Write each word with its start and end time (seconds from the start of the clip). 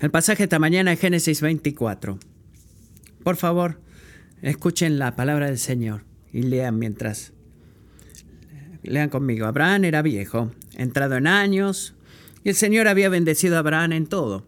El 0.00 0.10
pasaje 0.10 0.44
esta 0.44 0.58
mañana 0.58 0.94
es 0.94 1.00
Génesis 1.00 1.42
24. 1.42 2.18
Por 3.22 3.36
favor, 3.36 3.82
escuchen 4.40 4.98
la 4.98 5.14
palabra 5.14 5.44
del 5.48 5.58
Señor 5.58 6.04
y 6.32 6.42
lean 6.44 6.78
mientras. 6.78 7.34
Lean 8.82 9.10
conmigo. 9.10 9.44
Abraham 9.44 9.84
era 9.84 10.00
viejo, 10.00 10.52
entrado 10.74 11.16
en 11.16 11.26
años, 11.26 11.94
y 12.42 12.48
el 12.48 12.54
Señor 12.54 12.88
había 12.88 13.10
bendecido 13.10 13.56
a 13.56 13.58
Abraham 13.58 13.92
en 13.92 14.06
todo. 14.06 14.46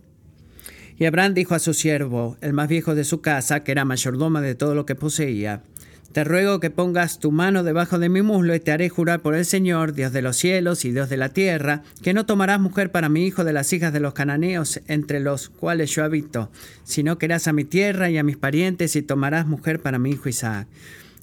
Y 0.96 1.04
Abraham 1.04 1.34
dijo 1.34 1.54
a 1.54 1.58
su 1.58 1.74
siervo, 1.74 2.38
el 2.40 2.54
más 2.54 2.68
viejo 2.68 2.94
de 2.94 3.04
su 3.04 3.20
casa, 3.20 3.62
que 3.62 3.72
era 3.72 3.84
mayordomo 3.84 4.40
de 4.40 4.54
todo 4.54 4.74
lo 4.74 4.86
que 4.86 4.94
poseía, 4.94 5.64
te 6.12 6.24
ruego 6.24 6.60
que 6.60 6.70
pongas 6.70 7.18
tu 7.18 7.32
mano 7.32 7.64
debajo 7.64 7.98
de 7.98 8.10
mi 8.10 8.20
muslo 8.20 8.54
y 8.54 8.60
te 8.60 8.70
haré 8.70 8.90
jurar 8.90 9.20
por 9.20 9.34
el 9.34 9.46
Señor, 9.46 9.94
Dios 9.94 10.12
de 10.12 10.20
los 10.20 10.36
cielos 10.36 10.84
y 10.84 10.92
Dios 10.92 11.08
de 11.08 11.16
la 11.16 11.30
tierra, 11.30 11.82
que 12.02 12.12
no 12.12 12.26
tomarás 12.26 12.60
mujer 12.60 12.90
para 12.90 13.08
mi 13.08 13.26
hijo 13.26 13.44
de 13.44 13.54
las 13.54 13.72
hijas 13.72 13.94
de 13.94 14.00
los 14.00 14.12
cananeos 14.12 14.80
entre 14.88 15.20
los 15.20 15.48
cuales 15.48 15.90
yo 15.94 16.04
habito, 16.04 16.50
sino 16.84 17.16
que 17.16 17.26
irás 17.26 17.48
a 17.48 17.54
mi 17.54 17.64
tierra 17.64 18.10
y 18.10 18.18
a 18.18 18.22
mis 18.24 18.36
parientes 18.36 18.94
y 18.94 19.02
tomarás 19.02 19.46
mujer 19.46 19.80
para 19.80 19.98
mi 19.98 20.10
hijo 20.10 20.28
Isaac. 20.28 20.68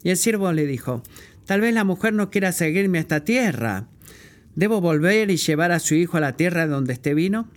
Y 0.03 0.09
el 0.09 0.17
siervo 0.17 0.51
le 0.53 0.65
dijo, 0.65 1.03
tal 1.45 1.61
vez 1.61 1.73
la 1.73 1.83
mujer 1.83 2.13
no 2.13 2.31
quiera 2.31 2.51
seguirme 2.51 2.97
a 2.97 3.01
esta 3.01 3.23
tierra. 3.23 3.85
¿Debo 4.55 4.81
volver 4.81 5.29
y 5.29 5.37
llevar 5.37 5.71
a 5.71 5.79
su 5.79 5.93
hijo 5.93 6.17
a 6.17 6.21
la 6.21 6.35
tierra 6.35 6.65
donde 6.65 6.93
esté 6.93 7.13
vino? 7.13 7.47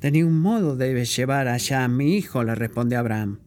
De 0.00 0.10
ningún 0.10 0.40
modo 0.40 0.76
debes 0.76 1.14
llevar 1.14 1.48
allá 1.48 1.84
a 1.84 1.88
mi 1.88 2.16
hijo, 2.16 2.42
le 2.42 2.54
respondió 2.54 3.00
Abraham. 3.00 3.38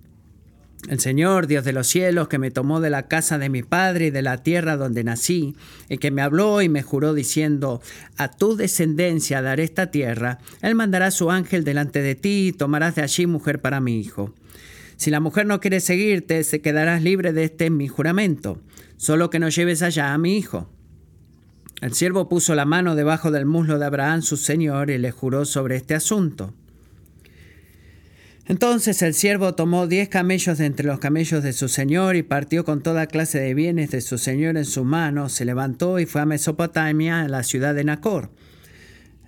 El 0.90 1.00
Señor, 1.00 1.46
Dios 1.46 1.64
de 1.64 1.74
los 1.74 1.88
cielos, 1.88 2.28
que 2.28 2.40
me 2.40 2.50
tomó 2.50 2.82
de 2.82 2.90
la 2.90 3.08
casa 3.08 3.38
de 3.38 3.50
mi 3.50 3.62
padre 3.62 4.08
y 4.08 4.12
de 4.12 4.24
la 4.24 4.42
tierra 4.42 4.78
donde 4.78 5.04
nací, 5.04 5.56
y 5.90 6.00
que 6.00 6.10
me 6.10 6.24
habló 6.24 6.62
y 6.64 6.70
me 6.70 6.82
juró 6.82 7.14
diciendo, 7.14 7.82
a 8.18 8.32
tu 8.32 8.56
descendencia 8.56 9.44
daré 9.44 9.64
esta 9.64 9.92
tierra, 9.92 10.40
Él 10.62 10.74
mandará 10.74 11.12
su 11.12 11.30
ángel 11.30 11.64
delante 11.64 12.02
de 12.02 12.16
ti 12.16 12.48
y 12.48 12.52
tomarás 12.52 12.96
de 12.96 13.04
allí 13.04 13.28
mujer 13.28 13.62
para 13.62 13.80
mi 13.80 14.00
hijo. 14.00 14.34
Si 14.98 15.12
la 15.12 15.20
mujer 15.20 15.46
no 15.46 15.60
quiere 15.60 15.82
seguirte, 15.82 16.44
se 16.44 16.62
quedarás 16.62 17.04
libre 17.04 17.32
de 17.32 17.44
este 17.44 17.70
mi 17.70 17.88
juramento, 17.88 18.60
solo 18.98 19.30
que 19.30 19.40
no 19.40 19.50
lleves 19.50 19.84
allá 19.84 20.14
a 20.14 20.18
mi 20.18 20.38
hijo. 20.38 20.70
El 21.82 21.94
siervo 21.94 22.28
puso 22.28 22.54
la 22.54 22.66
mano 22.66 22.96
debajo 22.96 23.32
del 23.32 23.46
muslo 23.46 23.80
de 23.80 23.86
Abraham, 23.86 24.22
su 24.22 24.38
señor, 24.38 24.90
y 24.90 24.98
le 24.98 25.12
juró 25.12 25.46
sobre 25.46 25.76
este 25.76 25.96
asunto. 25.96 26.54
Entonces 28.48 29.02
el 29.02 29.14
siervo 29.14 29.54
tomó 29.54 29.88
diez 29.88 30.10
camellos 30.10 30.58
de 30.58 30.66
entre 30.66 30.88
los 30.88 31.00
camellos 31.00 31.44
de 31.44 31.54
su 31.54 31.68
señor 31.68 32.16
y 32.16 32.24
partió 32.24 32.66
con 32.66 32.82
toda 32.82 33.06
clase 33.06 33.40
de 33.40 33.54
bienes 33.54 33.92
de 33.92 34.02
su 34.02 34.18
señor 34.18 34.58
en 34.58 34.66
su 34.66 34.84
mano, 34.84 35.30
se 35.30 35.46
levantó 35.46 36.00
y 36.00 36.06
fue 36.06 36.22
a 36.22 36.26
Mesopotamia, 36.26 37.22
a 37.22 37.28
la 37.28 37.44
ciudad 37.44 37.76
de 37.76 37.84
Nacor. 37.84 38.32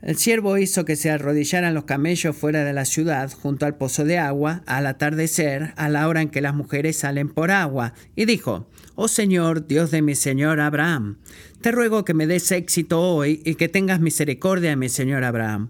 El 0.01 0.17
siervo 0.17 0.57
hizo 0.57 0.83
que 0.83 0.97
se 0.97 1.11
arrodillaran 1.11 1.73
los 1.73 1.85
camellos 1.85 2.35
fuera 2.35 2.65
de 2.65 2.73
la 2.73 2.83
ciudad, 2.83 3.31
junto 3.31 3.65
al 3.65 3.77
pozo 3.77 4.03
de 4.03 4.17
agua, 4.17 4.61
al 4.65 4.85
atardecer, 4.85 5.73
a 5.77 5.87
la 5.87 6.09
hora 6.09 6.21
en 6.21 6.29
que 6.29 6.41
las 6.41 6.53
mujeres 6.53 6.97
salen 6.97 7.29
por 7.29 7.51
agua, 7.51 7.93
y 8.13 8.25
dijo, 8.25 8.67
Oh 8.95 9.07
Señor, 9.07 9.65
Dios 9.65 9.91
de 9.91 10.01
mi 10.01 10.15
señor 10.15 10.59
Abraham, 10.59 11.19
te 11.61 11.71
ruego 11.71 12.03
que 12.03 12.13
me 12.13 12.27
des 12.27 12.51
éxito 12.51 12.99
hoy 12.99 13.41
y 13.45 13.55
que 13.55 13.69
tengas 13.69 14.01
misericordia 14.01 14.71
de 14.71 14.75
mi 14.75 14.89
señor 14.89 15.23
Abraham 15.23 15.69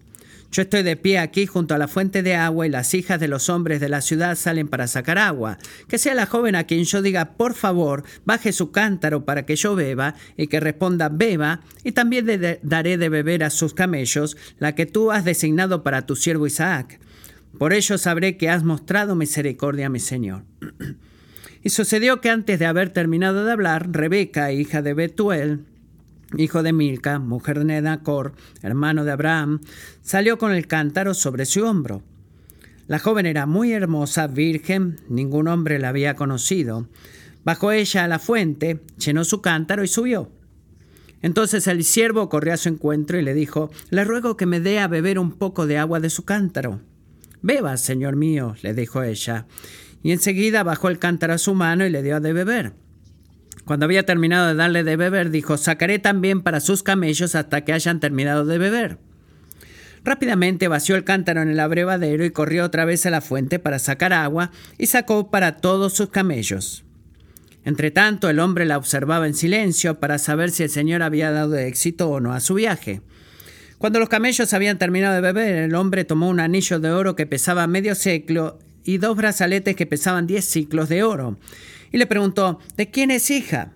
yo 0.54 0.62
estoy 0.62 0.84
de 0.84 0.96
pie 0.96 1.18
aquí 1.18 1.48
junto 1.48 1.74
a 1.74 1.80
la 1.80 1.88
fuente 1.88 2.22
de 2.22 2.36
agua 2.36 2.68
y 2.68 2.70
las 2.70 2.94
hijas 2.94 3.20
de 3.20 3.28
los 3.28 3.50
hombres 3.50 3.80
de 3.80 3.90
la 3.90 4.02
ciudad 4.02 4.36
salen 4.36 4.68
para 4.68 4.86
sacar 4.86 5.18
agua. 5.18 5.58
Que 5.88 5.98
sea 5.98 6.14
la 6.14 6.28
joven 6.28 6.54
a 6.54 6.66
quien 6.66 6.84
yo 6.84 7.02
diga, 7.02 7.34
por 7.34 7.56
favor, 7.56 8.04
baje 8.24 8.54
su 8.54 8.72
cántaro 8.72 9.26
para 9.26 9.48
que 9.48 9.56
yo 9.56 9.76
beba, 9.76 10.14
y 10.38 10.46
que 10.46 10.60
responda, 10.60 11.10
beba, 11.10 11.62
y 11.84 11.94
también 11.94 12.28
daré 12.62 13.00
de 13.00 13.10
beber 13.10 13.44
a 13.44 13.50
sus 13.50 13.74
camellos, 13.74 14.38
la 14.60 14.76
que 14.76 14.86
tú 14.86 15.12
has 15.12 15.26
designado 15.26 15.82
para 15.82 16.06
tu 16.06 16.16
siervo 16.16 16.46
Isaac. 16.46 17.00
Por 17.58 17.74
ello 17.74 17.98
sabré 17.98 18.38
que 18.38 18.50
has 18.50 18.64
mostrado 18.64 19.16
misericordia 19.16 19.88
a 19.88 19.90
mi 19.90 20.00
Señor. 20.00 20.44
y 21.64 21.70
sucedió 21.70 22.22
que 22.22 22.30
antes 22.30 22.60
de 22.60 22.68
haber 22.68 22.92
terminado 22.92 23.44
de 23.44 23.52
hablar, 23.52 23.92
Rebeca, 23.92 24.52
hija 24.52 24.84
de 24.84 24.94
Betuel, 24.94 25.66
hijo 26.38 26.64
de 26.64 26.74
Milca, 26.74 27.20
mujer 27.20 27.64
de 27.64 27.82
Nacor, 27.82 28.34
hermano 28.62 29.06
de 29.06 29.12
Abraham, 29.12 29.62
salió 30.02 30.38
con 30.38 30.52
el 30.52 30.68
cántaro 30.68 31.14
sobre 31.14 31.46
su 31.46 31.64
hombro. 31.64 32.04
La 32.88 33.00
joven 33.00 33.26
era 33.26 33.46
muy 33.46 33.72
hermosa, 33.72 34.28
virgen, 34.28 35.00
ningún 35.10 35.48
hombre 35.48 35.80
la 35.80 35.90
había 35.90 36.16
conocido. 36.16 36.88
Bajó 37.44 37.72
ella 37.72 38.04
a 38.04 38.08
la 38.08 38.20
fuente, 38.20 38.82
llenó 38.98 39.24
su 39.24 39.42
cántaro 39.42 39.84
y 39.84 39.88
subió. 39.88 40.32
Entonces 41.22 41.68
el 41.68 41.86
siervo 41.86 42.28
corrió 42.28 42.54
a 42.54 42.58
su 42.58 42.68
encuentro 42.70 43.18
y 43.18 43.22
le 43.22 43.34
dijo, 43.34 43.72
Le 43.90 44.04
ruego 44.04 44.36
que 44.36 44.46
me 44.46 44.60
dé 44.60 44.80
a 44.80 44.90
beber 44.90 45.18
un 45.20 45.32
poco 45.32 45.66
de 45.66 45.78
agua 45.78 46.02
de 46.02 46.10
su 46.10 46.26
cántaro. 46.26 46.82
Beba, 47.42 47.78
señor 47.78 48.18
mío, 48.18 48.56
le 48.62 48.74
dijo 48.74 49.04
ella. 49.04 49.48
Y 50.04 50.12
enseguida 50.12 50.64
bajó 50.64 50.90
el 50.90 51.00
cántaro 51.00 51.34
a 51.34 51.38
su 51.38 51.54
mano 51.54 51.86
y 51.86 51.90
le 51.90 52.04
dio 52.04 52.20
de 52.20 52.34
beber. 52.34 52.74
Cuando 53.66 53.86
había 53.86 54.04
terminado 54.04 54.48
de 54.48 54.56
darle 54.56 54.84
de 54.84 54.98
beber, 54.98 55.30
dijo, 55.30 55.58
sacaré 55.58 56.00
también 56.00 56.42
para 56.42 56.60
sus 56.60 56.84
camellos 56.84 57.36
hasta 57.36 57.62
que 57.62 57.74
hayan 57.74 58.00
terminado 58.00 58.46
de 58.46 58.58
beber. 58.58 58.98
Rápidamente 60.04 60.68
vació 60.68 60.98
el 60.98 61.06
cántaro 61.06 61.42
en 61.42 61.50
el 61.50 61.60
abrevadero 61.62 62.26
y 62.26 62.32
corrió 62.32 62.66
otra 62.66 62.84
vez 62.84 63.06
a 63.06 63.10
la 63.10 63.22
fuente 63.22 63.60
para 63.60 63.80
sacar 63.80 64.12
agua 64.12 64.52
y 64.78 64.88
sacó 64.88 65.32
para 65.32 65.58
todos 65.58 65.94
sus 65.94 66.10
camellos. 66.10 66.84
Entretanto, 67.64 68.30
el 68.30 68.40
hombre 68.40 68.66
la 68.66 68.78
observaba 68.78 69.28
en 69.28 69.34
silencio 69.34 70.02
para 70.02 70.18
saber 70.18 70.52
si 70.52 70.64
el 70.64 70.70
Señor 70.70 71.02
había 71.02 71.32
dado 71.32 71.56
éxito 71.56 72.10
o 72.10 72.20
no 72.20 72.34
a 72.34 72.42
su 72.42 72.56
viaje. 72.56 73.00
Cuando 73.78 74.00
los 74.00 74.10
camellos 74.10 74.54
habían 74.54 74.78
terminado 74.78 75.16
de 75.16 75.22
beber, 75.22 75.56
el 75.56 75.76
hombre 75.76 76.04
tomó 76.04 76.28
un 76.28 76.42
anillo 76.42 76.82
de 76.82 76.92
oro 76.92 77.16
que 77.16 77.26
pesaba 77.26 77.66
medio 77.68 77.96
ciclo 77.96 78.60
y 78.84 78.98
dos 78.98 79.16
brazaletes 79.16 79.78
que 79.78 79.86
pesaban 79.86 80.28
diez 80.28 80.44
ciclos 80.44 80.90
de 80.90 81.04
oro 81.04 81.38
y 81.94 81.98
le 82.00 82.08
preguntó, 82.08 82.60
¿de 82.76 82.90
quién 82.90 83.12
es 83.12 83.30
hija? 83.30 83.72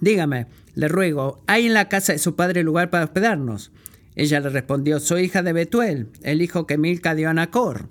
Dígame, 0.00 0.46
le 0.74 0.88
ruego, 0.88 1.42
¿hay 1.46 1.66
en 1.66 1.74
la 1.74 1.88
casa 1.88 2.14
de 2.14 2.18
su 2.18 2.34
padre 2.34 2.64
lugar 2.64 2.88
para 2.90 3.04
hospedarnos? 3.04 3.72
Ella 4.14 4.40
le 4.40 4.48
respondió, 4.48 4.98
soy 4.98 5.24
hija 5.24 5.42
de 5.42 5.52
Betuel, 5.52 6.08
el 6.22 6.40
hijo 6.40 6.66
que 6.66 6.78
Milca 6.78 7.14
dio 7.14 7.28
a 7.28 7.34
Nacor. 7.34 7.90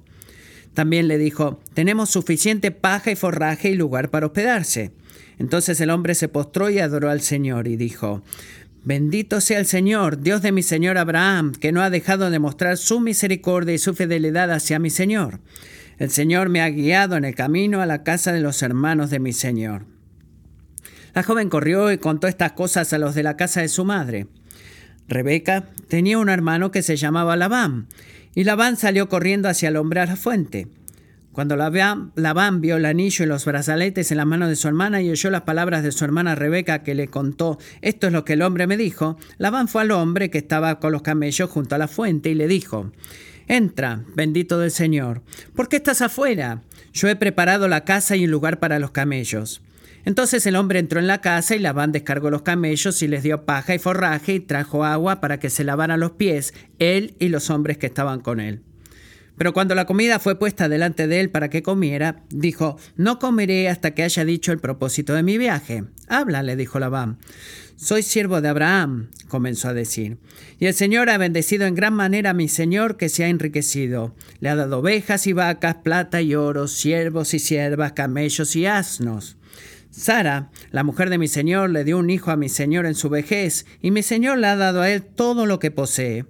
También 0.73 1.07
le 1.07 1.19
dijo, 1.19 1.59
tenemos 1.75 2.09
suficiente 2.09 2.71
paja 2.71 3.11
y 3.11 3.15
forraje 3.15 3.69
y 3.69 3.75
lugar 3.75 4.09
para 4.09 4.25
hospedarse. 4.25 4.91
Entonces 5.37 5.79
el 5.79 5.91
hombre 5.91 6.15
se 6.15 6.27
postró 6.27 6.71
y 6.71 6.79
adoró 6.79 7.11
al 7.11 7.21
Señor 7.21 7.67
y 7.67 7.75
dijo, 7.75 8.23
Bendito 8.83 9.41
sea 9.41 9.59
el 9.59 9.67
Señor, 9.67 10.21
Dios 10.21 10.41
de 10.41 10.51
mi 10.51 10.63
Señor 10.63 10.97
Abraham, 10.97 11.53
que 11.53 11.71
no 11.71 11.81
ha 11.81 11.91
dejado 11.91 12.31
de 12.31 12.39
mostrar 12.39 12.77
su 12.77 12.99
misericordia 12.99 13.75
y 13.75 13.79
su 13.79 13.93
fidelidad 13.93 14.51
hacia 14.51 14.79
mi 14.79 14.89
Señor. 14.89 15.39
El 15.97 16.09
Señor 16.09 16.49
me 16.49 16.61
ha 16.61 16.69
guiado 16.69 17.15
en 17.15 17.25
el 17.25 17.35
camino 17.35 17.81
a 17.81 17.85
la 17.85 18.03
casa 18.03 18.33
de 18.33 18.41
los 18.41 18.61
hermanos 18.61 19.09
de 19.09 19.19
mi 19.19 19.31
Señor. 19.31 19.85
La 21.13 21.23
joven 21.23 21.49
corrió 21.49 21.91
y 21.91 21.97
contó 21.97 22.27
estas 22.27 22.51
cosas 22.51 22.91
a 22.91 22.97
los 22.97 23.15
de 23.15 23.23
la 23.23 23.37
casa 23.37 23.61
de 23.61 23.69
su 23.69 23.85
madre. 23.85 24.27
Rebeca 25.07 25.69
tenía 25.87 26.17
un 26.17 26.29
hermano 26.29 26.71
que 26.71 26.81
se 26.81 26.97
llamaba 26.97 27.37
Labán, 27.37 27.87
y 28.33 28.43
Labán 28.43 28.75
salió 28.75 29.07
corriendo 29.07 29.47
hacia 29.47 29.69
el 29.69 29.77
hombre 29.77 30.01
a 30.01 30.05
la 30.05 30.17
fuente. 30.17 30.67
Cuando 31.31 31.57
Labán, 31.57 32.61
vio 32.61 32.77
el 32.77 32.85
anillo 32.85 33.25
y 33.25 33.27
los 33.27 33.43
brazaletes 33.43 34.09
en 34.11 34.17
la 34.17 34.25
mano 34.25 34.47
de 34.47 34.55
su 34.55 34.69
hermana 34.69 35.01
y 35.01 35.09
oyó 35.09 35.29
las 35.29 35.41
palabras 35.41 35.83
de 35.83 35.91
su 35.91 36.05
hermana 36.05 36.33
Rebeca 36.33 36.81
que 36.81 36.95
le 36.95 37.09
contó, 37.09 37.59
esto 37.81 38.07
es 38.07 38.13
lo 38.13 38.23
que 38.23 38.33
el 38.33 38.41
hombre 38.41 38.67
me 38.67 38.77
dijo, 38.77 39.17
Labán 39.37 39.67
fue 39.67 39.81
al 39.81 39.91
hombre 39.91 40.29
que 40.29 40.37
estaba 40.37 40.79
con 40.79 40.93
los 40.93 41.01
camellos 41.01 41.49
junto 41.49 41.75
a 41.75 41.77
la 41.77 41.89
fuente 41.89 42.29
y 42.29 42.35
le 42.35 42.47
dijo, 42.47 42.91
Entra, 43.47 44.03
bendito 44.15 44.59
del 44.59 44.71
Señor. 44.71 45.21
¿Por 45.55 45.69
qué 45.69 45.75
estás 45.75 46.01
afuera? 46.01 46.61
Yo 46.93 47.07
he 47.07 47.15
preparado 47.15 47.67
la 47.67 47.85
casa 47.85 48.15
y 48.15 48.25
un 48.25 48.31
lugar 48.31 48.59
para 48.59 48.79
los 48.79 48.91
camellos. 48.91 49.61
Entonces 50.05 50.45
el 50.45 50.55
hombre 50.55 50.79
entró 50.79 50.99
en 50.99 51.07
la 51.07 51.21
casa 51.21 51.55
y 51.55 51.59
Labán 51.59 51.91
descargó 51.91 52.29
los 52.29 52.43
camellos 52.43 53.01
y 53.01 53.07
les 53.07 53.23
dio 53.23 53.45
paja 53.45 53.73
y 53.73 53.79
forraje 53.79 54.33
y 54.35 54.39
trajo 54.39 54.85
agua 54.85 55.19
para 55.19 55.39
que 55.39 55.49
se 55.49 55.63
lavaran 55.63 55.99
los 55.99 56.11
pies, 56.11 56.53
él 56.79 57.15
y 57.19 57.29
los 57.29 57.49
hombres 57.49 57.77
que 57.77 57.87
estaban 57.87 58.21
con 58.21 58.39
él. 58.39 58.61
Pero 59.37 59.53
cuando 59.53 59.75
la 59.75 59.85
comida 59.85 60.19
fue 60.19 60.39
puesta 60.39 60.69
delante 60.69 61.07
de 61.07 61.19
él 61.19 61.29
para 61.29 61.49
que 61.49 61.63
comiera, 61.63 62.23
dijo, 62.29 62.77
No 62.95 63.19
comeré 63.19 63.67
hasta 63.67 63.91
que 63.91 64.03
haya 64.03 64.23
dicho 64.23 64.51
el 64.51 64.59
propósito 64.59 65.13
de 65.13 65.23
mi 65.23 65.37
viaje. 65.37 65.83
Habla, 66.07 66.41
le 66.41 66.55
dijo 66.55 66.79
Labán. 66.79 67.17
Soy 67.77 68.03
siervo 68.03 68.39
de 68.39 68.47
Abraham, 68.47 69.09
comenzó 69.27 69.67
a 69.67 69.73
decir. 69.73 70.17
Y 70.59 70.67
el 70.67 70.73
Señor 70.73 71.09
ha 71.09 71.17
bendecido 71.17 71.65
en 71.65 71.75
gran 71.75 71.93
manera 71.93 72.29
a 72.29 72.33
mi 72.33 72.47
Señor 72.47 72.95
que 72.95 73.09
se 73.09 73.25
ha 73.25 73.27
enriquecido. 73.27 74.15
Le 74.39 74.47
ha 74.47 74.55
dado 74.55 74.79
ovejas 74.79 75.27
y 75.27 75.33
vacas, 75.33 75.75
plata 75.83 76.21
y 76.21 76.35
oro, 76.35 76.69
siervos 76.69 77.33
y 77.33 77.39
siervas, 77.39 77.91
camellos 77.91 78.55
y 78.55 78.65
asnos. 78.65 79.35
Sara, 79.91 80.51
la 80.71 80.83
mujer 80.83 81.09
de 81.09 81.17
mi 81.17 81.27
Señor, 81.27 81.69
le 81.69 81.83
dio 81.83 81.97
un 81.97 82.09
hijo 82.09 82.31
a 82.31 82.37
mi 82.37 82.47
Señor 82.47 82.85
en 82.85 82.95
su 82.95 83.09
vejez, 83.09 83.65
y 83.81 83.91
mi 83.91 84.03
Señor 84.03 84.37
le 84.37 84.47
ha 84.47 84.55
dado 84.55 84.81
a 84.81 84.89
él 84.89 85.03
todo 85.03 85.45
lo 85.45 85.59
que 85.59 85.71
posee. 85.71 86.25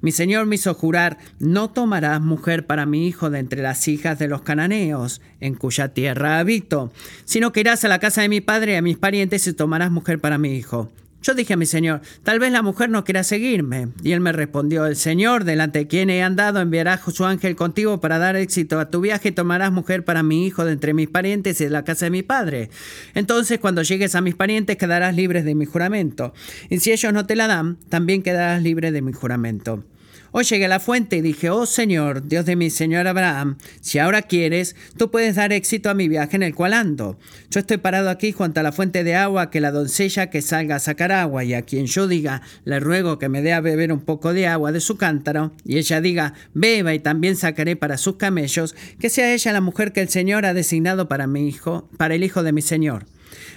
Mi 0.00 0.12
señor 0.12 0.46
me 0.46 0.54
hizo 0.54 0.74
jurar, 0.74 1.18
no 1.38 1.70
tomarás 1.70 2.20
mujer 2.20 2.66
para 2.66 2.86
mi 2.86 3.06
hijo 3.06 3.30
de 3.30 3.40
entre 3.40 3.62
las 3.62 3.88
hijas 3.88 4.18
de 4.18 4.28
los 4.28 4.42
cananeos, 4.42 5.20
en 5.40 5.54
cuya 5.54 5.88
tierra 5.88 6.38
habito, 6.38 6.92
sino 7.24 7.52
que 7.52 7.60
irás 7.60 7.84
a 7.84 7.88
la 7.88 7.98
casa 7.98 8.22
de 8.22 8.28
mi 8.28 8.40
padre 8.40 8.72
y 8.72 8.76
a 8.76 8.82
mis 8.82 8.96
parientes 8.96 9.46
y 9.46 9.52
tomarás 9.52 9.90
mujer 9.90 10.20
para 10.20 10.38
mi 10.38 10.54
hijo. 10.54 10.90
Yo 11.20 11.34
dije 11.34 11.54
a 11.54 11.56
mi 11.56 11.66
señor, 11.66 12.00
tal 12.22 12.38
vez 12.38 12.52
la 12.52 12.62
mujer 12.62 12.90
no 12.90 13.04
quiera 13.04 13.24
seguirme. 13.24 13.88
Y 14.02 14.12
él 14.12 14.20
me 14.20 14.32
respondió, 14.32 14.86
el 14.86 14.96
Señor, 14.96 15.44
delante 15.44 15.80
de 15.80 15.86
quien 15.88 16.10
he 16.10 16.22
andado, 16.22 16.60
enviará 16.60 16.98
su 16.98 17.24
ángel 17.24 17.56
contigo 17.56 18.00
para 18.00 18.18
dar 18.18 18.36
éxito 18.36 18.78
a 18.78 18.90
tu 18.90 19.00
viaje 19.00 19.30
y 19.30 19.32
tomarás 19.32 19.72
mujer 19.72 20.04
para 20.04 20.22
mi 20.22 20.46
hijo 20.46 20.64
de 20.64 20.72
entre 20.72 20.94
mis 20.94 21.08
parientes 21.08 21.60
y 21.60 21.64
de 21.64 21.70
la 21.70 21.84
casa 21.84 22.06
de 22.06 22.10
mi 22.10 22.22
padre. 22.22 22.70
Entonces, 23.14 23.58
cuando 23.58 23.82
llegues 23.82 24.14
a 24.14 24.20
mis 24.20 24.36
parientes, 24.36 24.76
quedarás 24.76 25.14
libre 25.16 25.42
de 25.42 25.54
mi 25.54 25.66
juramento. 25.66 26.34
Y 26.70 26.78
si 26.78 26.92
ellos 26.92 27.12
no 27.12 27.26
te 27.26 27.34
la 27.34 27.48
dan, 27.48 27.78
también 27.88 28.22
quedarás 28.22 28.62
libre 28.62 28.92
de 28.92 29.02
mi 29.02 29.12
juramento. 29.12 29.84
Hoy 30.30 30.44
llegué 30.44 30.66
a 30.66 30.68
la 30.68 30.78
fuente 30.78 31.16
y 31.16 31.22
dije, 31.22 31.48
oh 31.48 31.64
Señor, 31.64 32.28
Dios 32.28 32.44
de 32.44 32.54
mi 32.54 32.68
Señor 32.68 33.06
Abraham, 33.06 33.56
si 33.80 33.98
ahora 33.98 34.20
quieres, 34.20 34.76
tú 34.98 35.10
puedes 35.10 35.36
dar 35.36 35.54
éxito 35.54 35.88
a 35.88 35.94
mi 35.94 36.06
viaje 36.06 36.36
en 36.36 36.42
el 36.42 36.54
cual 36.54 36.74
ando. 36.74 37.18
Yo 37.50 37.60
estoy 37.60 37.78
parado 37.78 38.10
aquí 38.10 38.32
junto 38.32 38.60
a 38.60 38.62
la 38.62 38.72
fuente 38.72 39.04
de 39.04 39.14
agua, 39.14 39.50
que 39.50 39.62
la 39.62 39.70
doncella 39.70 40.28
que 40.28 40.42
salga 40.42 40.76
a 40.76 40.80
sacar 40.80 41.12
agua 41.12 41.44
y 41.44 41.54
a 41.54 41.62
quien 41.62 41.86
yo 41.86 42.06
diga, 42.06 42.42
le 42.64 42.78
ruego 42.78 43.18
que 43.18 43.30
me 43.30 43.40
dé 43.40 43.54
a 43.54 43.62
beber 43.62 43.90
un 43.90 44.00
poco 44.00 44.34
de 44.34 44.46
agua 44.46 44.70
de 44.70 44.80
su 44.80 44.98
cántaro, 44.98 45.52
y 45.64 45.78
ella 45.78 46.02
diga, 46.02 46.34
beba 46.52 46.92
y 46.92 46.98
también 46.98 47.34
sacaré 47.34 47.76
para 47.76 47.96
sus 47.96 48.16
camellos, 48.16 48.76
que 49.00 49.08
sea 49.08 49.32
ella 49.32 49.54
la 49.54 49.62
mujer 49.62 49.92
que 49.92 50.02
el 50.02 50.10
Señor 50.10 50.44
ha 50.44 50.52
designado 50.52 51.08
para 51.08 51.26
mi 51.26 51.48
hijo, 51.48 51.88
para 51.96 52.14
el 52.14 52.22
hijo 52.22 52.42
de 52.42 52.52
mi 52.52 52.60
Señor. 52.60 53.06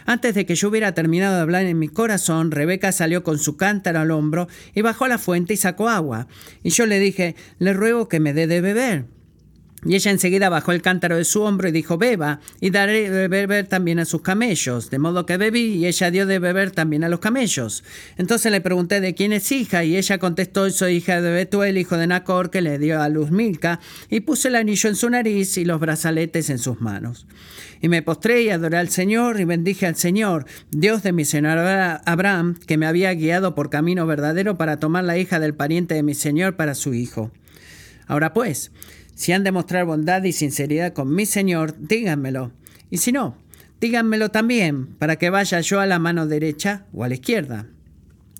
Antes 0.05 0.35
de 0.35 0.45
que 0.45 0.55
yo 0.55 0.69
hubiera 0.69 0.93
terminado 0.93 1.35
de 1.35 1.41
hablar 1.41 1.65
en 1.65 1.79
mi 1.79 1.87
corazón, 1.87 2.51
Rebeca 2.51 2.91
salió 2.91 3.23
con 3.23 3.39
su 3.39 3.57
cántaro 3.57 3.99
al 3.99 4.11
hombro 4.11 4.47
y 4.73 4.81
bajó 4.81 5.05
a 5.05 5.09
la 5.09 5.17
fuente 5.17 5.53
y 5.53 5.57
sacó 5.57 5.89
agua. 5.89 6.27
Y 6.63 6.71
yo 6.71 6.85
le 6.85 6.99
dije, 6.99 7.35
le 7.59 7.73
ruego 7.73 8.07
que 8.07 8.19
me 8.19 8.33
dé 8.33 8.47
de 8.47 8.61
beber. 8.61 9.05
Y 9.83 9.95
ella 9.95 10.11
enseguida 10.11 10.49
bajó 10.49 10.71
el 10.73 10.81
cántaro 10.81 11.17
de 11.17 11.25
su 11.25 11.41
hombro 11.41 11.67
y 11.67 11.71
dijo, 11.71 11.97
beba, 11.97 12.39
y 12.59 12.69
daré 12.69 13.09
de 13.09 13.27
beber 13.27 13.67
también 13.67 13.97
a 13.99 14.05
sus 14.05 14.21
camellos. 14.21 14.91
De 14.91 14.99
modo 14.99 15.25
que 15.25 15.37
bebí, 15.37 15.75
y 15.75 15.87
ella 15.87 16.11
dio 16.11 16.27
de 16.27 16.37
beber 16.37 16.69
también 16.69 17.03
a 17.03 17.09
los 17.09 17.19
camellos. 17.19 17.83
Entonces 18.17 18.51
le 18.51 18.61
pregunté 18.61 19.01
de 19.01 19.15
quién 19.15 19.33
es 19.33 19.51
hija, 19.51 19.83
y 19.83 19.97
ella 19.97 20.19
contestó, 20.19 20.69
soy 20.69 20.97
hija 20.97 21.19
de 21.21 21.31
Betuel, 21.31 21.79
hijo 21.79 21.97
de 21.97 22.05
Nacor, 22.05 22.51
que 22.51 22.61
le 22.61 22.77
dio 22.77 23.01
a 23.01 23.09
luz 23.09 23.31
Milca, 23.31 23.79
y 24.09 24.19
puse 24.19 24.49
el 24.49 24.55
anillo 24.55 24.87
en 24.87 24.95
su 24.95 25.09
nariz 25.09 25.57
y 25.57 25.65
los 25.65 25.79
brazaletes 25.79 26.51
en 26.51 26.59
sus 26.59 26.79
manos. 26.79 27.25
Y 27.81 27.89
me 27.89 28.03
postré 28.03 28.43
y 28.43 28.49
adoré 28.49 28.77
al 28.77 28.89
Señor 28.89 29.39
y 29.39 29.45
bendije 29.45 29.87
al 29.87 29.95
Señor, 29.95 30.45
Dios 30.69 31.01
de 31.01 31.13
mi 31.13 31.25
Señor 31.25 31.57
Abraham, 31.57 32.55
que 32.67 32.77
me 32.77 32.85
había 32.85 33.11
guiado 33.15 33.55
por 33.55 33.71
camino 33.71 34.05
verdadero 34.05 34.55
para 34.55 34.77
tomar 34.77 35.03
la 35.03 35.17
hija 35.17 35.39
del 35.39 35.55
pariente 35.55 35.95
de 35.95 36.03
mi 36.03 36.13
Señor 36.13 36.55
para 36.55 36.75
su 36.75 36.93
hijo. 36.93 37.31
Ahora 38.05 38.33
pues, 38.33 38.71
si 39.21 39.33
han 39.33 39.43
de 39.43 39.51
mostrar 39.51 39.85
bondad 39.85 40.23
y 40.23 40.31
sinceridad 40.31 40.93
con 40.93 41.13
mi 41.13 41.27
Señor, 41.27 41.75
díganmelo. 41.77 42.53
Y 42.89 42.97
si 42.97 43.11
no, 43.11 43.37
díganmelo 43.79 44.29
también, 44.29 44.95
para 44.95 45.17
que 45.17 45.29
vaya 45.29 45.61
yo 45.61 45.79
a 45.79 45.85
la 45.85 45.99
mano 45.99 46.25
derecha 46.25 46.87
o 46.91 47.03
a 47.03 47.07
la 47.07 47.13
izquierda. 47.13 47.67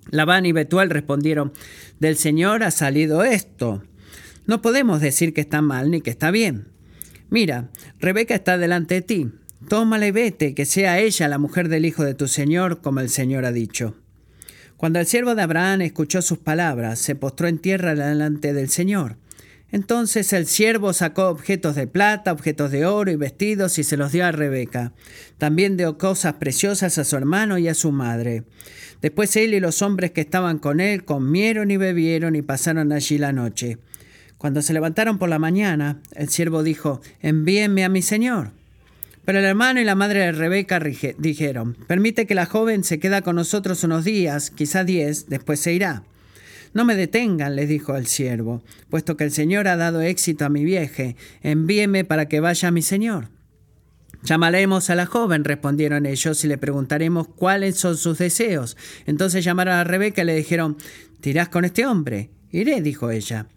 Labán 0.10 0.48
y 0.48 0.54
Betuel 0.54 0.90
respondieron, 0.90 1.54
del 2.00 2.18
Señor 2.18 2.64
ha 2.64 2.72
salido 2.72 3.24
esto. 3.24 3.84
No 4.48 4.64
podemos 4.64 5.02
decir 5.02 5.36
que 5.36 5.42
está 5.42 5.62
mal 5.62 5.92
ni 5.92 6.02
que 6.02 6.10
está 6.10 6.32
bien. 6.32 6.70
Mira, 7.30 7.70
Rebeca 8.00 8.34
está 8.34 8.58
delante 8.58 8.96
de 8.96 9.02
ti. 9.04 9.32
Tómala 9.68 10.08
y 10.08 10.12
vete, 10.12 10.56
que 10.56 10.66
sea 10.66 10.98
ella 10.98 11.28
la 11.28 11.38
mujer 11.38 11.70
del 11.70 11.86
hijo 11.86 12.04
de 12.04 12.16
tu 12.16 12.28
Señor, 12.28 12.82
como 12.82 13.02
el 13.02 13.10
Señor 13.10 13.46
ha 13.46 13.52
dicho. 13.52 13.98
Cuando 14.78 14.98
el 14.98 15.06
siervo 15.06 15.36
de 15.36 15.44
Abraham 15.44 15.82
escuchó 15.82 16.24
sus 16.24 16.40
palabras, 16.40 16.98
se 16.98 17.14
postró 17.14 17.48
en 17.48 17.60
tierra 17.60 17.94
delante 17.94 18.52
del 18.54 18.70
Señor. 18.70 19.21
Entonces 19.72 20.34
el 20.34 20.48
siervo 20.48 20.92
sacó 20.92 21.28
objetos 21.28 21.76
de 21.76 21.88
plata, 21.88 22.34
objetos 22.34 22.72
de 22.72 22.86
oro 22.86 23.10
y 23.10 23.16
vestidos 23.16 23.80
y 23.80 23.84
se 23.84 23.96
los 23.96 24.12
dio 24.12 24.26
a 24.26 24.32
Rebeca. 24.32 24.92
También 25.38 25.78
dio 25.78 25.98
cosas 25.98 26.34
preciosas 26.34 26.98
a 26.98 27.06
su 27.06 27.16
hermano 27.16 27.58
y 27.58 27.70
a 27.70 27.74
su 27.74 27.92
madre. 27.92 28.44
Después 29.02 29.36
él 29.38 29.54
y 29.54 29.60
los 29.60 29.82
hombres 29.82 30.12
que 30.12 30.22
estaban 30.22 30.60
con 30.60 30.80
él 30.80 31.06
comieron 31.06 31.72
y 31.72 31.78
bebieron 31.78 32.36
y 32.36 32.42
pasaron 32.42 32.92
allí 32.92 33.18
la 33.18 33.32
noche. 33.32 33.78
Cuando 34.38 34.62
se 34.62 34.74
levantaron 34.74 35.18
por 35.20 35.30
la 35.30 35.40
mañana, 35.40 36.02
el 36.16 36.30
siervo 36.30 36.64
dijo, 36.64 37.02
envíenme 37.22 37.86
a 37.86 37.90
mi 37.90 38.02
señor. 38.02 38.52
Pero 39.24 39.40
el 39.40 39.46
hermano 39.46 39.80
y 39.80 39.84
la 39.84 39.96
madre 39.96 40.20
de 40.22 40.32
Rebeca 40.32 40.80
dijeron, 41.18 41.78
permite 41.88 42.26
que 42.26 42.36
la 42.36 42.48
joven 42.48 42.84
se 42.84 43.00
quede 43.00 43.22
con 43.22 43.36
nosotros 43.36 43.84
unos 43.84 44.04
días, 44.04 44.50
quizá 44.50 44.84
diez, 44.84 45.30
después 45.30 45.60
se 45.60 45.74
irá. 45.74 46.04
No 46.74 46.86
me 46.86 46.96
detengan, 46.96 47.56
les 47.56 47.68
dijo 47.68 47.96
el 47.96 48.08
siervo, 48.08 48.64
puesto 48.90 49.18
que 49.18 49.26
el 49.26 49.32
Señor 49.32 49.68
ha 49.68 49.76
dado 49.76 50.02
éxito 50.02 50.46
a 50.46 50.50
mi 50.50 50.64
vieje, 50.64 51.18
envíeme 51.42 52.06
para 52.06 52.28
que 52.28 52.40
vaya 52.40 52.70
a 52.70 52.72
mi 52.72 52.82
Señor. 52.82 53.30
Llamaremos 54.24 54.90
a 54.90 54.96
la 54.96 55.06
joven, 55.06 55.44
respondieron 55.44 56.06
ellos, 56.06 56.44
y 56.44 56.48
le 56.48 56.58
preguntaremos 56.58 57.28
cuáles 57.28 57.76
son 57.78 57.98
sus 57.98 58.20
deseos. 58.20 58.78
Entonces 59.06 59.44
llamaron 59.44 59.74
a 59.74 59.84
Rebeca 59.84 60.22
y 60.22 60.26
le 60.26 60.36
dijeron, 60.36 60.78
¿tirás 61.20 61.50
con 61.50 61.66
este 61.66 61.86
hombre? 61.86 62.30
Iré, 62.52 62.82
dijo 62.82 63.10
ella. 63.10 63.48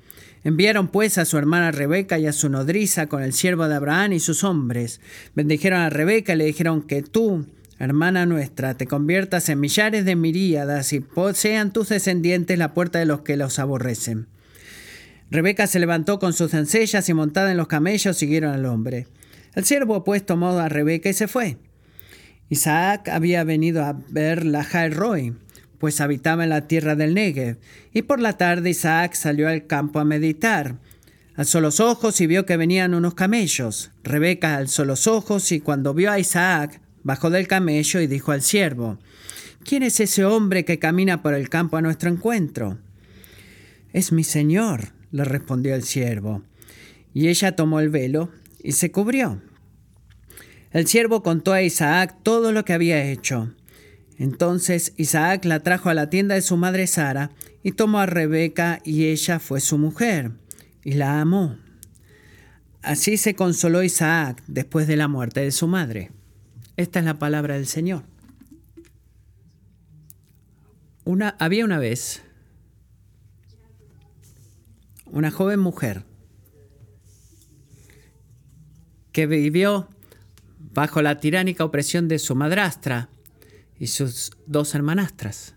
Enviaron 0.42 0.88
pues 0.88 1.18
a 1.18 1.24
su 1.24 1.38
hermana 1.38 1.70
Rebeca 1.70 2.18
y 2.18 2.26
a 2.26 2.32
su 2.32 2.48
nodriza 2.48 3.06
con 3.06 3.22
el 3.22 3.32
siervo 3.32 3.68
de 3.68 3.74
Abraham 3.74 4.14
y 4.14 4.20
sus 4.20 4.44
hombres. 4.44 5.00
Bendijeron 5.34 5.80
a 5.80 5.90
Rebeca 5.90 6.34
y 6.34 6.36
le 6.36 6.44
dijeron 6.44 6.82
que 6.82 7.02
tú, 7.02 7.46
hermana 7.78 8.26
nuestra, 8.26 8.74
te 8.74 8.86
conviertas 8.86 9.48
en 9.48 9.60
millares 9.60 10.04
de 10.04 10.16
miríadas 10.16 10.92
y 10.92 11.04
sean 11.34 11.72
tus 11.72 11.88
descendientes 11.88 12.58
la 12.58 12.74
puerta 12.74 12.98
de 12.98 13.06
los 13.06 13.20
que 13.20 13.36
los 13.36 13.58
aborrecen. 13.58 14.26
Rebeca 15.30 15.66
se 15.66 15.78
levantó 15.78 16.18
con 16.18 16.32
sus 16.32 16.52
doncellas 16.52 17.08
y 17.08 17.14
montada 17.14 17.50
en 17.50 17.56
los 17.56 17.66
camellos 17.66 18.16
siguieron 18.16 18.52
al 18.52 18.66
hombre. 18.66 19.08
El 19.54 19.64
siervo 19.64 20.04
pues 20.04 20.24
tomó 20.24 20.50
a 20.58 20.68
Rebeca 20.68 21.08
y 21.08 21.14
se 21.14 21.28
fue. 21.28 21.56
Isaac 22.48 23.08
había 23.08 23.42
venido 23.44 23.84
a 23.84 23.98
ver 24.10 24.44
la 24.44 24.64
Roy 24.90 25.34
pues 25.84 26.00
habitaba 26.00 26.44
en 26.44 26.48
la 26.48 26.66
tierra 26.66 26.94
del 26.94 27.12
Negev. 27.12 27.58
Y 27.92 28.02
por 28.02 28.18
la 28.18 28.38
tarde 28.38 28.70
Isaac 28.70 29.12
salió 29.12 29.50
al 29.50 29.66
campo 29.66 30.00
a 30.00 30.04
meditar. 30.06 30.78
Alzó 31.36 31.60
los 31.60 31.78
ojos 31.78 32.22
y 32.22 32.26
vio 32.26 32.46
que 32.46 32.56
venían 32.56 32.94
unos 32.94 33.12
camellos. 33.12 33.90
Rebeca 34.02 34.56
alzó 34.56 34.86
los 34.86 35.06
ojos 35.06 35.52
y 35.52 35.60
cuando 35.60 35.92
vio 35.92 36.10
a 36.10 36.18
Isaac, 36.18 36.80
bajó 37.04 37.30
del 37.30 37.46
camello 37.46 38.00
y 38.00 38.08
dijo 38.08 38.32
al 38.32 38.42
siervo, 38.42 38.98
¿quién 39.62 39.84
es 39.84 40.00
ese 40.00 40.24
hombre 40.24 40.64
que 40.64 40.80
camina 40.80 41.22
por 41.22 41.34
el 41.34 41.48
campo 41.48 41.76
a 41.76 41.82
nuestro 41.82 42.10
encuentro? 42.10 42.78
Es 43.92 44.10
mi 44.10 44.24
señor, 44.24 44.88
le 45.12 45.24
respondió 45.24 45.76
el 45.76 45.84
siervo. 45.84 46.42
Y 47.12 47.28
ella 47.28 47.54
tomó 47.54 47.78
el 47.78 47.90
velo 47.90 48.30
y 48.60 48.72
se 48.72 48.90
cubrió. 48.90 49.40
El 50.72 50.88
siervo 50.88 51.22
contó 51.22 51.52
a 51.52 51.62
Isaac 51.62 52.16
todo 52.24 52.50
lo 52.50 52.64
que 52.64 52.72
había 52.72 53.04
hecho. 53.04 53.54
Entonces 54.18 54.92
Isaac 54.96 55.44
la 55.44 55.60
trajo 55.60 55.90
a 55.90 55.94
la 55.94 56.10
tienda 56.10 56.34
de 56.34 56.42
su 56.42 56.56
madre 56.56 56.88
Sara 56.88 57.30
y 57.62 57.72
tomó 57.72 58.00
a 58.00 58.06
Rebeca 58.06 58.80
y 58.84 59.06
ella 59.06 59.38
fue 59.38 59.60
su 59.60 59.78
mujer 59.78 60.32
y 60.82 60.94
la 60.94 61.20
amó. 61.20 61.56
Así 62.82 63.16
se 63.16 63.34
consoló 63.34 63.82
Isaac 63.82 64.42
después 64.46 64.86
de 64.86 64.96
la 64.96 65.08
muerte 65.08 65.40
de 65.40 65.52
su 65.52 65.68
madre. 65.68 66.10
Esta 66.76 66.98
es 66.98 67.04
la 67.04 67.18
palabra 67.18 67.54
del 67.54 67.66
Señor. 67.66 68.02
Una, 71.04 71.36
había 71.38 71.64
una 71.64 71.78
vez 71.78 72.22
una 75.06 75.30
joven 75.30 75.60
mujer 75.60 76.04
que 79.12 79.26
vivió 79.26 79.88
bajo 80.58 81.00
la 81.02 81.20
tiránica 81.20 81.64
opresión 81.64 82.08
de 82.08 82.18
su 82.18 82.34
madrastra 82.34 83.08
y 83.78 83.86
sus 83.86 84.32
dos 84.46 84.74
hermanastras. 84.74 85.54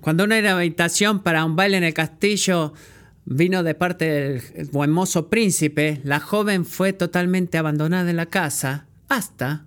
Cuando 0.00 0.24
una 0.24 0.38
invitación 0.38 1.22
para 1.22 1.44
un 1.44 1.54
baile 1.54 1.76
en 1.76 1.84
el 1.84 1.94
castillo 1.94 2.72
vino 3.26 3.62
de 3.62 3.74
parte 3.76 4.06
del 4.06 4.66
buen 4.72 4.90
mozo 4.90 5.28
príncipe, 5.28 6.00
la 6.02 6.18
joven 6.18 6.64
fue 6.64 6.92
totalmente 6.92 7.58
abandonada 7.58 8.10
en 8.10 8.16
la 8.16 8.26
casa 8.26 8.87
hasta 9.08 9.64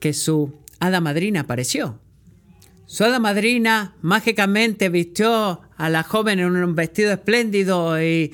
que 0.00 0.12
su 0.12 0.54
hada 0.80 1.00
madrina 1.00 1.40
apareció. 1.40 1.98
Su 2.86 3.04
hada 3.04 3.18
madrina 3.18 3.94
mágicamente 4.00 4.88
vistió 4.88 5.60
a 5.76 5.90
la 5.90 6.02
joven 6.02 6.38
en 6.38 6.56
un 6.56 6.74
vestido 6.74 7.12
espléndido 7.12 8.02
y, 8.02 8.32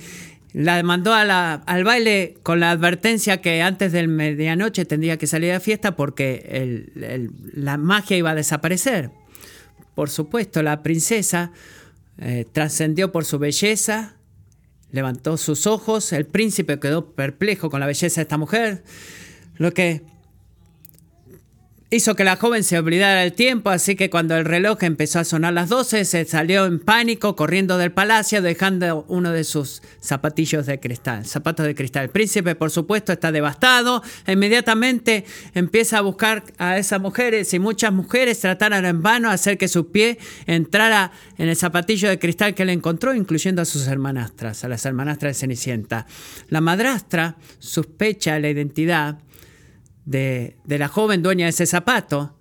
la 0.54 0.80
mandó 0.84 1.12
al 1.12 1.84
baile 1.84 2.36
con 2.44 2.60
la 2.60 2.70
advertencia 2.70 3.42
que 3.42 3.60
antes 3.60 3.90
del 3.90 4.06
medianoche 4.06 4.84
tendría 4.84 5.16
que 5.18 5.26
salir 5.26 5.50
a 5.50 5.58
fiesta 5.58 5.96
porque 5.96 6.86
la 7.54 7.76
magia 7.76 8.16
iba 8.16 8.30
a 8.30 8.34
desaparecer. 8.36 9.10
Por 9.96 10.10
supuesto, 10.10 10.62
la 10.62 10.84
princesa 10.84 11.50
eh, 12.18 12.46
trascendió 12.52 13.10
por 13.10 13.24
su 13.24 13.40
belleza, 13.40 14.14
levantó 14.94 15.36
sus 15.36 15.66
ojos, 15.66 16.12
el 16.12 16.24
príncipe 16.24 16.78
quedó 16.78 17.14
perplejo 17.14 17.68
con 17.68 17.80
la 17.80 17.86
belleza 17.86 18.20
de 18.20 18.22
esta 18.22 18.38
mujer, 18.38 18.84
lo 19.56 19.72
que 19.72 20.02
hizo 21.94 22.16
que 22.16 22.24
la 22.24 22.36
joven 22.36 22.64
se 22.64 22.78
olvidara 22.78 23.20
del 23.20 23.32
tiempo, 23.32 23.70
así 23.70 23.94
que 23.94 24.10
cuando 24.10 24.36
el 24.36 24.44
reloj 24.44 24.82
empezó 24.82 25.20
a 25.20 25.24
sonar 25.24 25.52
las 25.52 25.68
12, 25.68 26.04
se 26.04 26.24
salió 26.24 26.66
en 26.66 26.80
pánico 26.80 27.36
corriendo 27.36 27.78
del 27.78 27.92
palacio, 27.92 28.42
dejando 28.42 29.04
uno 29.08 29.30
de 29.30 29.44
sus 29.44 29.82
zapatillos 30.00 30.66
de 30.66 30.80
cristal, 30.80 31.24
zapatos 31.24 31.66
de 31.66 31.74
cristal. 31.74 32.04
El 32.04 32.10
príncipe, 32.10 32.54
por 32.54 32.70
supuesto, 32.70 33.12
está 33.12 33.32
devastado. 33.32 34.02
Inmediatamente 34.26 35.24
empieza 35.54 35.98
a 35.98 36.00
buscar 36.00 36.44
a 36.58 36.78
esas 36.78 37.00
mujeres 37.00 37.54
y 37.54 37.58
muchas 37.58 37.92
mujeres 37.92 38.40
trataron 38.40 38.84
en 38.84 39.02
vano 39.02 39.30
hacer 39.30 39.56
que 39.56 39.68
su 39.68 39.90
pie 39.90 40.18
entrara 40.46 41.12
en 41.38 41.48
el 41.48 41.56
zapatillo 41.56 42.08
de 42.08 42.18
cristal 42.18 42.54
que 42.54 42.64
le 42.64 42.72
encontró, 42.72 43.14
incluyendo 43.14 43.62
a 43.62 43.64
sus 43.64 43.86
hermanastras, 43.86 44.64
a 44.64 44.68
las 44.68 44.84
hermanastras 44.84 45.36
de 45.36 45.40
Cenicienta. 45.40 46.06
La 46.48 46.60
madrastra 46.60 47.36
sospecha 47.58 48.38
la 48.38 48.48
identidad 48.48 49.18
de, 50.04 50.56
la 50.66 50.88
joven 50.88 51.22
dueña 51.22 51.46
de 51.46 51.50
ese 51.50 51.66
zapato. 51.66 52.36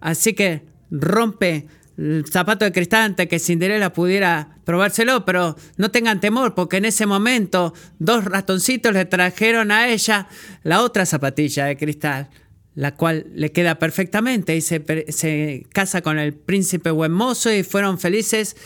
Así 0.00 0.34
que 0.34 0.62
rompe 0.90 1.66
el 1.96 2.24
zapato 2.30 2.64
de 2.64 2.72
cristal 2.72 3.04
antes 3.04 3.28
que 3.28 3.38
Cinderella 3.38 3.92
pudiera 3.92 4.58
probárselo, 4.64 5.24
pero 5.24 5.56
no 5.76 5.90
tengan 5.90 6.20
temor 6.20 6.54
porque 6.54 6.76
en 6.76 6.84
ese 6.84 7.06
momento 7.06 7.72
dos 7.98 8.24
ratoncitos 8.24 8.92
le 8.92 9.06
trajeron 9.06 9.70
a 9.70 9.88
ella 9.88 10.28
la 10.62 10.82
otra 10.82 11.06
zapatilla 11.06 11.64
de 11.64 11.76
cristal, 11.76 12.28
la 12.74 12.94
cual 12.94 13.26
le 13.34 13.52
queda 13.52 13.78
perfectamente 13.78 14.54
y 14.54 14.60
se, 14.60 14.84
se 15.08 15.66
casa 15.72 16.02
con 16.02 16.18
el 16.18 16.34
príncipe 16.34 16.90
buen 16.90 17.12
mozo 17.12 17.50
y 17.50 17.62
fueron 17.62 17.98
felices 17.98 18.56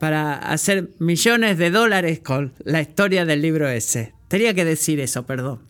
para 0.00 0.34
hacer 0.34 0.90
millones 0.98 1.58
de 1.58 1.70
dólares 1.70 2.20
con 2.20 2.54
la 2.64 2.80
historia 2.80 3.24
del 3.24 3.42
libro 3.42 3.68
ese. 3.68 4.14
Tenía 4.28 4.54
que 4.54 4.64
decir 4.64 4.98
eso, 4.98 5.26
perdón. 5.26 5.69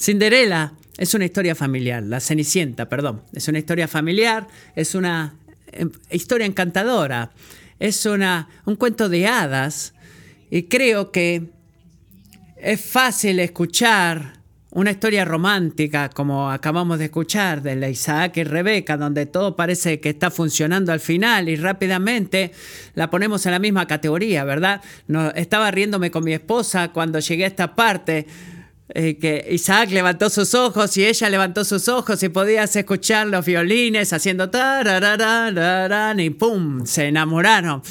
Cinderella 0.00 0.72
es 0.96 1.12
una 1.12 1.26
historia 1.26 1.54
familiar, 1.54 2.02
la 2.02 2.20
Cenicienta, 2.20 2.88
perdón, 2.88 3.22
es 3.34 3.46
una 3.48 3.58
historia 3.58 3.86
familiar, 3.86 4.48
es 4.74 4.94
una 4.94 5.34
em, 5.72 5.90
historia 6.10 6.46
encantadora, 6.46 7.32
es 7.78 8.06
una, 8.06 8.48
un 8.64 8.76
cuento 8.76 9.10
de 9.10 9.26
hadas. 9.26 9.92
Y 10.50 10.64
creo 10.64 11.12
que 11.12 11.50
es 12.56 12.80
fácil 12.80 13.40
escuchar 13.40 14.40
una 14.70 14.92
historia 14.92 15.26
romántica 15.26 16.08
como 16.08 16.50
acabamos 16.50 16.98
de 16.98 17.06
escuchar 17.06 17.60
de 17.60 17.76
la 17.76 17.90
Isaac 17.90 18.38
y 18.38 18.44
Rebeca, 18.44 18.96
donde 18.96 19.26
todo 19.26 19.54
parece 19.54 20.00
que 20.00 20.08
está 20.08 20.30
funcionando 20.30 20.92
al 20.92 21.00
final 21.00 21.50
y 21.50 21.56
rápidamente 21.56 22.52
la 22.94 23.10
ponemos 23.10 23.44
en 23.44 23.52
la 23.52 23.58
misma 23.58 23.86
categoría, 23.86 24.44
¿verdad? 24.44 24.80
Estaba 25.34 25.70
riéndome 25.70 26.10
con 26.10 26.24
mi 26.24 26.32
esposa 26.32 26.88
cuando 26.88 27.18
llegué 27.18 27.44
a 27.44 27.48
esta 27.48 27.74
parte 27.74 28.26
eh, 28.92 29.18
que 29.18 29.46
Isaac 29.50 29.90
levantó 29.90 30.28
sus 30.30 30.54
ojos 30.54 30.96
y 30.96 31.04
ella 31.04 31.30
levantó 31.30 31.64
sus 31.64 31.88
ojos 31.88 32.22
y 32.22 32.28
podías 32.28 32.74
escuchar 32.74 33.28
los 33.28 33.46
violines 33.46 34.12
haciendo 34.12 34.50
y 36.18 36.30
pum, 36.30 36.84
se 36.84 37.06
enamoraron. 37.06 37.82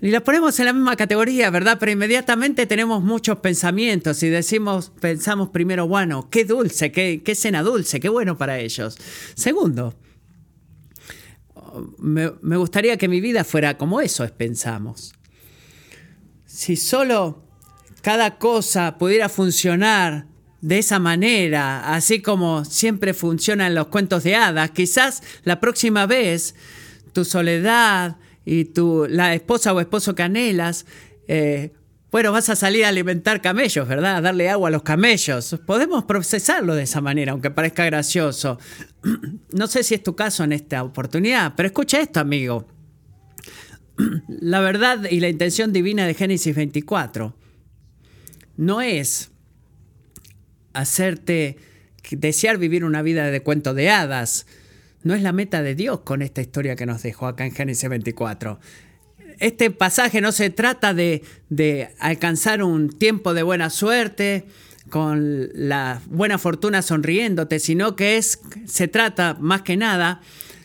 Y 0.00 0.10
las 0.10 0.22
ponemos 0.22 0.58
en 0.58 0.66
la 0.66 0.72
misma 0.72 0.96
categoría, 0.96 1.48
¿verdad? 1.50 1.76
Pero 1.78 1.92
inmediatamente 1.92 2.66
tenemos 2.66 3.04
muchos 3.04 3.38
pensamientos 3.38 4.20
y 4.24 4.30
decimos, 4.30 4.90
pensamos 5.00 5.50
primero, 5.50 5.86
bueno, 5.86 6.28
qué 6.28 6.44
dulce, 6.44 6.90
qué, 6.90 7.22
qué 7.24 7.36
cena 7.36 7.62
dulce, 7.62 8.00
qué 8.00 8.08
bueno 8.08 8.36
para 8.36 8.58
ellos. 8.58 8.98
Segundo, 9.34 9.94
me, 11.98 12.32
me 12.42 12.56
gustaría 12.56 12.96
que 12.96 13.06
mi 13.06 13.20
vida 13.20 13.44
fuera 13.44 13.78
como 13.78 14.00
eso, 14.00 14.26
pensamos. 14.36 15.14
Si 16.46 16.74
solo 16.74 17.44
cada 18.02 18.38
cosa 18.38 18.98
pudiera 18.98 19.28
funcionar 19.28 20.31
de 20.62 20.78
esa 20.78 21.00
manera, 21.00 21.92
así 21.92 22.22
como 22.22 22.64
siempre 22.64 23.14
funcionan 23.14 23.74
los 23.74 23.88
cuentos 23.88 24.22
de 24.22 24.36
hadas, 24.36 24.70
quizás 24.70 25.22
la 25.42 25.60
próxima 25.60 26.06
vez 26.06 26.54
tu 27.12 27.24
soledad 27.24 28.16
y 28.44 28.66
tu, 28.66 29.06
la 29.10 29.34
esposa 29.34 29.74
o 29.74 29.80
esposo 29.80 30.14
que 30.14 30.22
anhelas, 30.22 30.86
eh, 31.26 31.72
bueno, 32.12 32.30
vas 32.30 32.48
a 32.48 32.56
salir 32.56 32.84
a 32.84 32.88
alimentar 32.88 33.40
camellos, 33.40 33.88
¿verdad? 33.88 34.16
A 34.16 34.20
darle 34.20 34.50
agua 34.50 34.68
a 34.68 34.70
los 34.70 34.82
camellos. 34.82 35.58
Podemos 35.66 36.04
procesarlo 36.04 36.74
de 36.74 36.84
esa 36.84 37.00
manera, 37.00 37.32
aunque 37.32 37.50
parezca 37.50 37.84
gracioso. 37.84 38.58
No 39.52 39.66
sé 39.66 39.82
si 39.82 39.94
es 39.94 40.02
tu 40.02 40.14
caso 40.14 40.44
en 40.44 40.52
esta 40.52 40.82
oportunidad, 40.82 41.54
pero 41.56 41.66
escucha 41.66 42.00
esto, 42.00 42.20
amigo. 42.20 42.66
La 44.28 44.60
verdad 44.60 45.06
y 45.10 45.20
la 45.20 45.28
intención 45.28 45.72
divina 45.72 46.06
de 46.06 46.14
Génesis 46.14 46.54
24 46.54 47.34
no 48.56 48.80
es 48.80 49.31
hacerte 50.72 51.56
desear 52.10 52.58
vivir 52.58 52.84
una 52.84 53.02
vida 53.02 53.30
de 53.30 53.42
cuento 53.42 53.74
de 53.74 53.90
hadas. 53.90 54.46
No 55.02 55.14
es 55.14 55.22
la 55.22 55.32
meta 55.32 55.62
de 55.62 55.74
Dios 55.74 56.00
con 56.00 56.22
esta 56.22 56.40
historia 56.40 56.76
que 56.76 56.86
nos 56.86 57.02
dejó 57.02 57.26
acá 57.26 57.44
en 57.44 57.52
Génesis 57.52 57.88
24. 57.88 58.60
Este 59.38 59.70
pasaje 59.70 60.20
no 60.20 60.30
se 60.30 60.50
trata 60.50 60.94
de, 60.94 61.22
de 61.48 61.88
alcanzar 61.98 62.62
un 62.62 62.90
tiempo 62.90 63.34
de 63.34 63.42
buena 63.42 63.70
suerte, 63.70 64.46
con 64.90 65.48
la 65.54 66.02
buena 66.06 66.38
fortuna 66.38 66.82
sonriéndote, 66.82 67.60
sino 67.60 67.96
que 67.96 68.16
es, 68.16 68.40
se 68.66 68.88
trata 68.88 69.36
más 69.40 69.62
que 69.62 69.76
nada 69.76 70.20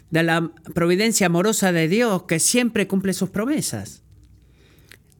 de 0.10 0.24
la 0.24 0.52
providencia 0.74 1.28
amorosa 1.28 1.72
de 1.72 1.88
Dios 1.88 2.24
que 2.24 2.40
siempre 2.40 2.88
cumple 2.88 3.14
sus 3.14 3.30
promesas. 3.30 4.02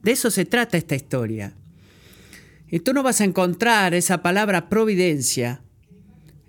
De 0.02 0.12
eso 0.12 0.30
se 0.30 0.44
trata 0.44 0.76
esta 0.76 0.94
historia. 0.94 1.54
Y 2.70 2.80
tú 2.80 2.92
no 2.92 3.02
vas 3.02 3.20
a 3.20 3.24
encontrar 3.24 3.94
esa 3.94 4.22
palabra 4.22 4.68
providencia 4.68 5.62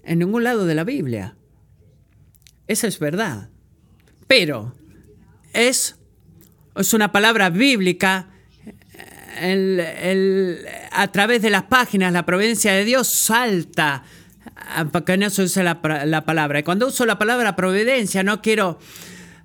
en 0.04 0.20
ningún 0.20 0.44
lado 0.44 0.66
de 0.66 0.76
la 0.76 0.84
Biblia. 0.84 1.36
Esa 2.68 2.88
es 2.88 3.00
verdad. 3.00 3.50
Pero 4.28 4.76
es, 5.54 5.96
es 6.76 6.94
una 6.94 7.12
palabra 7.12 7.50
bíblica. 7.50 8.30
a 10.92 11.08
través 11.12 11.42
de 11.42 11.50
las 11.50 11.64
páginas, 11.64 12.12
la 12.12 12.26
providencia 12.26 12.74
de 12.74 12.84
Dios 12.84 13.08
salta 13.08 14.04
para 14.92 15.06
que 15.06 15.18
no 15.18 15.30
se 15.30 15.44
use 15.44 15.64
la, 15.64 15.80
la 16.06 16.26
palabra. 16.26 16.60
Y 16.60 16.64
cuando 16.64 16.88
uso 16.88 17.06
la 17.06 17.18
palabra 17.18 17.56
providencia, 17.56 18.24
no 18.24 18.42
quiero 18.42 18.80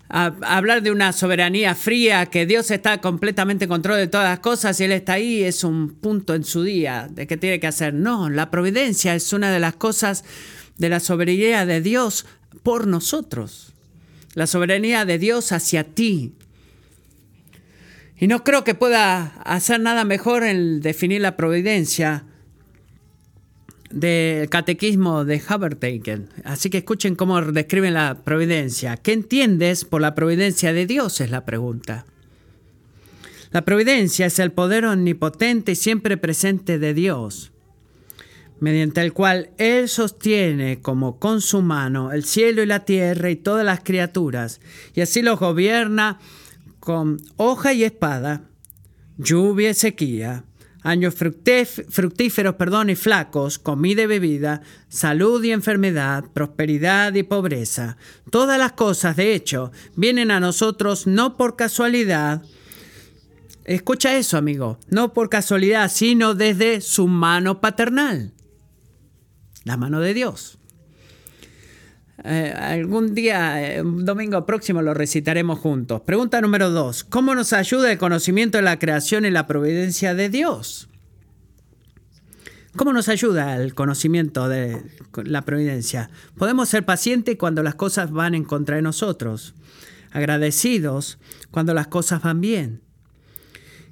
hablar 0.09 0.83
de 0.83 0.91
una 0.91 1.13
soberanía 1.13 1.75
fría, 1.75 2.27
que 2.27 2.47
Dios 2.47 2.71
está 2.71 3.01
completamente 3.01 3.65
en 3.65 3.71
control 3.71 3.97
de 3.97 4.07
todas 4.07 4.29
las 4.29 4.41
cosas 4.41 4.79
y 4.81 4.85
Él 4.85 4.93
está 4.93 5.15
ahí, 5.15 5.43
es 5.43 5.65
un 5.65 5.95
punto 5.95 6.35
en 6.35 6.45
su 6.45 6.63
día 6.63 7.09
de 7.11 7.27
qué 7.27 7.37
tiene 7.37 7.59
que 7.61 7.67
hacer. 7.67 7.95
No, 7.95 8.31
la 8.31 8.51
providencia 8.51 9.15
es 9.15 9.33
una 9.33 9.51
de 9.51 9.61
las 9.61 9.75
cosas 9.75 10.25
de 10.79 10.89
la 10.89 11.01
soberanía 11.01 11.67
de 11.67 11.81
Dios 11.81 12.27
por 12.63 12.87
nosotros. 12.87 13.73
La 14.35 14.47
soberanía 14.47 15.05
de 15.05 15.19
Dios 15.19 15.53
hacia 15.53 15.85
ti. 15.85 16.35
Y 18.19 18.27
no 18.27 18.45
creo 18.45 18.65
que 18.65 18.75
pueda 18.75 19.35
hacer 19.45 19.81
nada 19.81 20.05
mejor 20.05 20.45
en 20.45 20.81
definir 20.81 21.21
la 21.21 21.37
providencia 21.37 22.25
del 23.95 24.49
catequismo 24.49 25.25
de 25.25 25.41
Habertaken. 25.47 26.29
Así 26.45 26.69
que 26.69 26.79
escuchen 26.79 27.15
cómo 27.15 27.41
describen 27.41 27.95
la 27.95 28.23
providencia. 28.25 28.97
¿Qué 28.97 29.13
entiendes 29.13 29.85
por 29.85 30.01
la 30.01 30.15
providencia 30.17 30.73
de 30.73 30.87
Dios? 30.87 31.21
Es 31.21 31.31
la 31.31 31.45
pregunta. 31.45 32.05
La 33.53 33.65
providencia 33.65 34.27
es 34.27 34.41
el 34.41 34.51
poder 34.51 34.85
omnipotente 34.85 35.73
y 35.73 35.77
siempre 35.77 36.17
presente 36.17 36.81
de 36.81 36.93
Dios, 36.93 37.53
mediante 38.59 39.01
el 39.01 39.13
cual 39.13 39.51
Él 39.59 39.89
sostiene 39.89 40.81
como 40.81 41.21
con 41.21 41.41
su 41.41 41.63
mano 41.63 42.11
el 42.11 42.25
cielo 42.25 42.65
y 42.65 42.67
la 42.67 42.85
tierra 42.85 43.31
y 43.31 43.37
todas 43.37 43.65
las 43.65 43.79
criaturas, 43.85 44.61
y 44.93 45.03
así 45.03 45.23
los 45.23 45.39
gobierna 45.39 46.19
con 46.81 47.23
hoja 47.37 47.73
y 47.73 47.85
espada, 47.85 48.43
lluvia 49.19 49.71
y 49.71 49.75
sequía, 49.75 50.45
años 50.85 51.15
fructíferos 51.15 52.55
perdón, 52.55 52.91
y 52.91 52.95
flacos, 52.95 53.59
comida 53.59 54.03
y 54.03 54.07
bebida, 54.07 54.61
salud 54.89 55.43
y 55.43 55.51
enfermedad, 55.51 56.25
prosperidad 56.33 57.15
y 57.15 57.25
pobreza. 57.25 57.97
Todas 58.31 58.59
las 58.59 58.73
cosas, 58.73 59.17
de 59.17 59.35
hecho, 59.35 59.73
vienen 59.97 60.31
a 60.31 60.39
nosotros 60.39 61.07
no 61.07 61.37
por 61.37 61.57
casualidad. 61.57 62.43
Escucha 63.65 64.17
eso, 64.17 64.37
amigo, 64.37 64.79
no 64.91 65.15
por 65.15 65.31
casualidad, 65.31 65.91
sino 65.91 66.35
desde 66.35 66.83
su 66.83 67.09
mano 67.09 67.63
paternal, 67.63 68.35
la 69.65 69.79
mano 69.79 70.01
de 70.01 70.13
Dios. 70.13 70.59
Eh, 72.23 72.55
algún 72.57 73.15
día, 73.15 73.77
eh, 73.77 73.83
un 73.83 74.05
domingo 74.05 74.47
próximo, 74.47 74.83
lo 74.83 74.95
recitaremos 74.95 75.59
juntos. 75.59 76.01
Pregunta 76.03 76.41
número 76.41 76.71
dos. 76.71 77.03
¿Cómo 77.03 77.35
nos 77.35 77.53
ayuda 77.53 77.91
el 77.91 77.99
conocimiento 77.99 78.59
de 78.59 78.63
la 78.63 78.79
creación 78.79 79.25
y 79.25 79.31
la 79.31 79.47
providencia 79.47 80.15
de 80.15 80.29
Dios? 80.29 80.89
¿Cómo 82.77 82.93
nos 82.93 83.09
ayuda 83.09 83.57
el 83.57 83.75
conocimiento 83.75 84.49
de 84.49 84.83
la 85.25 85.43
providencia? 85.43 86.11
Podemos 86.37 86.69
ser 86.69 86.85
pacientes 86.85 87.37
cuando 87.37 87.63
las 87.63 87.77
cosas 87.77 88.11
van 88.11 88.35
en 88.35 88.45
contra 88.45 88.77
de 88.77 88.83
nosotros, 88.83 89.55
agradecidos 90.11 91.19
cuando 91.51 91.73
las 91.73 91.87
cosas 91.87 92.23
van 92.23 92.41
bien. 92.41 92.83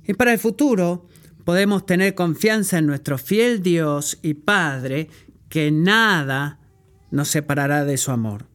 Y 0.04 0.14
para 0.14 0.32
el 0.32 0.40
futuro, 0.40 1.06
podemos 1.44 1.86
tener 1.86 2.16
confianza 2.16 2.78
en 2.78 2.86
nuestro 2.86 3.18
fiel 3.18 3.62
Dios 3.62 4.18
y 4.20 4.34
Padre, 4.34 5.08
que 5.48 5.70
nada 5.70 6.58
nos 7.12 7.28
separará 7.28 7.84
de 7.84 7.96
su 7.98 8.10
amor. 8.10 8.46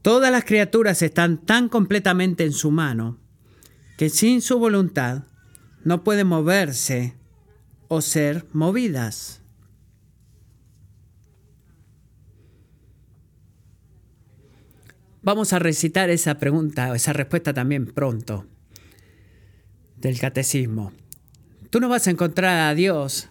Todas 0.00 0.32
las 0.32 0.44
criaturas 0.44 1.02
están 1.02 1.44
tan 1.44 1.68
completamente 1.68 2.44
en 2.44 2.52
su 2.52 2.70
mano 2.70 3.18
que 3.98 4.08
sin 4.08 4.40
su 4.40 4.58
voluntad 4.58 5.24
no 5.84 6.04
pueden 6.04 6.28
moverse 6.28 7.16
o 7.88 8.00
ser 8.00 8.46
movidas. 8.52 9.42
Vamos 15.22 15.52
a 15.52 15.58
recitar 15.58 16.08
esa 16.08 16.38
pregunta, 16.38 16.94
esa 16.94 17.12
respuesta 17.12 17.52
también 17.52 17.86
pronto 17.86 18.46
del 19.96 20.18
catecismo. 20.18 20.92
Tú 21.68 21.78
no 21.78 21.90
vas 21.90 22.06
a 22.06 22.10
encontrar 22.10 22.70
a 22.70 22.74
Dios 22.74 23.28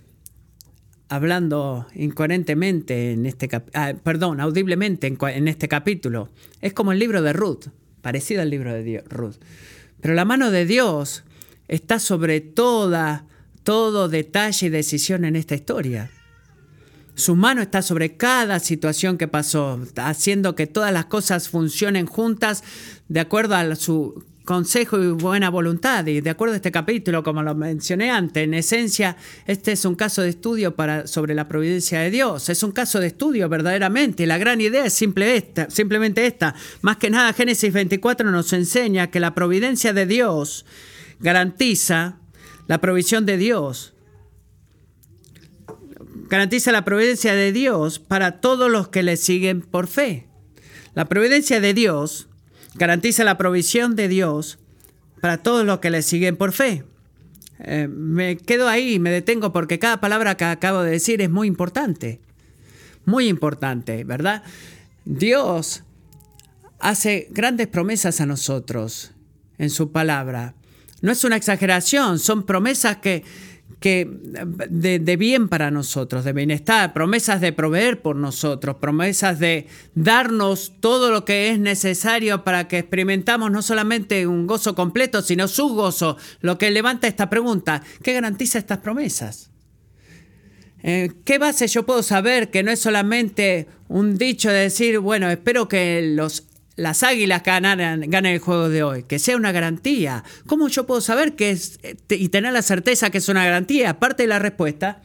hablando 1.10 1.88
incoherentemente 1.96 3.12
en 3.12 3.26
este 3.26 3.50
ah, 3.74 3.94
perdón, 4.04 4.40
audiblemente 4.40 5.08
en, 5.08 5.48
este 5.48 5.68
capítulo. 5.68 6.30
Es 6.62 6.74
como 6.74 6.92
el 6.92 7.00
libro 7.00 7.22
de 7.22 7.34
Ruth, 7.34 7.66
parecido 8.02 8.42
al 8.42 8.52
libro 8.52 8.74
de 8.74 9.04
Ruth. 9.10 9.36
Pero 10.00 10.14
la 10.14 10.24
mano 10.24 10.52
de 10.52 10.66
Dios 10.66 11.24
está 11.68 12.00
sobre 12.00 12.42
toda, 12.42 13.26
todo 13.64 14.08
detalle 14.08 14.68
y 14.68 14.70
decisión 14.70 15.26
en 15.26 15.36
esta 15.36 15.56
historia. 15.56 16.12
Su 17.16 17.36
mano 17.36 17.62
está 17.62 17.82
sobre 17.82 18.16
cada 18.16 18.60
situación 18.60 19.18
que 19.18 19.28
pasó, 19.28 19.82
haciendo 19.98 20.56
que 20.56 20.68
todas 20.68 20.94
las 20.94 21.06
cosas 21.06 21.50
funcionen 21.50 22.06
juntas 22.06 22.64
de 23.10 23.20
acuerdo 23.20 23.56
a 23.56 23.76
su 23.76 24.24
consejo 24.50 25.00
y 25.00 25.12
buena 25.12 25.52
voluntad. 25.52 26.08
Y 26.08 26.22
de 26.22 26.30
acuerdo 26.32 26.54
a 26.54 26.56
este 26.56 26.72
capítulo, 26.72 27.22
como 27.22 27.44
lo 27.44 27.54
mencioné 27.54 28.10
antes, 28.10 28.46
en 28.46 28.56
esencia, 28.56 29.16
este 29.46 29.74
es 29.74 29.86
un 29.86 29.94
caso 29.94 30.24
de 30.24 30.30
estudio 30.30 30.76
para, 30.76 31.06
sobre 31.06 31.36
la 31.36 31.48
providencia 31.48 32.00
de 32.00 32.10
Dios. 32.10 32.50
Es 32.50 32.64
un 32.64 32.72
caso 32.72 33.00
de 33.00 33.06
estudio 33.06 33.48
verdaderamente. 33.48 34.24
Y 34.24 34.26
la 34.26 34.40
gran 34.40 34.60
idea 34.60 34.86
es 34.86 34.94
simple 34.94 35.38
esta, 35.38 35.70
simplemente 35.70 36.26
esta. 36.26 36.56
Más 36.82 36.98
que 36.98 37.12
nada, 37.12 37.32
Génesis 37.34 37.72
24 37.72 38.32
nos 38.32 38.52
enseña 38.52 39.12
que 39.12 39.20
la 39.20 39.36
providencia 39.36 39.94
de 39.94 40.08
Dios 40.08 40.66
garantiza 41.20 42.18
la 42.66 42.82
provisión 42.82 43.28
de 43.28 43.38
Dios. 43.38 43.94
Garantiza 46.28 46.72
la 46.72 46.84
providencia 46.84 47.36
de 47.36 47.52
Dios 47.52 48.00
para 48.00 48.42
todos 48.42 48.72
los 48.72 48.88
que 48.88 49.04
le 49.04 49.16
siguen 49.16 49.62
por 49.62 49.86
fe. 49.86 50.26
La 50.96 51.06
providencia 51.06 51.60
de 51.60 51.76
Dios 51.76 52.30
garantiza 52.76 53.24
la 53.24 53.38
provisión 53.38 53.96
de 53.96 54.08
Dios 54.08 54.60
para 55.22 55.38
todos 55.44 55.66
los 55.66 55.80
que 55.80 55.90
le 55.90 56.02
siguen 56.02 56.38
por 56.38 56.54
fe. 56.54 56.84
Eh, 57.60 57.88
me 57.90 58.38
quedo 58.38 58.70
ahí 58.70 59.00
me 59.00 59.12
detengo 59.12 59.52
porque 59.52 59.80
cada 59.80 60.00
palabra 60.00 60.38
que 60.38 60.46
acabo 60.46 60.82
de 60.82 60.92
decir 60.92 61.22
es 61.22 61.30
muy 61.30 61.48
importante. 61.48 62.22
Muy 63.06 63.28
importante, 63.28 64.04
¿verdad? 64.04 64.44
Dios 65.06 65.84
hace 66.80 67.28
grandes 67.32 67.68
promesas 67.68 68.22
a 68.22 68.26
nosotros 68.26 69.12
en 69.58 69.70
su 69.70 69.92
palabra. 69.92 70.54
No 71.02 71.12
es 71.12 71.24
una 71.24 71.36
exageración, 71.36 72.20
son 72.20 72.44
promesas 72.44 72.98
que 72.98 73.24
que 73.80 74.10
de, 74.70 75.18
bien 75.18 75.48
para 75.48 75.72
nosotros, 75.72 76.26
de 76.26 76.34
bienestar, 76.34 76.92
promesas 76.94 77.40
de 77.40 77.54
proveer 77.54 78.02
por 78.02 78.16
nosotros, 78.16 78.76
promesas 78.76 79.40
de 79.40 79.68
darnos 79.96 80.74
todo 80.82 81.12
lo 81.12 81.24
que 81.24 81.50
es 81.50 81.60
necesario 81.60 82.44
para 82.44 82.68
que 82.68 82.80
experimentamos 82.80 83.52
no 83.52 83.62
solamente 83.62 84.28
un 84.28 84.48
gozo 84.48 84.76
completo, 84.76 85.22
sino 85.22 85.48
su 85.48 85.70
gozo. 85.70 86.18
Lo 86.42 86.58
que 86.58 86.72
levanta 86.72 87.08
esta 87.08 87.30
pregunta, 87.30 87.82
¿qué 88.04 88.14
garantiza 88.14 88.60
estas 88.60 88.80
promesas? 88.80 89.50
Eh, 90.84 91.12
¿Qué 91.26 91.38
base 91.38 91.68
yo 91.68 91.86
puedo 91.86 92.04
saber 92.04 92.52
que 92.52 92.64
no 92.64 92.72
es 92.72 92.80
solamente 92.80 93.68
un 93.88 94.18
dicho 94.18 94.50
de 94.50 94.60
decir, 94.60 95.00
bueno, 95.00 95.30
espero 95.30 95.68
que 95.68 96.02
los 96.16 96.49
las 96.80 97.04
águilas 97.04 97.44
ganan, 97.44 98.00
ganan 98.10 98.32
el 98.32 98.40
juego 98.40 98.70
de 98.70 98.84
hoy, 98.84 99.04
que 99.04 99.20
sea 99.20 99.36
una 99.36 99.52
garantía. 99.52 100.24
¿Cómo 100.48 100.70
yo 100.70 100.88
puedo 100.88 101.02
saber 101.02 101.36
que 101.36 101.52
es 101.52 101.80
y 102.10 102.30
tener 102.30 102.54
la 102.54 102.62
certeza 102.62 103.10
que 103.10 103.18
es 103.18 103.28
una 103.28 103.44
garantía? 103.44 104.00
Parte 104.00 104.24
de 104.24 104.28
la 104.28 104.40
respuesta, 104.40 105.02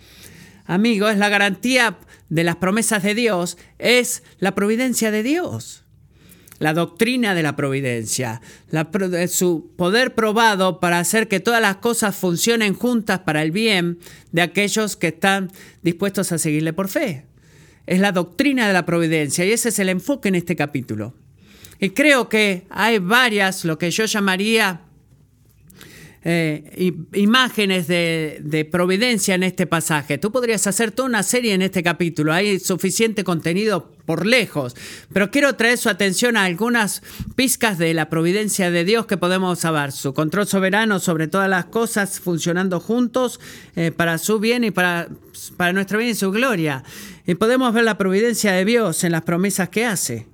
amigo, 0.66 1.08
es 1.08 1.18
la 1.18 1.28
garantía 1.28 1.98
de 2.28 2.44
las 2.44 2.56
promesas 2.56 3.02
de 3.02 3.14
Dios, 3.14 3.58
es 3.78 4.22
la 4.38 4.54
providencia 4.54 5.10
de 5.10 5.24
Dios. 5.24 5.84
La 6.60 6.72
doctrina 6.72 7.34
de 7.34 7.42
la 7.42 7.56
providencia, 7.56 8.40
su 9.28 9.72
poder 9.76 10.14
probado 10.14 10.78
para 10.78 11.00
hacer 11.00 11.26
que 11.26 11.40
todas 11.40 11.60
las 11.60 11.76
cosas 11.76 12.14
funcionen 12.14 12.74
juntas 12.74 13.18
para 13.18 13.42
el 13.42 13.50
bien 13.50 13.98
de 14.30 14.42
aquellos 14.42 14.96
que 14.96 15.08
están 15.08 15.50
dispuestos 15.82 16.30
a 16.30 16.38
seguirle 16.38 16.72
por 16.72 16.88
fe. 16.88 17.26
Es 17.86 17.98
la 17.98 18.12
doctrina 18.12 18.68
de 18.68 18.72
la 18.72 18.86
providencia 18.86 19.44
y 19.44 19.50
ese 19.50 19.70
es 19.70 19.80
el 19.80 19.88
enfoque 19.88 20.28
en 20.28 20.36
este 20.36 20.54
capítulo. 20.54 21.14
Y 21.84 21.90
creo 21.90 22.30
que 22.30 22.66
hay 22.70 22.98
varias, 22.98 23.66
lo 23.66 23.76
que 23.76 23.90
yo 23.90 24.06
llamaría 24.06 24.80
eh, 26.24 26.94
imágenes 27.12 27.86
de, 27.86 28.68
providencia 28.72 29.34
en 29.34 29.42
este 29.42 29.66
pasaje. 29.66 30.16
Tú 30.16 30.32
podrías 30.32 30.66
hacer 30.66 30.92
toda 30.92 31.10
una 31.10 31.22
serie 31.22 31.52
en 31.52 31.60
este 31.60 31.82
capítulo, 31.82 32.32
hay 32.32 32.58
suficiente 32.58 33.22
contenido 33.22 33.92
por 34.06 34.24
lejos, 34.24 34.74
pero 35.12 35.30
quiero 35.30 35.56
traer 35.56 35.76
su 35.76 35.90
atención 35.90 36.38
a 36.38 36.44
algunas 36.44 37.02
pizcas 37.36 37.76
de 37.76 37.92
la 37.92 38.08
providencia 38.08 38.70
de 38.70 38.86
Dios 38.86 39.04
que 39.04 39.18
podemos 39.18 39.58
saber, 39.58 39.92
su 39.92 40.14
control 40.14 40.46
soberano 40.46 41.00
sobre 41.00 41.28
todas 41.28 41.50
las 41.50 41.66
cosas 41.66 42.18
funcionando 42.18 42.80
juntos 42.80 43.40
eh, 43.76 43.92
para 43.94 44.16
su 44.16 44.40
bien 44.40 44.64
y 44.64 44.70
para, 44.70 45.08
para 45.58 45.74
nuestro 45.74 45.98
bien 45.98 46.12
y 46.12 46.14
su 46.14 46.30
gloria. 46.30 46.82
Y 47.26 47.34
podemos 47.34 47.74
ver 47.74 47.84
la 47.84 47.98
providencia 47.98 48.52
de 48.52 48.64
Dios 48.64 49.04
en 49.04 49.12
las 49.12 49.20
promesas 49.20 49.68
que 49.68 49.84
hace 49.84 50.33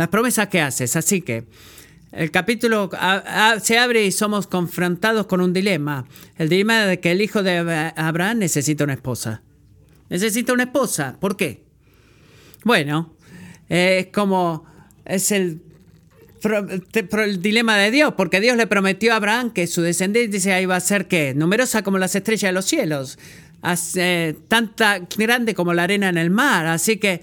las 0.00 0.08
promesas 0.08 0.48
que 0.48 0.62
haces. 0.62 0.96
Así 0.96 1.20
que 1.20 1.44
el 2.10 2.30
capítulo 2.30 2.88
se 3.62 3.78
abre 3.78 4.06
y 4.06 4.12
somos 4.12 4.46
confrontados 4.46 5.26
con 5.26 5.42
un 5.42 5.52
dilema. 5.52 6.06
El 6.38 6.48
dilema 6.48 6.86
de 6.86 7.00
que 7.00 7.10
el 7.10 7.20
hijo 7.20 7.42
de 7.42 7.58
Abraham 7.94 8.38
necesita 8.38 8.84
una 8.84 8.94
esposa. 8.94 9.42
Necesita 10.08 10.54
una 10.54 10.62
esposa. 10.62 11.18
¿Por 11.20 11.36
qué? 11.36 11.64
Bueno, 12.64 13.14
es 13.68 14.06
como 14.06 14.64
es 15.04 15.32
el, 15.32 15.60
el, 16.44 17.42
dilema 17.42 17.76
de 17.76 17.90
Dios, 17.90 18.14
porque 18.16 18.40
Dios 18.40 18.56
le 18.56 18.66
prometió 18.66 19.12
a 19.12 19.16
Abraham 19.16 19.50
que 19.50 19.66
su 19.66 19.82
descendencia 19.82 20.62
iba 20.62 20.76
a 20.76 20.80
ser 20.80 21.08
¿qué? 21.08 21.34
numerosa 21.34 21.82
como 21.82 21.98
las 21.98 22.14
estrellas 22.14 22.48
de 22.48 22.52
los 22.52 22.64
cielos, 22.64 23.18
tanta 24.48 25.00
grande 25.18 25.54
como 25.54 25.74
la 25.74 25.82
arena 25.82 26.08
en 26.08 26.16
el 26.16 26.30
mar. 26.30 26.64
Así 26.64 26.96
que 26.96 27.20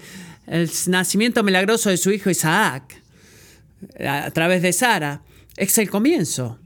el 0.48 0.70
nacimiento 0.86 1.42
milagroso 1.42 1.90
de 1.90 1.96
su 1.96 2.10
hijo 2.10 2.30
Isaac 2.30 3.02
a 4.00 4.30
través 4.30 4.62
de 4.62 4.72
Sara 4.72 5.22
es 5.56 5.76
el 5.78 5.90
comienzo. 5.90 6.58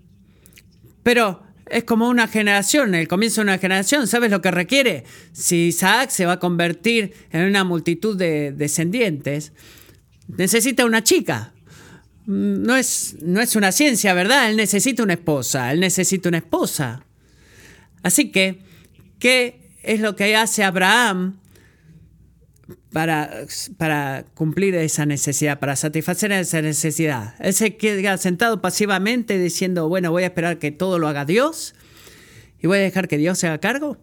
Pero 1.02 1.42
es 1.66 1.84
como 1.84 2.08
una 2.08 2.28
generación, 2.28 2.94
el 2.94 3.08
comienzo 3.08 3.40
de 3.40 3.46
una 3.46 3.58
generación. 3.58 4.06
¿Sabes 4.06 4.30
lo 4.30 4.40
que 4.40 4.50
requiere? 4.50 5.04
Si 5.32 5.68
Isaac 5.68 6.10
se 6.10 6.26
va 6.26 6.32
a 6.32 6.38
convertir 6.38 7.14
en 7.30 7.46
una 7.46 7.64
multitud 7.64 8.16
de 8.16 8.52
descendientes, 8.52 9.52
necesita 10.28 10.84
una 10.84 11.02
chica. 11.02 11.52
No 12.26 12.76
es, 12.76 13.16
no 13.20 13.40
es 13.40 13.56
una 13.56 13.72
ciencia, 13.72 14.14
¿verdad? 14.14 14.48
Él 14.48 14.56
necesita 14.56 15.02
una 15.02 15.14
esposa, 15.14 15.72
él 15.72 15.80
necesita 15.80 16.28
una 16.28 16.38
esposa. 16.38 17.04
Así 18.02 18.30
que, 18.30 18.60
¿qué 19.18 19.70
es 19.82 20.00
lo 20.00 20.14
que 20.14 20.36
hace 20.36 20.62
Abraham 20.62 21.40
para, 22.92 23.46
para 23.78 24.24
cumplir 24.34 24.74
esa 24.74 25.06
necesidad, 25.06 25.58
para 25.58 25.76
satisfacer 25.76 26.30
esa 26.32 26.60
necesidad. 26.60 27.34
Él 27.40 27.54
se 27.54 27.76
queda 27.76 28.18
sentado 28.18 28.60
pasivamente 28.60 29.38
diciendo, 29.38 29.88
bueno, 29.88 30.10
voy 30.10 30.24
a 30.24 30.26
esperar 30.26 30.58
que 30.58 30.70
todo 30.70 30.98
lo 30.98 31.08
haga 31.08 31.24
Dios 31.24 31.74
y 32.60 32.66
voy 32.66 32.78
a 32.78 32.82
dejar 32.82 33.08
que 33.08 33.18
Dios 33.18 33.38
se 33.38 33.46
haga 33.46 33.58
cargo. 33.58 33.98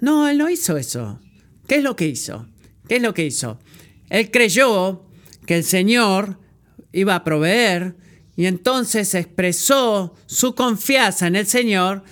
No, 0.00 0.28
él 0.28 0.38
no 0.38 0.50
hizo 0.50 0.76
eso. 0.76 1.20
¿Qué 1.68 1.76
es 1.76 1.82
lo 1.82 1.94
que 1.94 2.06
hizo? 2.06 2.48
¿Qué 2.88 2.96
es 2.96 3.02
lo 3.02 3.14
que 3.14 3.24
hizo? 3.24 3.60
Él 4.08 4.30
creyó 4.30 5.06
que 5.46 5.56
el 5.56 5.64
Señor 5.64 6.38
iba 6.92 7.14
a 7.14 7.22
proveer 7.22 7.96
y 8.34 8.46
entonces 8.46 9.14
expresó 9.14 10.14
su 10.26 10.54
confianza 10.54 11.26
en 11.26 11.36
el 11.36 11.46
Señor 11.46 12.02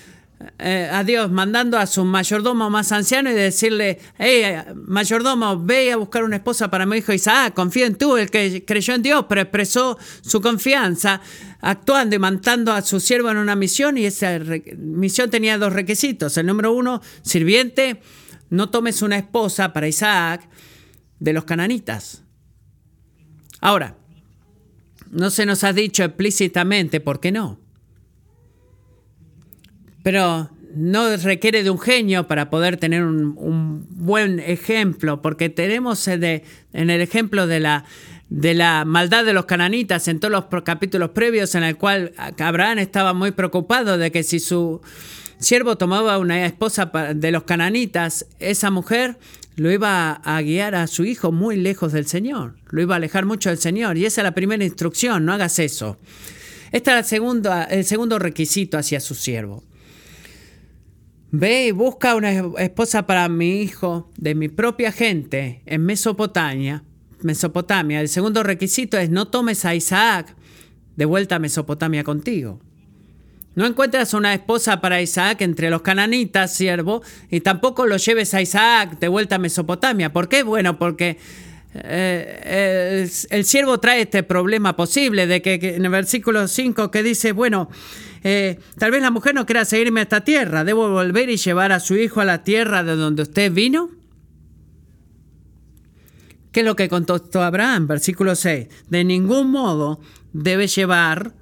eh, 0.60 0.88
a 0.92 1.02
Dios 1.02 1.30
mandando 1.32 1.76
a 1.78 1.86
su 1.86 2.04
mayordomo 2.04 2.70
más 2.70 2.92
anciano 2.92 3.28
y 3.28 3.34
decirle, 3.34 3.98
hey, 4.18 4.74
mayordomo, 4.74 5.60
ve 5.60 5.90
a 5.90 5.96
buscar 5.96 6.22
una 6.22 6.36
esposa 6.36 6.70
para 6.70 6.86
mi 6.86 6.98
hijo 6.98 7.12
Isaac, 7.12 7.54
confío 7.54 7.86
en 7.86 7.96
tú, 7.96 8.16
el 8.16 8.30
que 8.30 8.64
creyó 8.64 8.94
en 8.94 9.02
Dios, 9.02 9.26
pero 9.28 9.40
expresó 9.40 9.98
su 10.20 10.40
confianza 10.40 11.20
actuando 11.60 12.14
y 12.14 12.20
mandando 12.20 12.72
a 12.72 12.82
su 12.82 13.00
siervo 13.00 13.30
en 13.30 13.38
una 13.38 13.56
misión 13.56 13.98
y 13.98 14.06
esa 14.06 14.38
misión 14.76 15.28
tenía 15.28 15.58
dos 15.58 15.72
requisitos. 15.72 16.36
El 16.36 16.46
número 16.46 16.72
uno, 16.72 17.02
sirviente, 17.22 18.00
no 18.48 18.70
tomes 18.70 19.02
una 19.02 19.18
esposa 19.18 19.72
para 19.72 19.88
Isaac 19.88 20.48
de 21.18 21.32
los 21.32 21.44
cananitas. 21.44 22.22
Ahora, 23.60 23.96
no 25.10 25.30
se 25.30 25.46
nos 25.46 25.64
ha 25.64 25.72
dicho 25.72 26.04
explícitamente 26.04 27.00
por 27.00 27.18
qué 27.18 27.32
no. 27.32 27.58
Pero 30.08 30.48
no 30.74 31.14
requiere 31.18 31.62
de 31.62 31.68
un 31.68 31.78
genio 31.78 32.26
para 32.26 32.48
poder 32.48 32.78
tener 32.78 33.04
un, 33.04 33.84
buen 33.90 34.40
ejemplo, 34.40 35.20
porque 35.20 35.50
tenemos 35.50 36.08
en 36.08 36.42
el 36.72 37.02
ejemplo 37.02 37.46
de 37.46 37.60
la, 37.60 37.84
de 38.30 38.54
la 38.54 38.86
maldad 38.86 39.26
de 39.26 39.34
los 39.34 39.44
cananitas 39.44 40.08
en 40.08 40.18
todos 40.18 40.32
los 40.32 40.62
capítulos 40.62 41.10
previos 41.10 41.54
en 41.56 41.62
el 41.62 41.76
cual 41.76 42.14
Abraham 42.38 42.78
estaba 42.78 43.12
muy 43.12 43.32
preocupado 43.32 43.98
de 43.98 44.10
que 44.10 44.22
si 44.22 44.40
su 44.40 44.80
siervo 45.38 45.76
tomaba 45.76 46.16
una 46.16 46.46
esposa 46.46 46.90
de 47.14 47.30
los 47.30 47.42
cananitas, 47.42 48.24
esa 48.38 48.70
mujer 48.70 49.18
lo 49.56 49.70
iba 49.70 50.12
a 50.12 50.40
guiar 50.40 50.74
a 50.74 50.86
su 50.86 51.04
hijo 51.04 51.32
muy 51.32 51.56
lejos 51.56 51.92
del 51.92 52.06
Señor, 52.06 52.54
lo 52.70 52.80
iba 52.80 52.94
a 52.94 52.96
alejar 52.96 53.26
mucho 53.26 53.50
del 53.50 53.58
Señor. 53.58 53.98
Y 53.98 54.06
esa 54.06 54.22
es 54.22 54.24
la 54.24 54.32
primera 54.32 54.64
instrucción, 54.64 55.26
no 55.26 55.34
hagas 55.34 55.58
eso. 55.58 55.98
Este 56.72 56.98
es 56.98 57.12
el 57.12 57.84
segundo 57.84 58.18
requisito 58.18 58.78
hacia 58.78 59.00
su 59.00 59.14
siervo. 59.14 59.67
Ve 61.30 61.66
y 61.66 61.70
busca 61.72 62.14
una 62.14 62.30
esposa 62.58 63.06
para 63.06 63.28
mi 63.28 63.60
hijo 63.60 64.10
de 64.16 64.34
mi 64.34 64.48
propia 64.48 64.92
gente 64.92 65.62
en 65.66 65.84
Mesopotamia. 65.84 66.84
Mesopotamia. 67.20 68.00
El 68.00 68.08
segundo 68.08 68.42
requisito 68.42 68.96
es 68.96 69.10
no 69.10 69.28
tomes 69.28 69.64
a 69.64 69.74
Isaac 69.74 70.34
de 70.96 71.04
vuelta 71.04 71.36
a 71.36 71.38
Mesopotamia 71.38 72.02
contigo. 72.02 72.60
No 73.54 73.66
encuentras 73.66 74.14
una 74.14 74.32
esposa 74.34 74.80
para 74.80 75.02
Isaac 75.02 75.42
entre 75.42 75.68
los 75.68 75.82
cananitas, 75.82 76.54
siervo, 76.54 77.02
y 77.28 77.40
tampoco 77.40 77.86
lo 77.86 77.96
lleves 77.96 78.32
a 78.32 78.40
Isaac 78.40 78.98
de 79.00 79.08
vuelta 79.08 79.34
a 79.34 79.38
Mesopotamia. 79.38 80.12
¿Por 80.12 80.28
qué? 80.28 80.44
Bueno, 80.44 80.78
porque 80.78 81.18
eh, 81.74 83.08
el, 83.30 83.44
siervo 83.44 83.78
trae 83.80 84.02
este 84.02 84.22
problema 84.22 84.76
posible 84.76 85.26
de 85.26 85.42
que, 85.42 85.54
en 85.54 85.84
el 85.84 85.90
versículo 85.90 86.46
5 86.46 86.90
que 86.90 87.02
dice, 87.02 87.32
bueno, 87.32 87.68
eh, 88.22 88.58
tal 88.78 88.90
vez 88.90 89.02
la 89.02 89.10
mujer 89.10 89.34
no 89.34 89.46
quiera 89.46 89.64
seguirme 89.64 90.00
a 90.00 90.04
esta 90.04 90.22
tierra, 90.22 90.64
¿debo 90.64 90.88
volver 90.90 91.30
y 91.30 91.36
llevar 91.36 91.72
a 91.72 91.80
su 91.80 91.96
hijo 91.96 92.20
a 92.20 92.24
la 92.24 92.44
tierra 92.44 92.82
de 92.82 92.96
donde 92.96 93.22
usted 93.22 93.52
vino? 93.52 93.90
¿Qué 96.52 96.60
es 96.60 96.66
lo 96.66 96.76
que 96.76 96.88
contestó 96.88 97.42
Abraham? 97.42 97.86
Versículo 97.86 98.34
6, 98.34 98.68
de 98.88 99.04
ningún 99.04 99.50
modo 99.50 100.00
debe 100.32 100.66
llevar 100.66 101.34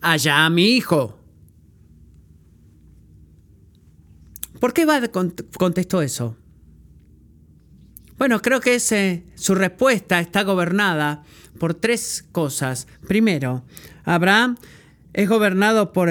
allá 0.00 0.44
a 0.44 0.50
mi 0.50 0.76
hijo. 0.76 1.18
¿Por 4.60 4.72
qué 4.72 4.84
va 4.84 5.00
contestó 5.56 6.02
eso? 6.02 6.36
Bueno, 8.18 8.42
creo 8.42 8.60
que 8.60 8.74
ese, 8.74 9.24
su 9.36 9.54
respuesta 9.54 10.18
está 10.18 10.42
gobernada 10.42 11.22
por 11.60 11.74
tres 11.74 12.24
cosas. 12.32 12.88
Primero, 13.06 13.62
Abraham 14.04 14.56
es 15.18 15.28
gobernado 15.28 15.92
por 15.92 16.08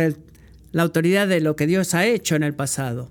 la 0.73 0.83
autoridad 0.83 1.29
de 1.29 1.39
lo 1.39 1.55
que 1.55 1.65
Dios 1.65 1.93
ha 1.93 2.05
hecho 2.05 2.35
en 2.35 2.43
el 2.43 2.53
pasado. 2.53 3.09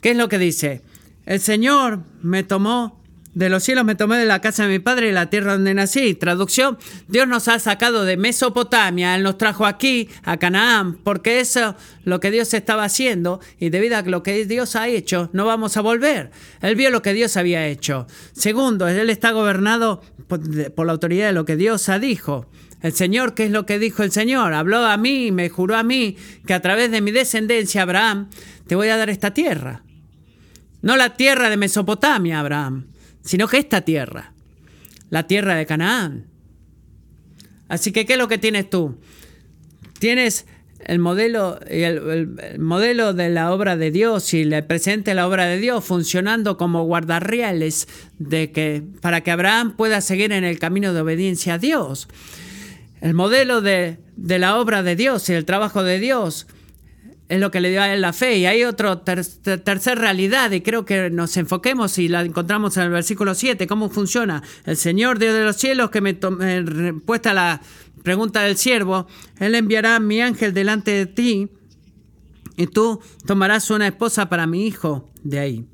¿Qué 0.00 0.10
es 0.10 0.16
lo 0.16 0.28
que 0.28 0.36
dice? 0.36 0.82
El 1.26 1.38
Señor 1.38 2.00
me 2.22 2.42
tomó 2.42 3.00
de 3.34 3.48
los 3.48 3.62
cielos 3.62 3.84
me 3.84 3.94
tomé 3.94 4.18
de 4.18 4.26
la 4.26 4.40
casa 4.40 4.64
de 4.64 4.68
mi 4.68 4.78
padre 4.78 5.08
y 5.08 5.12
la 5.12 5.30
tierra 5.30 5.52
donde 5.52 5.74
nací. 5.74 6.14
Traducción, 6.14 6.76
Dios 7.06 7.28
nos 7.28 7.46
ha 7.46 7.60
sacado 7.60 8.04
de 8.04 8.16
Mesopotamia, 8.16 9.14
Él 9.14 9.22
nos 9.22 9.38
trajo 9.38 9.64
aquí, 9.64 10.08
a 10.24 10.36
Canaán, 10.36 10.98
porque 11.02 11.40
eso 11.40 11.70
es 11.70 11.74
lo 12.04 12.18
que 12.18 12.32
Dios 12.32 12.52
estaba 12.52 12.84
haciendo 12.84 13.40
y 13.60 13.70
debido 13.70 13.96
a 13.96 14.02
lo 14.02 14.24
que 14.24 14.44
Dios 14.44 14.76
ha 14.76 14.88
hecho, 14.88 15.30
no 15.32 15.46
vamos 15.46 15.76
a 15.76 15.82
volver. 15.82 16.30
Él 16.60 16.74
vio 16.76 16.90
lo 16.90 17.00
que 17.00 17.14
Dios 17.14 17.36
había 17.36 17.66
hecho. 17.68 18.06
Segundo, 18.32 18.88
Él 18.88 19.08
está 19.08 19.30
gobernado 19.30 20.02
por, 20.26 20.46
la 20.84 20.92
autoridad 20.92 21.28
de 21.28 21.32
lo 21.32 21.44
que 21.44 21.56
Dios 21.56 21.88
ha 21.88 21.98
dicho. 21.98 22.48
El 22.82 22.92
Señor, 22.92 23.34
¿qué 23.34 23.44
es 23.44 23.50
lo 23.50 23.64
que 23.64 23.78
dijo 23.78 24.02
el 24.02 24.12
Señor? 24.12 24.52
Habló 24.52 24.84
a 24.84 24.96
mí 24.96 25.30
me 25.30 25.48
juró 25.48 25.76
a 25.76 25.82
mí 25.82 26.16
que 26.46 26.54
a 26.54 26.60
través 26.60 26.90
de 26.90 27.00
mi 27.00 27.12
descendencia, 27.12 27.82
Abraham, 27.82 28.28
te 28.66 28.74
voy 28.74 28.88
a 28.88 28.96
dar 28.96 29.08
esta 29.08 29.32
tierra. 29.32 29.82
No 30.82 30.96
la 30.96 31.14
tierra 31.14 31.48
de 31.48 31.56
Mesopotamia, 31.56 32.40
Abraham 32.40 32.92
sino 33.24 33.48
que 33.48 33.58
esta 33.58 33.82
tierra, 33.82 34.32
la 35.10 35.26
tierra 35.26 35.54
de 35.54 35.66
Canaán. 35.66 36.26
Así 37.68 37.92
que, 37.92 38.04
¿qué 38.04 38.14
es 38.14 38.18
lo 38.18 38.28
que 38.28 38.38
tienes 38.38 38.68
tú? 38.68 38.98
Tienes 39.98 40.46
el 40.80 40.98
modelo, 40.98 41.60
el, 41.68 42.58
modelo 42.58 43.14
de 43.14 43.30
la 43.30 43.52
obra 43.52 43.76
de 43.76 43.90
Dios 43.90 44.34
y 44.34 44.44
le 44.44 44.62
presente 44.62 45.14
la 45.14 45.28
obra 45.28 45.46
de 45.46 45.58
Dios 45.58 45.84
funcionando 45.84 46.56
como 46.56 46.84
guardarreales 46.84 47.86
de 48.18 48.50
que, 48.50 48.82
para 49.00 49.20
que 49.20 49.30
Abraham 49.30 49.76
pueda 49.76 50.00
seguir 50.00 50.32
en 50.32 50.44
el 50.44 50.58
camino 50.58 50.92
de 50.92 51.00
obediencia 51.00 51.54
a 51.54 51.58
Dios. 51.58 52.08
El 53.02 53.14
modelo 53.14 53.60
de, 53.62 53.98
la 54.16 54.58
obra 54.58 54.84
de 54.84 54.94
Dios 54.94 55.28
y 55.28 55.32
el 55.32 55.44
trabajo 55.44 55.82
de 55.82 55.98
Dios 55.98 56.46
es 57.28 57.40
lo 57.40 57.50
que 57.50 57.60
le 57.60 57.70
dio 57.70 57.82
a 57.82 57.92
él 57.92 58.00
la 58.00 58.12
fe. 58.12 58.38
Y 58.38 58.46
hay 58.46 58.62
otra 58.62 59.02
tercera 59.02 60.00
realidad, 60.00 60.52
y 60.52 60.60
creo 60.60 60.84
que 60.84 61.10
nos 61.10 61.36
enfoquemos 61.36 61.98
y 61.98 62.06
la 62.06 62.22
encontramos 62.22 62.76
en 62.76 62.84
el 62.84 62.90
versículo 62.90 63.34
7, 63.34 63.66
cómo 63.66 63.90
funciona. 63.90 64.44
El 64.64 64.76
Señor 64.76 65.18
Dios 65.18 65.34
de 65.34 65.42
los 65.42 65.56
cielos, 65.56 65.90
que 65.90 66.00
me, 66.00 66.12
respuesta 66.12 67.34
la 67.34 67.60
pregunta 68.04 68.42
del 68.42 68.56
siervo, 68.56 69.08
Él 69.40 69.56
enviará 69.56 69.98
mi 69.98 70.20
ángel 70.20 70.54
delante 70.54 70.92
de 70.92 71.06
ti, 71.06 71.50
y 72.56 72.68
tú 72.68 73.00
tomarás 73.26 73.68
una 73.70 73.88
esposa 73.88 74.28
para 74.28 74.46
mi 74.46 74.64
hijo 74.64 75.10
de 75.24 75.40
ahí. 75.40 75.66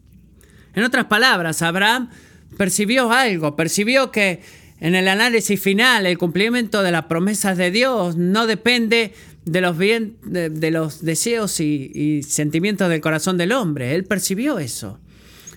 En 0.72 0.82
otras 0.82 1.04
palabras, 1.04 1.60
Abraham 1.60 2.08
percibió 2.56 3.12
algo, 3.12 3.54
percibió 3.54 4.10
que 4.10 4.40
en 4.80 4.94
el 4.94 5.08
análisis 5.08 5.60
final 5.60 6.06
el 6.06 6.18
cumplimiento 6.18 6.82
de 6.82 6.92
las 6.92 7.04
promesas 7.04 7.56
de 7.56 7.70
Dios 7.70 8.16
no 8.16 8.46
depende 8.46 9.12
de 9.44 9.60
los, 9.60 9.76
bien, 9.76 10.16
de, 10.22 10.70
los 10.70 11.04
deseos 11.04 11.58
y, 11.60 12.22
sentimientos 12.22 12.88
del 12.88 13.00
corazón 13.00 13.38
del 13.38 13.52
hombre. 13.52 13.94
Él 13.94 14.04
percibió 14.04 14.58
eso. 14.58 15.00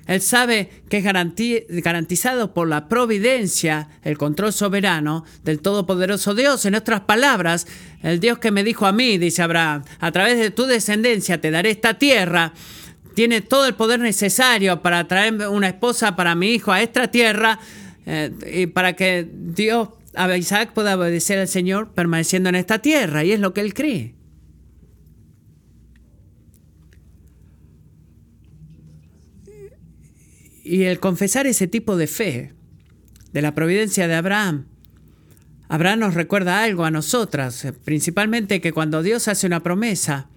Él 0.07 0.21
sabe 0.21 0.69
que 0.89 0.97
es 0.97 1.03
garantizado 1.03 2.53
por 2.53 2.67
la 2.67 2.89
providencia, 2.89 3.89
el 4.03 4.17
control 4.17 4.51
soberano 4.51 5.23
del 5.43 5.60
Todopoderoso 5.60 6.34
Dios. 6.34 6.65
En 6.65 6.73
otras 6.73 7.01
palabras, 7.01 7.67
el 8.01 8.19
Dios 8.19 8.39
que 8.39 8.51
me 8.51 8.63
dijo 8.63 8.88
a 8.88 8.91
mí, 8.91 9.19
dice 9.19 9.43
Abraham, 9.43 9.84
a 9.99 10.12
través 10.12 10.39
de 10.39 10.49
tu 10.49 10.65
descendencia 10.65 11.39
te 11.39 11.51
daré 11.51 11.69
esta 11.69 11.99
tierra, 11.99 12.53
tiene 13.13 13.41
todo 13.41 13.67
el 13.67 13.75
poder 13.75 13.99
necesario 13.99 14.81
para 14.81 15.07
traer 15.07 15.47
una 15.47 15.67
esposa 15.67 16.15
para 16.15 16.34
mi 16.34 16.53
hijo 16.53 16.71
a 16.71 16.81
esta 16.81 17.10
tierra 17.10 17.60
eh, 18.05 18.31
y 18.51 18.67
para 18.67 18.93
que 18.95 19.27
Dios 19.31 19.89
Isaac 20.37 20.73
puede 20.73 20.93
obedecer 20.93 21.39
al 21.39 21.47
Señor 21.47 21.93
permaneciendo 21.93 22.49
en 22.49 22.55
esta 22.55 22.79
tierra, 22.79 23.23
y 23.23 23.31
es 23.31 23.39
lo 23.39 23.53
que 23.53 23.61
él 23.61 23.73
cree. 23.73 24.15
Y 30.63 30.83
el 30.83 30.99
confesar 30.99 31.47
ese 31.47 31.67
tipo 31.67 31.95
de 31.97 32.07
fe, 32.07 32.53
de 33.33 33.41
la 33.41 33.55
providencia 33.55 34.07
de 34.07 34.15
Abraham, 34.15 34.65
Abraham 35.69 35.99
nos 35.99 36.13
recuerda 36.15 36.63
algo 36.63 36.83
a 36.83 36.91
nosotras, 36.91 37.65
principalmente 37.85 38.59
que 38.59 38.73
cuando 38.73 39.01
Dios 39.03 39.29
hace 39.29 39.47
una 39.47 39.63
promesa, 39.63 40.27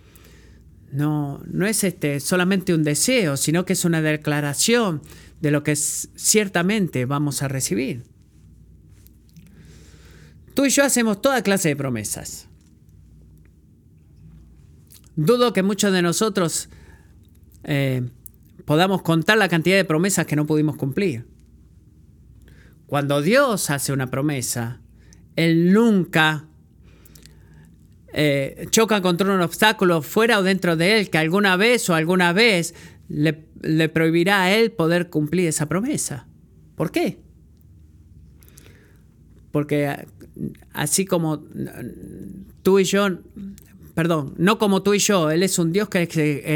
no, 0.92 1.42
no 1.50 1.66
es 1.66 1.82
este, 1.82 2.20
solamente 2.20 2.72
un 2.72 2.84
deseo, 2.84 3.36
sino 3.36 3.64
que 3.64 3.72
es 3.72 3.84
una 3.84 4.00
declaración 4.00 5.02
de 5.40 5.50
lo 5.50 5.62
que 5.62 5.76
ciertamente 5.76 7.04
vamos 7.04 7.42
a 7.42 7.48
recibir. 7.48 8.04
Tú 10.54 10.64
y 10.64 10.70
yo 10.70 10.84
hacemos 10.84 11.20
toda 11.20 11.42
clase 11.42 11.68
de 11.68 11.76
promesas. 11.76 12.48
Dudo 15.16 15.52
que 15.52 15.62
muchos 15.62 15.92
de 15.92 16.02
nosotros 16.02 16.68
eh, 17.64 18.08
podamos 18.64 19.02
contar 19.02 19.38
la 19.38 19.48
cantidad 19.48 19.76
de 19.76 19.84
promesas 19.84 20.26
que 20.26 20.36
no 20.36 20.46
pudimos 20.46 20.76
cumplir. 20.76 21.26
Cuando 22.86 23.22
Dios 23.22 23.70
hace 23.70 23.92
una 23.92 24.10
promesa, 24.10 24.80
Él 25.36 25.72
nunca 25.72 26.46
eh, 28.12 28.66
choca 28.70 29.02
contra 29.02 29.32
un 29.32 29.40
obstáculo 29.40 30.02
fuera 30.02 30.38
o 30.38 30.42
dentro 30.44 30.76
de 30.76 30.98
Él 30.98 31.10
que 31.10 31.18
alguna 31.18 31.56
vez 31.56 31.90
o 31.90 31.94
alguna 31.94 32.32
vez 32.32 32.74
le, 33.08 33.46
le 33.62 33.88
prohibirá 33.88 34.42
a 34.42 34.52
Él 34.52 34.72
poder 34.72 35.10
cumplir 35.10 35.48
esa 35.48 35.66
promesa. 35.66 36.26
¿Por 36.76 36.90
qué? 36.90 37.18
Porque 39.50 40.06
así 40.72 41.04
como 41.04 41.44
tú 42.62 42.78
y 42.78 42.84
yo, 42.84 43.08
perdón, 43.94 44.34
no 44.36 44.58
como 44.58 44.82
tú 44.82 44.94
y 44.94 44.98
yo, 44.98 45.30
Él 45.30 45.42
es 45.42 45.58
un 45.58 45.72
Dios 45.72 45.88
que 45.88 46.02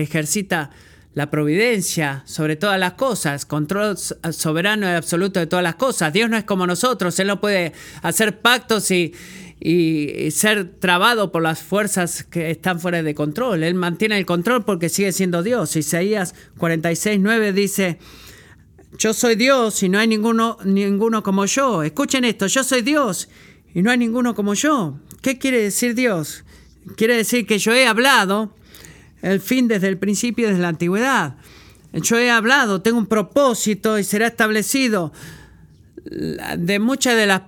ejercita 0.02 0.70
la 1.14 1.30
providencia 1.30 2.22
sobre 2.26 2.56
todas 2.56 2.78
las 2.78 2.92
cosas, 2.92 3.44
control 3.44 3.96
soberano 3.96 4.86
y 4.86 4.90
absoluto 4.90 5.40
de 5.40 5.46
todas 5.46 5.62
las 5.62 5.74
cosas. 5.74 6.12
Dios 6.12 6.30
no 6.30 6.36
es 6.36 6.44
como 6.44 6.66
nosotros, 6.66 7.18
Él 7.18 7.26
no 7.26 7.40
puede 7.40 7.72
hacer 8.02 8.40
pactos 8.40 8.90
y, 8.90 9.12
y 9.60 10.30
ser 10.30 10.72
trabado 10.78 11.32
por 11.32 11.42
las 11.42 11.62
fuerzas 11.62 12.22
que 12.22 12.50
están 12.50 12.80
fuera 12.80 13.02
de 13.02 13.14
control. 13.14 13.64
Él 13.64 13.74
mantiene 13.74 14.16
el 14.18 14.26
control 14.26 14.64
porque 14.64 14.88
sigue 14.88 15.12
siendo 15.12 15.42
Dios. 15.42 15.74
Isaías 15.76 16.34
46, 16.58 17.18
9 17.20 17.52
dice, 17.52 17.98
yo 18.96 19.12
soy 19.12 19.34
Dios 19.34 19.82
y 19.82 19.88
no 19.88 19.98
hay 19.98 20.06
ninguno, 20.06 20.58
ninguno 20.64 21.22
como 21.22 21.44
yo. 21.46 21.82
Escuchen 21.82 22.24
esto, 22.24 22.46
yo 22.46 22.62
soy 22.62 22.82
Dios 22.82 23.28
y 23.74 23.82
no 23.82 23.90
hay 23.90 23.98
ninguno 23.98 24.34
como 24.34 24.54
yo. 24.54 24.98
¿Qué 25.22 25.38
quiere 25.38 25.62
decir 25.62 25.94
Dios? 25.94 26.44
Quiere 26.96 27.16
decir 27.16 27.46
que 27.46 27.58
yo 27.58 27.72
he 27.72 27.86
hablado 27.86 28.54
el 29.22 29.40
fin 29.40 29.66
desde 29.66 29.88
el 29.88 29.98
principio, 29.98 30.48
desde 30.48 30.62
la 30.62 30.68
antigüedad. 30.68 31.36
Yo 31.92 32.16
he 32.18 32.30
hablado, 32.30 32.82
tengo 32.82 32.98
un 32.98 33.06
propósito 33.06 33.98
y 33.98 34.04
será 34.04 34.28
establecido 34.28 35.12
de 36.10 36.78
muchas 36.78 37.16
de 37.16 37.26
las 37.26 37.42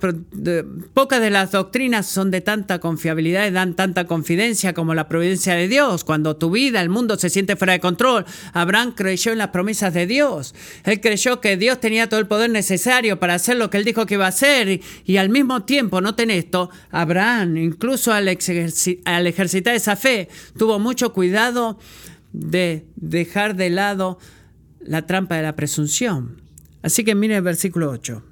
pocas 0.92 1.20
de 1.20 1.30
las 1.30 1.52
doctrinas 1.52 2.06
son 2.06 2.30
de 2.30 2.40
tanta 2.40 2.78
confiabilidad 2.78 3.46
y 3.46 3.50
dan 3.50 3.74
tanta 3.74 4.06
confidencia 4.06 4.74
como 4.74 4.94
la 4.94 5.08
providencia 5.08 5.54
de 5.54 5.68
Dios. 5.68 6.04
Cuando 6.04 6.36
tu 6.36 6.50
vida, 6.50 6.80
el 6.80 6.90
mundo 6.90 7.16
se 7.16 7.30
siente 7.30 7.56
fuera 7.56 7.72
de 7.72 7.80
control, 7.80 8.26
Abraham 8.52 8.92
creyó 8.94 9.32
en 9.32 9.38
las 9.38 9.48
promesas 9.48 9.94
de 9.94 10.06
Dios. 10.06 10.54
Él 10.84 11.00
creyó 11.00 11.40
que 11.40 11.56
Dios 11.56 11.80
tenía 11.80 12.08
todo 12.08 12.20
el 12.20 12.26
poder 12.26 12.50
necesario 12.50 13.18
para 13.18 13.34
hacer 13.34 13.56
lo 13.56 13.70
que 13.70 13.78
él 13.78 13.84
dijo 13.84 14.04
que 14.04 14.14
iba 14.14 14.26
a 14.26 14.30
hacer 14.30 14.80
y, 15.04 15.16
al 15.16 15.30
mismo 15.30 15.62
tiempo, 15.64 16.00
noten 16.00 16.30
esto, 16.30 16.70
Abraham, 16.90 17.56
incluso 17.56 18.12
al, 18.12 18.28
al 18.28 19.26
ejercitar 19.26 19.74
esa 19.74 19.96
fe, 19.96 20.28
tuvo 20.58 20.78
mucho 20.78 21.12
cuidado 21.12 21.78
de 22.32 22.86
dejar 22.96 23.56
de 23.56 23.70
lado 23.70 24.18
la 24.80 25.06
trampa 25.06 25.36
de 25.36 25.42
la 25.42 25.56
presunción. 25.56 26.42
Así 26.82 27.04
que 27.04 27.14
mire 27.14 27.36
el 27.36 27.42
versículo 27.42 27.90
8. 27.90 28.29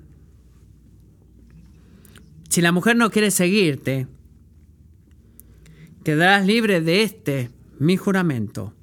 Si 2.48 2.60
la 2.60 2.72
mujer 2.72 2.96
no 2.96 3.10
quiere 3.10 3.30
seguirte, 3.30 4.06
quedarás 6.02 6.46
libre 6.46 6.80
de 6.80 7.02
este, 7.02 7.50
mi 7.78 7.96
juramento. 7.96 8.74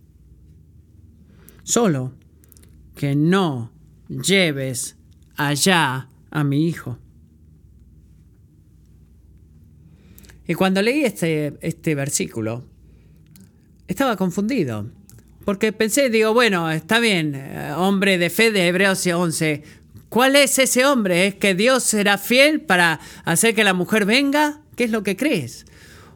Solo 1.63 2.13
que 2.95 3.15
no 3.15 3.71
lleves 4.07 4.95
allá 5.35 6.09
a 6.29 6.43
mi 6.43 6.67
hijo. 6.67 6.99
Y 10.47 10.53
cuando 10.53 10.81
leí 10.81 11.03
este, 11.03 11.57
este 11.61 11.95
versículo, 11.95 12.63
estaba 13.87 14.15
confundido. 14.15 14.91
Porque 15.43 15.73
pensé, 15.73 16.09
digo, 16.09 16.33
bueno, 16.33 16.69
está 16.71 16.99
bien, 16.99 17.39
hombre 17.77 18.17
de 18.17 18.29
fe 18.29 18.51
de 18.51 18.67
Hebreos 18.67 19.05
11, 19.05 19.63
¿Cuál 20.15 20.37
es 20.37 20.59
ese 20.59 20.85
hombre? 20.85 21.27
¿Es 21.27 21.35
que 21.35 21.55
Dios 21.55 21.83
será 21.83 22.17
fiel 22.17 22.61
para 22.61 23.01
hacer 23.25 23.53
que 23.53 23.65
la 23.65 23.73
mujer 23.73 24.05
venga? 24.05 24.61
¿Qué 24.77 24.85
es 24.85 24.91
lo 24.91 25.03
que 25.03 25.17
crees? 25.17 25.65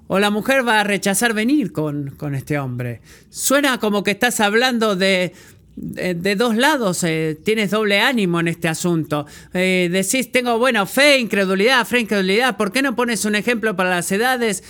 ¿O 0.07 0.19
la 0.19 0.29
mujer 0.29 0.65
va 0.65 0.79
a 0.79 0.83
rechazar 0.85 1.33
venir 1.33 1.73
con, 1.73 2.11
con 2.11 2.33
este 2.33 2.57
hombre? 2.57 3.01
Suena 3.29 3.77
como 3.77 4.01
que 4.01 4.11
estás 4.11 4.39
hablando 4.39 4.95
de, 4.95 5.33
de, 5.75 6.35
dos 6.37 6.55
lados, 6.55 7.03
eh, 7.03 7.37
tienes 7.43 7.71
doble 7.71 7.99
ánimo 7.99 8.39
en 8.39 8.47
este 8.47 8.69
asunto. 8.69 9.25
Eh, 9.53 9.89
decís, 9.91 10.31
tengo, 10.31 10.57
bueno, 10.57 10.85
fe, 10.85 11.17
incredulidad, 11.17 11.85
fe, 11.85 11.99
incredulidad. 11.99 12.55
¿Por 12.55 12.71
qué 12.71 12.81
no 12.81 12.95
pones 12.95 13.25
un 13.25 13.35
ejemplo 13.35 13.75
para 13.75 13.89
las 13.89 14.09
edades? 14.13 14.63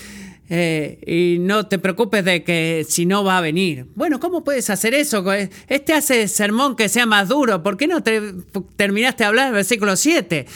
Eh, 0.52 1.00
y 1.06 1.40
no 1.40 1.68
te 1.68 1.78
preocupes 1.78 2.26
de 2.26 2.44
que 2.44 2.86
si 2.88 3.06
no 3.06 3.24
va 3.24 3.38
a 3.38 3.42
venir. 3.42 3.86
Bueno, 3.96 4.20
¿cómo 4.20 4.44
puedes 4.44 4.70
hacer 4.72 4.96
eso? 4.96 5.24
Este 5.68 5.94
hace 5.94 6.28
sermón 6.28 6.76
que 6.76 6.90
sea 6.90 7.06
más 7.06 7.30
duro. 7.30 7.62
¿Por 7.62 7.78
qué 7.78 7.88
no 7.88 8.02
te, 8.02 8.34
terminaste 8.76 9.24
de 9.24 9.28
hablar 9.28 9.48
el 9.50 9.54
versículo 9.54 9.96
7? 9.96 10.48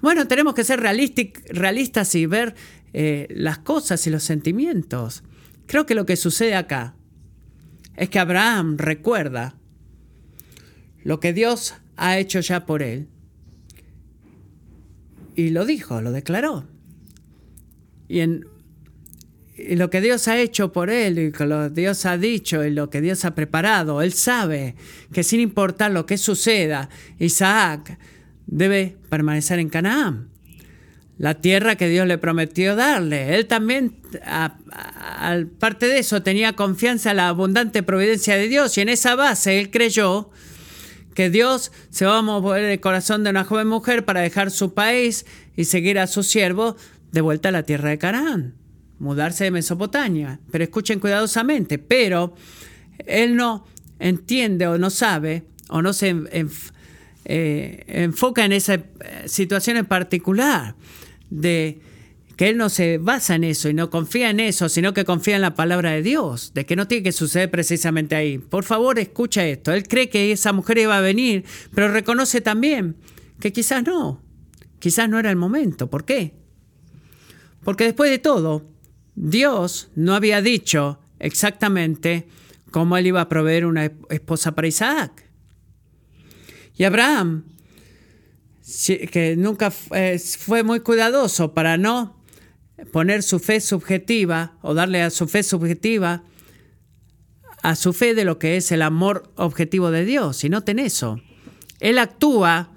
Bueno, 0.00 0.26
tenemos 0.26 0.54
que 0.54 0.64
ser 0.64 0.80
realistas 0.80 2.14
y 2.14 2.26
ver 2.26 2.54
eh, 2.94 3.28
las 3.30 3.58
cosas 3.58 4.06
y 4.06 4.10
los 4.10 4.22
sentimientos. 4.22 5.22
Creo 5.66 5.84
que 5.84 5.94
lo 5.94 6.06
que 6.06 6.16
sucede 6.16 6.54
acá 6.54 6.94
es 7.96 8.08
que 8.08 8.18
Abraham 8.18 8.78
recuerda 8.78 9.54
lo 11.04 11.20
que 11.20 11.32
Dios 11.32 11.74
ha 11.96 12.18
hecho 12.18 12.40
ya 12.40 12.64
por 12.64 12.82
él. 12.82 13.08
Y 15.34 15.50
lo 15.50 15.64
dijo, 15.66 16.00
lo 16.00 16.10
declaró. 16.10 16.64
Y 18.08 18.20
en 18.20 18.46
y 19.56 19.76
lo 19.76 19.90
que 19.90 20.00
Dios 20.00 20.28
ha 20.28 20.38
hecho 20.38 20.72
por 20.72 20.88
él, 20.88 21.18
y 21.18 21.30
lo 21.30 21.68
que 21.68 21.80
Dios 21.80 22.06
ha 22.06 22.16
dicho, 22.16 22.64
y 22.64 22.70
lo 22.70 22.88
que 22.88 23.00
Dios 23.00 23.24
ha 23.24 23.34
preparado, 23.34 24.00
él 24.00 24.12
sabe 24.12 24.76
que 25.12 25.22
sin 25.22 25.40
importar 25.40 25.90
lo 25.90 26.06
que 26.06 26.16
suceda, 26.16 26.88
Isaac 27.18 27.98
debe 28.46 28.96
permanecer 29.10 29.58
en 29.58 29.68
Canaán, 29.68 30.28
la 31.18 31.34
tierra 31.34 31.76
que 31.76 31.88
Dios 31.88 32.06
le 32.06 32.18
prometió 32.18 32.74
darle. 32.74 33.36
Él 33.36 33.46
también, 33.46 33.96
aparte 34.24 35.86
de 35.86 35.98
eso, 35.98 36.22
tenía 36.22 36.54
confianza 36.54 37.10
en 37.10 37.18
la 37.18 37.28
abundante 37.28 37.82
providencia 37.82 38.36
de 38.36 38.48
Dios, 38.48 38.76
y 38.78 38.80
en 38.80 38.88
esa 38.88 39.14
base 39.16 39.60
él 39.60 39.70
creyó 39.70 40.30
que 41.14 41.28
Dios 41.28 41.72
se 41.90 42.06
va 42.06 42.18
a 42.18 42.22
mover 42.22 42.64
el 42.64 42.80
corazón 42.80 43.22
de 43.22 43.30
una 43.30 43.44
joven 43.44 43.68
mujer 43.68 44.06
para 44.06 44.22
dejar 44.22 44.50
su 44.50 44.72
país 44.72 45.26
y 45.56 45.64
seguir 45.64 45.98
a 45.98 46.06
su 46.06 46.22
siervo 46.22 46.74
de 47.12 47.20
vuelta 47.20 47.50
a 47.50 47.52
la 47.52 47.64
tierra 47.64 47.90
de 47.90 47.98
Canaán 47.98 48.61
mudarse 49.02 49.44
de 49.44 49.50
Mesopotamia. 49.50 50.40
Pero 50.50 50.64
escuchen 50.64 51.00
cuidadosamente, 51.00 51.78
pero 51.78 52.34
él 53.04 53.36
no 53.36 53.66
entiende 53.98 54.66
o 54.66 54.78
no 54.78 54.90
sabe 54.90 55.44
o 55.68 55.82
no 55.82 55.92
se 55.92 56.14
eh, 57.24 57.84
enfoca 57.88 58.44
en 58.44 58.52
esa 58.52 58.74
eh, 58.74 58.84
situación 59.26 59.76
en 59.76 59.86
particular 59.86 60.76
de 61.30 61.80
que 62.36 62.48
él 62.48 62.56
no 62.56 62.68
se 62.68 62.98
basa 62.98 63.34
en 63.34 63.44
eso 63.44 63.68
y 63.68 63.74
no 63.74 63.90
confía 63.90 64.30
en 64.30 64.40
eso, 64.40 64.68
sino 64.68 64.94
que 64.94 65.04
confía 65.04 65.36
en 65.36 65.42
la 65.42 65.54
palabra 65.54 65.90
de 65.90 66.02
Dios, 66.02 66.52
de 66.54 66.64
que 66.64 66.76
no 66.76 66.86
tiene 66.88 67.02
que 67.02 67.12
suceder 67.12 67.50
precisamente 67.50 68.14
ahí. 68.14 68.38
Por 68.38 68.64
favor, 68.64 68.98
escucha 68.98 69.44
esto. 69.46 69.72
Él 69.72 69.86
cree 69.86 70.08
que 70.08 70.32
esa 70.32 70.52
mujer 70.52 70.78
iba 70.78 70.96
a 70.96 71.00
venir, 71.00 71.44
pero 71.74 71.92
reconoce 71.92 72.40
también 72.40 72.96
que 73.40 73.52
quizás 73.52 73.84
no, 73.84 74.22
quizás 74.78 75.08
no 75.08 75.18
era 75.18 75.30
el 75.30 75.36
momento. 75.36 75.90
¿Por 75.90 76.04
qué? 76.04 76.34
Porque 77.64 77.84
después 77.84 78.10
de 78.10 78.18
todo, 78.18 78.71
Dios 79.14 79.90
no 79.94 80.14
había 80.14 80.42
dicho 80.42 80.98
exactamente 81.18 82.26
cómo 82.70 82.96
él 82.96 83.06
iba 83.06 83.20
a 83.20 83.28
proveer 83.28 83.66
una 83.66 83.92
esposa 84.10 84.54
para 84.54 84.68
Isaac. 84.68 85.30
Y 86.76 86.84
Abraham, 86.84 87.44
que 89.10 89.34
nunca 89.36 89.70
fue 89.70 90.62
muy 90.62 90.80
cuidadoso 90.80 91.52
para 91.52 91.76
no 91.76 92.16
poner 92.90 93.22
su 93.22 93.38
fe 93.38 93.60
subjetiva 93.60 94.56
o 94.62 94.74
darle 94.74 95.02
a 95.02 95.10
su 95.10 95.28
fe 95.28 95.42
subjetiva 95.42 96.24
a 97.62 97.76
su 97.76 97.92
fe 97.92 98.14
de 98.14 98.24
lo 98.24 98.38
que 98.38 98.56
es 98.56 98.72
el 98.72 98.82
amor 98.82 99.30
objetivo 99.36 99.90
de 99.90 100.04
Dios. 100.04 100.42
Y 100.44 100.48
noten 100.48 100.78
eso. 100.78 101.20
Él 101.80 101.98
actúa 101.98 102.70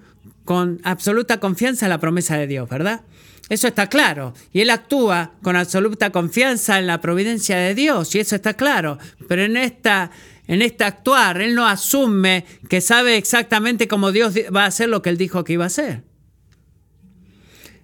con 0.46 0.80
absoluta 0.84 1.40
confianza 1.40 1.88
en 1.88 1.90
la 1.90 2.00
promesa 2.00 2.38
de 2.38 2.48
Dios, 2.48 2.70
¿verdad? 2.70 3.02
Eso 3.50 3.68
está 3.68 3.88
claro. 3.88 4.34
Y 4.52 4.62
él 4.62 4.70
actúa 4.70 5.34
con 5.42 5.56
absoluta 5.56 6.12
confianza 6.12 6.80
en 6.80 6.88
la 6.88 7.02
providencia 7.02 7.58
de 7.58 7.76
Dios, 7.76 8.16
y 8.16 8.20
eso 8.20 8.36
está 8.36 8.56
claro. 8.56 8.98
Pero 9.28 9.44
en 9.44 9.58
esta, 9.58 10.12
en 10.48 10.62
este 10.62 10.84
actuar, 10.84 11.42
él 11.42 11.54
no 11.54 11.68
asume 11.68 12.46
que 12.70 12.82
sabe 12.82 13.18
exactamente 13.18 13.88
cómo 13.88 14.12
Dios 14.12 14.34
va 14.56 14.64
a 14.64 14.68
hacer 14.68 14.90
lo 14.90 15.02
que 15.02 15.10
él 15.10 15.18
dijo 15.18 15.44
que 15.44 15.54
iba 15.54 15.64
a 15.64 15.68
hacer. 15.68 16.04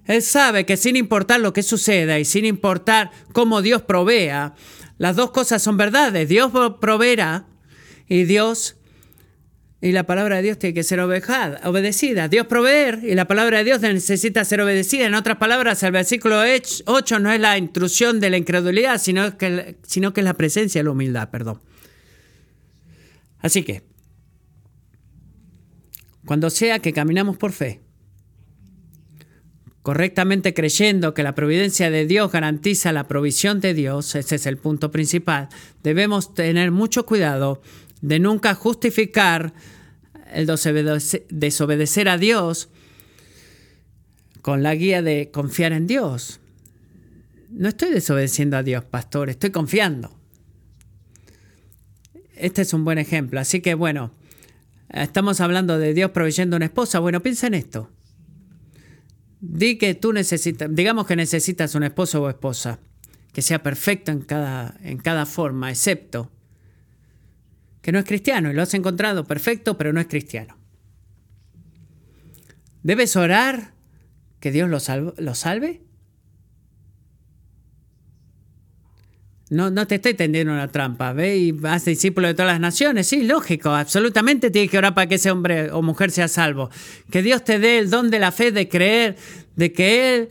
Él 0.06 0.24
sabe 0.24 0.66
que 0.66 0.78
sin 0.78 0.96
importar 0.96 1.40
lo 1.40 1.54
que 1.54 1.62
suceda 1.62 2.18
y 2.20 2.26
sin 2.26 2.46
importar 2.46 3.12
cómo 3.34 3.62
Dios 3.62 3.84
provea, 3.84 4.56
las 4.98 5.16
dos 5.16 5.32
cosas 5.32 5.62
son 5.62 5.78
verdades. 5.78 6.28
Dios 6.28 6.52
proveerá 6.80 7.46
y 8.08 8.24
Dios 8.24 8.78
y 9.82 9.92
la 9.94 10.04
palabra 10.04 10.38
de 10.38 10.44
Dios 10.44 10.60
tiene 10.60 10.76
que 10.76 10.84
ser 10.84 11.00
obedecida. 11.00 12.28
Dios 12.28 12.46
proveer 12.46 13.00
y 13.04 13.16
la 13.16 13.26
palabra 13.26 13.58
de 13.58 13.64
Dios 13.64 13.82
necesita 13.82 14.46
ser 14.46 14.62
obedecida. 14.62 15.08
En 15.08 15.16
otras 15.16 15.38
palabras, 15.38 15.82
el 15.82 15.92
versículo 15.92 16.40
8 16.86 17.20
no 17.20 17.32
es 17.32 17.40
la 17.40 17.58
intrusión 17.58 18.20
de 18.20 18.30
la 18.30 18.38
incredulidad, 18.38 19.02
sino 19.02 19.38
que, 19.40 19.78
sino 19.82 20.14
que 20.14 20.22
es 20.22 20.26
la 20.26 20.36
presencia 20.36 20.80
de 20.80 20.84
la 20.84 20.92
humildad, 20.92 21.30
perdón. 21.32 21.60
Así 23.40 23.64
que, 23.64 23.82
cuando 26.26 26.52
sea 26.52 26.78
que 26.78 26.94
caminamos 26.94 27.38
por 27.38 27.52
fe, 27.52 27.82
correctamente 29.82 30.54
creyendo 30.54 31.16
que 31.16 31.24
la 31.24 31.34
providencia 31.34 31.90
de 31.90 32.06
Dios 32.06 32.32
garantiza 32.32 32.94
la 32.94 33.08
provisión 33.08 33.60
de 33.62 33.74
Dios, 33.74 34.14
ese 34.14 34.36
es 34.36 34.46
el 34.46 34.58
punto 34.58 34.92
principal, 34.92 35.50
debemos 35.82 36.36
tener 36.36 36.70
mucho 36.70 37.08
cuidado 37.08 37.64
de 38.02 38.20
nunca 38.20 38.56
justificar 38.56 39.54
el 40.34 40.48
desobedecer 40.48 42.10
a 42.10 42.18
Dios 42.18 42.70
con 44.42 44.64
la 44.64 44.74
guía 44.76 45.02
de 45.02 45.30
confiar 45.32 45.72
en 45.72 45.88
Dios. 45.88 46.40
No 47.50 47.70
estoy 47.70 47.92
desobedeciendo 47.92 48.58
a 48.58 48.64
Dios, 48.64 48.84
pastor, 48.86 49.30
estoy 49.30 49.52
confiando. 49.52 50.18
Este 52.36 52.64
es 52.64 52.74
un 52.74 52.84
buen 52.84 52.98
ejemplo. 52.98 53.40
Así 53.40 53.62
que 53.62 53.76
bueno, 53.76 54.12
estamos 54.90 55.42
hablando 55.42 55.78
de 55.78 55.94
Dios 55.94 56.12
proveyendo 56.12 56.56
una 56.56 56.66
esposa. 56.66 57.00
Bueno, 57.00 57.22
piensa 57.22 57.48
en 57.48 57.54
esto. 57.54 57.92
Di 59.42 59.78
que 59.78 59.94
tú 59.96 60.14
necesitas, 60.14 60.70
digamos 60.74 61.06
que 61.06 61.16
necesitas 61.16 61.76
un 61.76 61.84
esposo 61.84 62.22
o 62.24 62.30
esposa 62.30 62.80
que 63.34 63.42
sea 63.42 63.62
perfecto 63.62 64.12
en 64.12 64.22
cada, 64.22 64.76
en 64.82 64.98
cada 64.98 65.26
forma, 65.26 65.70
excepto 65.70 66.32
que 67.82 67.92
no 67.92 68.00
es 68.00 68.06
cristiano 68.06 68.52
y 68.52 68.54
lo 68.54 68.62
has 68.62 68.74
encontrado 68.74 69.26
perfecto, 69.26 69.78
pero 69.78 69.94
no 69.94 70.00
es 70.00 70.08
cristiano. 70.08 70.58
¿Debes 72.84 73.16
orar 73.16 73.74
que 74.40 74.52
Dios 74.52 74.70
lo 74.70 75.36
salve? 75.36 75.82
No, 79.52 79.70
no 79.70 79.86
te 79.86 79.96
estoy 79.96 80.14
tendiendo 80.14 80.54
una 80.54 80.70
trampa. 80.70 81.12
Ve 81.12 81.38
y 81.38 81.60
haz 81.66 81.84
discípulo 81.84 82.30
de 82.30 82.34
todas 82.34 82.54
las 82.54 82.62
naciones. 82.62 83.06
Sí, 83.08 83.24
lógico. 83.24 83.72
Absolutamente 83.72 84.50
tienes 84.50 84.72
que 84.72 84.78
orar 84.78 84.94
para 84.94 85.08
que 85.08 85.16
ese 85.16 85.30
hombre 85.30 85.72
o 85.72 85.82
mujer 85.82 86.10
sea 86.10 86.30
salvo. 86.30 86.70
Que 87.12 87.22
Dios 87.22 87.44
te 87.44 87.60
dé 87.60 87.78
el 87.78 87.90
don 87.90 88.10
de 88.10 88.20
la 88.20 88.32
fe 88.32 88.54
de 88.54 88.70
creer 88.70 89.18
de 89.58 89.74
que 89.74 90.16
Él 90.16 90.30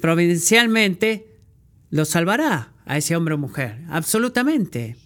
providencialmente 0.00 1.26
lo 1.90 2.04
salvará 2.04 2.72
a 2.86 2.96
ese 2.96 3.16
hombre 3.16 3.34
o 3.34 3.38
mujer. 3.38 3.80
Absolutamente. 3.88 4.96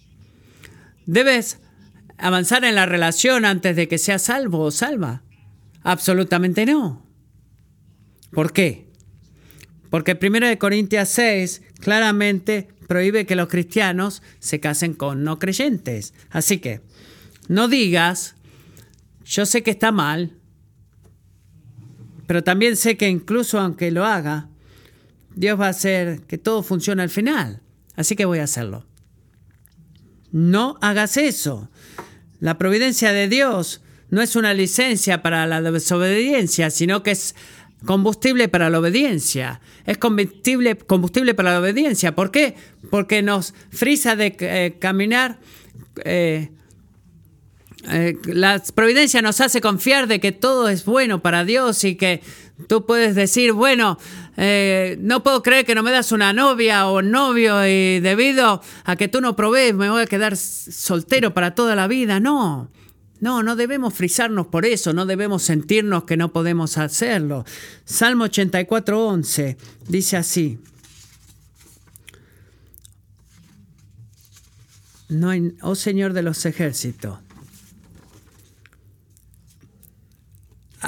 Debes 1.07 1.57
avanzar 2.17 2.63
en 2.65 2.75
la 2.75 2.85
relación 2.85 3.45
antes 3.45 3.75
de 3.75 3.87
que 3.87 3.97
sea 3.97 4.19
salvo 4.19 4.59
o 4.59 4.71
salva. 4.71 5.23
Absolutamente 5.83 6.65
no. 6.65 7.05
¿Por 8.31 8.51
qué? 8.51 8.87
Porque 9.89 10.17
1 10.21 10.59
Corintios 10.59 11.09
6 11.09 11.61
claramente 11.79 12.67
prohíbe 12.87 13.25
que 13.25 13.35
los 13.35 13.47
cristianos 13.47 14.21
se 14.39 14.59
casen 14.59 14.93
con 14.93 15.23
no 15.23 15.39
creyentes. 15.39 16.13
Así 16.29 16.59
que 16.59 16.81
no 17.47 17.67
digas, 17.67 18.35
yo 19.23 19.45
sé 19.45 19.63
que 19.63 19.71
está 19.71 19.91
mal, 19.91 20.37
pero 22.27 22.43
también 22.43 22.75
sé 22.75 22.97
que 22.97 23.07
incluso 23.07 23.59
aunque 23.59 23.91
lo 23.91 24.05
haga, 24.05 24.49
Dios 25.35 25.59
va 25.59 25.67
a 25.67 25.69
hacer 25.69 26.21
que 26.21 26.37
todo 26.37 26.63
funcione 26.63 27.03
al 27.03 27.09
final. 27.09 27.61
Así 27.95 28.15
que 28.15 28.25
voy 28.25 28.39
a 28.39 28.43
hacerlo. 28.43 28.85
No 30.31 30.77
hagas 30.81 31.17
eso. 31.17 31.69
La 32.45 32.59
providencia 32.59 33.11
de 33.11 33.27
Dios 33.27 33.81
no 34.11 34.21
es 34.21 34.35
una 34.35 34.53
licencia 34.53 35.23
para 35.23 35.47
la 35.47 35.63
desobediencia, 35.63 36.69
sino 36.69 37.01
que 37.01 37.09
es 37.09 37.33
combustible 37.87 38.49
para 38.49 38.69
la 38.69 38.77
obediencia. 38.77 39.61
Es 39.87 39.97
combustible, 39.97 40.77
combustible 40.77 41.33
para 41.33 41.53
la 41.53 41.59
obediencia. 41.59 42.13
¿Por 42.13 42.29
qué? 42.29 42.53
Porque 42.91 43.23
nos 43.23 43.55
frisa 43.71 44.15
de 44.15 44.35
eh, 44.41 44.75
caminar. 44.77 45.39
Eh, 46.03 46.51
eh, 47.89 48.15
la 48.25 48.61
providencia 48.75 49.23
nos 49.23 49.41
hace 49.41 49.59
confiar 49.59 50.05
de 50.05 50.19
que 50.19 50.31
todo 50.31 50.69
es 50.69 50.85
bueno 50.85 51.23
para 51.23 51.45
Dios 51.45 51.83
y 51.83 51.95
que 51.95 52.21
tú 52.67 52.85
puedes 52.85 53.15
decir, 53.15 53.51
bueno, 53.51 53.97
no 54.99 55.23
puedo 55.23 55.41
creer 55.43 55.65
que 55.65 55.75
no 55.75 55.83
me 55.83 55.91
das 55.91 56.11
una 56.11 56.33
novia 56.33 56.87
o 56.87 57.01
novio 57.01 57.65
y 57.65 57.99
debido 57.99 58.61
a 58.83 58.95
que 58.95 59.07
tú 59.07 59.21
no 59.21 59.35
provees 59.35 59.73
me 59.73 59.89
voy 59.89 60.03
a 60.03 60.07
quedar 60.07 60.35
soltero 60.37 61.33
para 61.33 61.55
toda 61.55 61.75
la 61.75 61.87
vida. 61.87 62.19
No, 62.19 62.69
no, 63.19 63.43
no 63.43 63.55
debemos 63.55 63.93
frisarnos 63.93 64.47
por 64.47 64.65
eso, 64.65 64.93
no 64.93 65.05
debemos 65.05 65.43
sentirnos 65.43 66.03
que 66.03 66.17
no 66.17 66.31
podemos 66.33 66.77
hacerlo. 66.77 67.45
Salmo 67.85 68.25
84, 68.25 69.07
11 69.07 69.57
dice 69.87 70.17
así. 70.17 70.59
No 75.07 75.31
oh 75.61 75.75
Señor 75.75 76.13
de 76.13 76.23
los 76.23 76.45
ejércitos, 76.45 77.19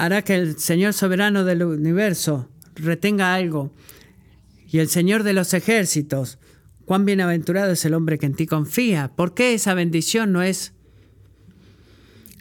hará 0.04 0.22
que 0.22 0.34
el 0.34 0.58
Señor 0.58 0.92
soberano 0.94 1.44
del 1.44 1.62
universo 1.62 2.48
retenga 2.74 3.34
algo. 3.34 3.72
Y 4.70 4.78
el 4.78 4.88
Señor 4.88 5.22
de 5.22 5.32
los 5.32 5.54
ejércitos, 5.54 6.38
cuán 6.84 7.04
bienaventurado 7.04 7.72
es 7.72 7.84
el 7.84 7.94
hombre 7.94 8.18
que 8.18 8.26
en 8.26 8.34
ti 8.34 8.46
confía. 8.46 9.08
¿Por 9.14 9.34
qué 9.34 9.54
esa 9.54 9.74
bendición 9.74 10.32
no 10.32 10.42
es 10.42 10.72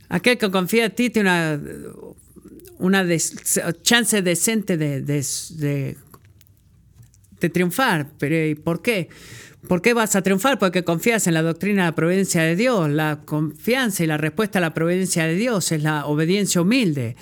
Aquel 0.09 0.37
que 0.37 0.49
confía 0.49 0.85
en 0.85 0.95
ti 0.95 1.09
tiene 1.09 1.29
una, 2.79 3.05
chance 3.81 4.21
decente 4.21 4.77
de, 4.77 5.01
de, 5.01 5.97
triunfar. 7.49 8.07
Pero 8.17 8.61
¿por 8.61 8.81
qué? 8.81 9.09
¿Por 9.67 9.81
qué 9.81 9.93
vas 9.93 10.15
a 10.15 10.21
triunfar? 10.21 10.59
Porque 10.59 10.83
confías 10.83 11.27
en 11.27 11.33
la 11.33 11.41
doctrina 11.41 11.83
de 11.83 11.89
la 11.89 11.95
providencia 11.95 12.41
de 12.43 12.55
Dios. 12.55 12.89
La 12.89 13.19
confianza 13.25 14.03
y 14.03 14.07
la 14.07 14.17
respuesta 14.17 14.59
a 14.59 14.61
la 14.61 14.73
providencia 14.73 15.25
de 15.25 15.35
Dios 15.35 15.73
es 15.73 15.83
la 15.83 16.05
obediencia 16.05 16.61
humilde. 16.61 17.17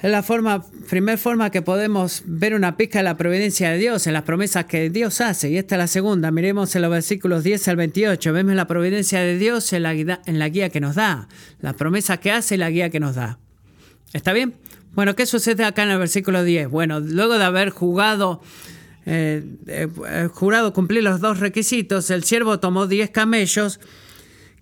Es 0.00 0.12
la 0.12 0.22
forma, 0.22 0.64
primera 0.88 1.18
forma 1.18 1.50
que 1.50 1.60
podemos 1.60 2.22
ver 2.24 2.54
una 2.54 2.76
pizca 2.76 3.00
de 3.00 3.02
la 3.02 3.16
providencia 3.16 3.70
de 3.70 3.78
Dios, 3.78 4.06
en 4.06 4.12
las 4.12 4.22
promesas 4.22 4.66
que 4.66 4.90
Dios 4.90 5.20
hace. 5.20 5.50
Y 5.50 5.56
esta 5.56 5.74
es 5.74 5.78
la 5.80 5.86
segunda. 5.88 6.30
Miremos 6.30 6.76
en 6.76 6.82
los 6.82 6.90
versículos 6.92 7.42
10 7.42 7.66
al 7.66 7.76
28. 7.76 8.32
Vemos 8.32 8.54
la 8.54 8.68
providencia 8.68 9.20
de 9.20 9.36
Dios 9.36 9.72
en 9.72 9.82
la, 9.82 9.94
guía, 9.94 10.20
en 10.26 10.38
la 10.38 10.48
guía 10.50 10.68
que 10.68 10.80
nos 10.80 10.94
da. 10.94 11.26
Las 11.60 11.74
promesas 11.74 12.20
que 12.20 12.30
hace 12.30 12.54
y 12.54 12.58
la 12.58 12.70
guía 12.70 12.90
que 12.90 13.00
nos 13.00 13.16
da. 13.16 13.40
¿Está 14.12 14.32
bien? 14.32 14.54
Bueno, 14.94 15.16
¿qué 15.16 15.26
sucede 15.26 15.64
acá 15.64 15.82
en 15.82 15.90
el 15.90 15.98
versículo 15.98 16.44
10? 16.44 16.68
Bueno, 16.68 17.00
luego 17.00 17.36
de 17.36 17.44
haber 17.44 17.70
jugado, 17.70 18.40
eh, 19.04 19.42
eh, 19.66 20.28
jurado 20.32 20.72
cumplir 20.72 21.02
los 21.02 21.20
dos 21.20 21.40
requisitos, 21.40 22.08
el 22.10 22.22
siervo 22.22 22.60
tomó 22.60 22.86
10 22.86 23.10
camellos, 23.10 23.80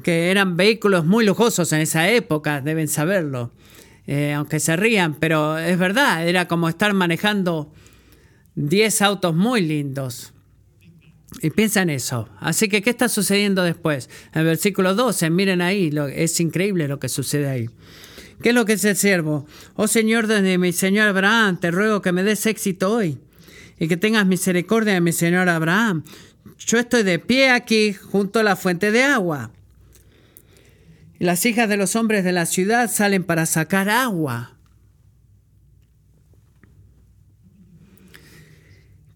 que 0.02 0.30
eran 0.30 0.56
vehículos 0.56 1.04
muy 1.04 1.26
lujosos 1.26 1.72
en 1.74 1.82
esa 1.82 2.08
época, 2.08 2.62
deben 2.62 2.88
saberlo 2.88 3.52
eh, 4.06 4.32
aunque 4.32 4.60
se 4.60 4.76
rían, 4.76 5.14
pero 5.14 5.58
es 5.58 5.78
verdad, 5.78 6.26
era 6.26 6.46
como 6.46 6.68
estar 6.68 6.94
manejando 6.94 7.72
10 8.54 9.02
autos 9.02 9.34
muy 9.34 9.60
lindos. 9.60 10.32
Y 11.42 11.50
piensa 11.50 11.82
en 11.82 11.90
eso. 11.90 12.28
Así 12.38 12.68
que, 12.68 12.82
¿qué 12.82 12.90
está 12.90 13.08
sucediendo 13.08 13.62
después? 13.62 14.08
En 14.32 14.40
el 14.40 14.46
versículo 14.46 14.94
12, 14.94 15.28
miren 15.30 15.60
ahí, 15.60 15.90
es 16.14 16.40
increíble 16.40 16.88
lo 16.88 16.98
que 16.98 17.08
sucede 17.08 17.48
ahí. 17.48 17.70
¿Qué 18.42 18.50
es 18.50 18.54
lo 18.54 18.64
que 18.64 18.74
es 18.74 18.84
el 18.84 18.96
siervo? 18.96 19.46
Oh 19.74 19.88
Señor, 19.88 20.26
desde 20.26 20.58
mi 20.58 20.72
Señor 20.72 21.08
Abraham, 21.08 21.58
te 21.58 21.70
ruego 21.70 22.02
que 22.02 22.12
me 22.12 22.22
des 22.22 22.46
éxito 22.46 22.92
hoy 22.92 23.18
y 23.78 23.88
que 23.88 23.96
tengas 23.96 24.26
misericordia 24.26 24.94
de 24.94 25.00
mi 25.00 25.12
Señor 25.12 25.48
Abraham. 25.48 26.04
Yo 26.58 26.78
estoy 26.78 27.02
de 27.02 27.18
pie 27.18 27.50
aquí 27.50 27.92
junto 27.92 28.40
a 28.40 28.42
la 28.42 28.56
fuente 28.56 28.90
de 28.92 29.02
agua. 29.02 29.50
Las 31.18 31.46
hijas 31.46 31.68
de 31.68 31.76
los 31.76 31.96
hombres 31.96 32.24
de 32.24 32.32
la 32.32 32.46
ciudad 32.46 32.90
salen 32.90 33.24
para 33.24 33.46
sacar 33.46 33.88
agua. 33.88 34.56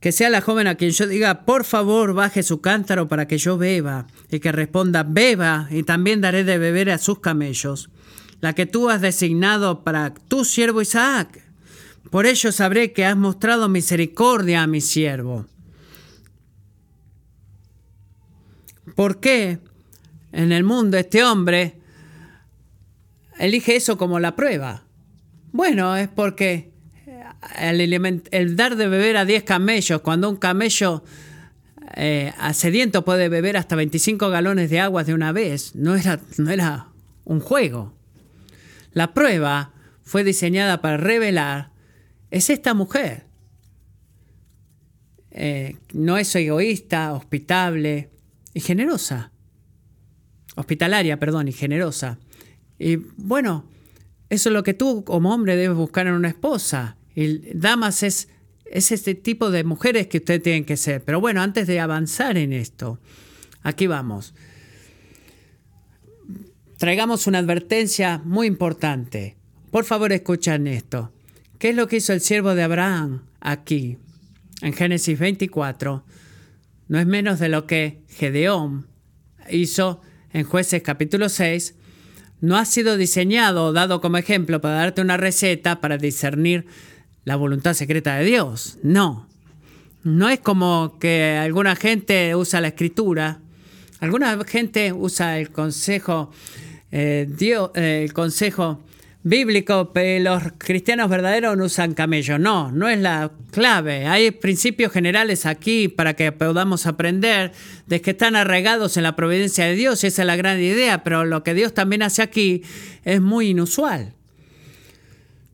Que 0.00 0.12
sea 0.12 0.30
la 0.30 0.40
joven 0.40 0.66
a 0.66 0.76
quien 0.76 0.92
yo 0.92 1.06
diga, 1.06 1.44
por 1.44 1.64
favor, 1.64 2.14
baje 2.14 2.42
su 2.42 2.62
cántaro 2.62 3.06
para 3.06 3.28
que 3.28 3.36
yo 3.36 3.58
beba, 3.58 4.06
y 4.30 4.40
que 4.40 4.50
responda, 4.50 5.02
beba, 5.02 5.68
y 5.70 5.82
también 5.82 6.22
daré 6.22 6.42
de 6.42 6.56
beber 6.56 6.90
a 6.90 6.96
sus 6.96 7.20
camellos, 7.20 7.90
la 8.40 8.54
que 8.54 8.64
tú 8.64 8.88
has 8.88 9.02
designado 9.02 9.84
para 9.84 10.14
tu 10.14 10.46
siervo 10.46 10.80
Isaac. 10.80 11.44
Por 12.10 12.24
ello 12.24 12.50
sabré 12.50 12.92
que 12.92 13.04
has 13.04 13.16
mostrado 13.16 13.68
misericordia 13.68 14.62
a 14.62 14.66
mi 14.66 14.80
siervo. 14.80 15.46
¿Por 18.96 19.20
qué 19.20 19.58
en 20.32 20.52
el 20.52 20.64
mundo 20.64 20.96
este 20.96 21.22
hombre 21.24 21.79
elige 23.40 23.74
eso 23.74 23.98
como 23.98 24.20
la 24.20 24.36
prueba. 24.36 24.84
Bueno, 25.52 25.96
es 25.96 26.08
porque 26.08 26.70
el, 27.58 28.56
dar 28.56 28.76
de 28.76 28.88
beber 28.88 29.16
a 29.16 29.24
10 29.24 29.42
camellos, 29.44 30.00
cuando 30.02 30.28
un 30.28 30.36
camello 30.36 31.02
eh, 31.96 32.32
sediento 32.52 33.04
puede 33.04 33.28
beber 33.28 33.56
hasta 33.56 33.74
25 33.76 34.28
galones 34.28 34.70
de 34.70 34.80
agua 34.80 35.04
de 35.04 35.14
una 35.14 35.32
vez, 35.32 35.74
no 35.74 35.96
era, 35.96 36.20
no 36.36 36.50
era 36.50 36.88
un 37.24 37.40
juego. 37.40 37.94
La 38.92 39.14
prueba 39.14 39.72
fue 40.02 40.22
diseñada 40.22 40.80
para 40.80 40.98
revelar, 40.98 41.70
es 42.30 42.50
esta 42.50 42.74
mujer. 42.74 43.24
Eh, 45.32 45.76
no 45.92 46.18
es 46.18 46.34
egoísta, 46.34 47.12
hospitable 47.12 48.10
y 48.52 48.60
generosa. 48.60 49.32
Hospitalaria, 50.56 51.18
perdón, 51.18 51.48
y 51.48 51.52
generosa. 51.52 52.18
Y 52.80 52.96
bueno, 53.18 53.66
eso 54.30 54.48
es 54.48 54.54
lo 54.54 54.62
que 54.62 54.72
tú 54.72 55.04
como 55.04 55.34
hombre 55.34 55.54
debes 55.54 55.76
buscar 55.76 56.06
en 56.06 56.14
una 56.14 56.28
esposa. 56.28 56.96
Y 57.14 57.52
damas 57.52 58.02
es, 58.02 58.28
es 58.64 58.90
este 58.90 59.14
tipo 59.14 59.50
de 59.50 59.64
mujeres 59.64 60.06
que 60.06 60.16
usted 60.16 60.40
tienen 60.40 60.64
que 60.64 60.78
ser. 60.78 61.04
Pero 61.04 61.20
bueno, 61.20 61.42
antes 61.42 61.66
de 61.66 61.78
avanzar 61.78 62.38
en 62.38 62.54
esto, 62.54 62.98
aquí 63.62 63.86
vamos. 63.86 64.32
Traigamos 66.78 67.26
una 67.26 67.38
advertencia 67.38 68.22
muy 68.24 68.46
importante. 68.46 69.36
Por 69.70 69.84
favor, 69.84 70.10
escuchen 70.12 70.66
esto. 70.66 71.12
¿Qué 71.58 71.68
es 71.70 71.76
lo 71.76 71.86
que 71.86 71.96
hizo 71.98 72.14
el 72.14 72.22
siervo 72.22 72.54
de 72.54 72.62
Abraham 72.62 73.24
aquí? 73.40 73.98
En 74.62 74.72
Génesis 74.72 75.18
24. 75.18 76.02
No 76.88 76.98
es 76.98 77.06
menos 77.06 77.40
de 77.40 77.50
lo 77.50 77.66
que 77.66 78.00
Gedeón 78.08 78.86
hizo 79.50 80.00
en 80.32 80.44
jueces 80.44 80.82
capítulo 80.82 81.28
6 81.28 81.74
no 82.40 82.56
ha 82.56 82.64
sido 82.64 82.96
diseñado 82.96 83.66
o 83.66 83.72
dado 83.72 84.00
como 84.00 84.16
ejemplo 84.16 84.60
para 84.60 84.74
darte 84.74 85.02
una 85.02 85.16
receta 85.16 85.80
para 85.80 85.98
discernir 85.98 86.66
la 87.24 87.36
voluntad 87.36 87.74
secreta 87.74 88.16
de 88.16 88.24
Dios. 88.24 88.78
No. 88.82 89.28
No 90.02 90.28
es 90.28 90.40
como 90.40 90.98
que 90.98 91.36
alguna 91.40 91.76
gente 91.76 92.34
usa 92.34 92.60
la 92.60 92.68
escritura. 92.68 93.40
Alguna 94.00 94.42
gente 94.44 94.94
usa 94.94 95.38
el 95.38 95.50
consejo, 95.50 96.30
eh, 96.90 97.28
Dios, 97.28 97.70
eh, 97.74 98.02
el 98.04 98.14
consejo 98.14 98.80
bíblico, 99.22 99.92
los 99.94 100.42
cristianos 100.58 101.10
verdaderos 101.10 101.56
no 101.56 101.64
usan 101.64 101.94
camello. 101.94 102.38
No, 102.38 102.72
no 102.72 102.88
es 102.88 102.98
la 102.98 103.32
clave. 103.50 104.06
Hay 104.06 104.30
principios 104.30 104.92
generales 104.92 105.46
aquí 105.46 105.88
para 105.88 106.14
que 106.14 106.32
podamos 106.32 106.86
aprender 106.86 107.52
de 107.86 108.00
que 108.00 108.12
están 108.12 108.36
arraigados 108.36 108.96
en 108.96 109.02
la 109.02 109.16
providencia 109.16 109.66
de 109.66 109.74
Dios, 109.74 110.04
esa 110.04 110.22
es 110.22 110.26
la 110.26 110.36
gran 110.36 110.60
idea, 110.60 111.02
pero 111.02 111.24
lo 111.24 111.42
que 111.42 111.54
Dios 111.54 111.74
también 111.74 112.02
hace 112.02 112.22
aquí 112.22 112.62
es 113.04 113.20
muy 113.20 113.48
inusual. 113.48 114.14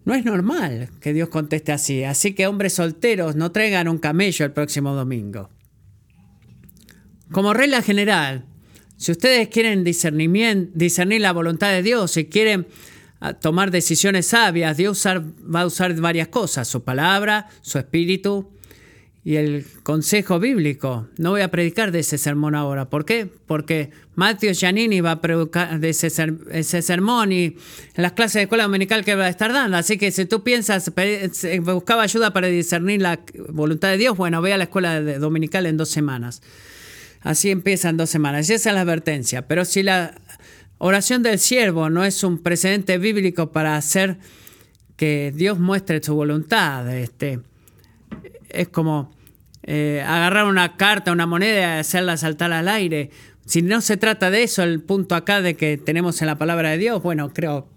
No 0.04 0.14
es 0.14 0.24
normal 0.24 0.90
que 1.00 1.12
Dios 1.12 1.28
conteste 1.30 1.72
así, 1.72 2.04
así 2.04 2.32
que 2.32 2.46
hombres 2.46 2.74
solteros 2.74 3.34
no 3.34 3.50
traigan 3.50 3.88
un 3.88 3.98
camello 3.98 4.44
el 4.44 4.52
próximo 4.52 4.94
domingo. 4.94 5.50
Como 7.32 7.52
regla 7.52 7.82
general, 7.82 8.44
si 8.96 9.10
ustedes 9.10 9.48
quieren 9.48 9.82
discernir 9.82 11.20
la 11.20 11.32
voluntad 11.32 11.72
de 11.72 11.82
Dios 11.82 12.16
y 12.16 12.26
quieren 12.26 12.68
ah, 13.20 13.34
tomar 13.34 13.70
decisiones 13.70 14.26
sabias, 14.26 14.76
Dios 14.76 15.04
va 15.06 15.60
a 15.60 15.66
usar 15.66 15.94
varias 15.94 16.28
cosas, 16.28 16.68
su 16.68 16.82
palabra, 16.82 17.48
su 17.62 17.78
espíritu 17.78 18.50
y 19.26 19.34
el 19.34 19.66
consejo 19.82 20.38
bíblico. 20.38 21.08
No 21.18 21.30
voy 21.30 21.40
a 21.40 21.50
predicar 21.50 21.90
de 21.90 21.98
ese 21.98 22.16
sermón 22.16 22.54
ahora. 22.54 22.88
¿Por 22.88 23.04
qué? 23.04 23.26
Porque 23.26 23.90
Matthew 24.14 24.52
Giannini 24.52 25.00
va 25.00 25.10
a 25.10 25.20
predicar 25.20 25.80
de 25.80 25.88
ese, 25.88 26.12
ese, 26.52 26.80
sermón 26.80 27.32
y 27.32 27.44
en 27.46 27.56
las 27.96 28.12
clases 28.12 28.34
de 28.34 28.42
escuela 28.42 28.62
dominical 28.62 29.04
que 29.04 29.16
va 29.16 29.24
a 29.24 29.28
estar 29.28 29.52
dando. 29.52 29.78
Así 29.78 29.98
que 29.98 30.12
si 30.12 30.26
tú 30.26 30.44
piensas, 30.44 30.92
buscaba 31.60 32.04
ayuda 32.04 32.32
para 32.32 32.46
discernir 32.46 33.02
la 33.02 33.18
voluntad 33.48 33.88
de 33.88 33.96
Dios, 33.96 34.16
bueno, 34.16 34.40
ve 34.42 34.52
a 34.52 34.58
la 34.58 34.64
escuela 34.64 35.00
dominical 35.00 35.66
en 35.66 35.76
dos 35.76 35.88
semanas. 35.88 36.40
Así 37.22 37.50
empiezan 37.50 37.96
dos 37.96 38.08
semanas. 38.08 38.48
Y 38.48 38.52
esa 38.52 38.70
es 38.70 38.74
la 38.76 38.82
advertencia. 38.82 39.48
Pero 39.48 39.64
si 39.64 39.82
la 39.82 40.14
oración 40.78 41.22
del 41.22 41.38
siervo 41.38 41.90
no 41.90 42.04
es 42.04 42.22
un 42.22 42.42
precedente 42.42 42.98
bíblico 42.98 43.52
para 43.52 43.76
hacer 43.76 44.18
que 44.96 45.32
Dios 45.34 45.58
muestre 45.58 46.02
su 46.02 46.14
voluntad, 46.14 46.94
este, 46.94 47.40
es 48.48 48.68
como 48.68 49.14
eh, 49.62 50.02
agarrar 50.06 50.46
una 50.46 50.76
carta, 50.76 51.12
una 51.12 51.26
moneda 51.26 51.76
y 51.76 51.80
hacerla 51.80 52.16
saltar 52.16 52.52
al 52.52 52.68
aire. 52.68 53.10
Si 53.44 53.62
no 53.62 53.80
se 53.80 53.96
trata 53.96 54.30
de 54.30 54.42
eso, 54.42 54.62
el 54.62 54.80
punto 54.82 55.14
acá 55.14 55.42
de 55.42 55.56
que 55.56 55.76
tenemos 55.76 56.20
en 56.22 56.28
la 56.28 56.38
palabra 56.38 56.70
de 56.70 56.78
Dios, 56.78 57.02
bueno, 57.02 57.32
creo 57.32 57.68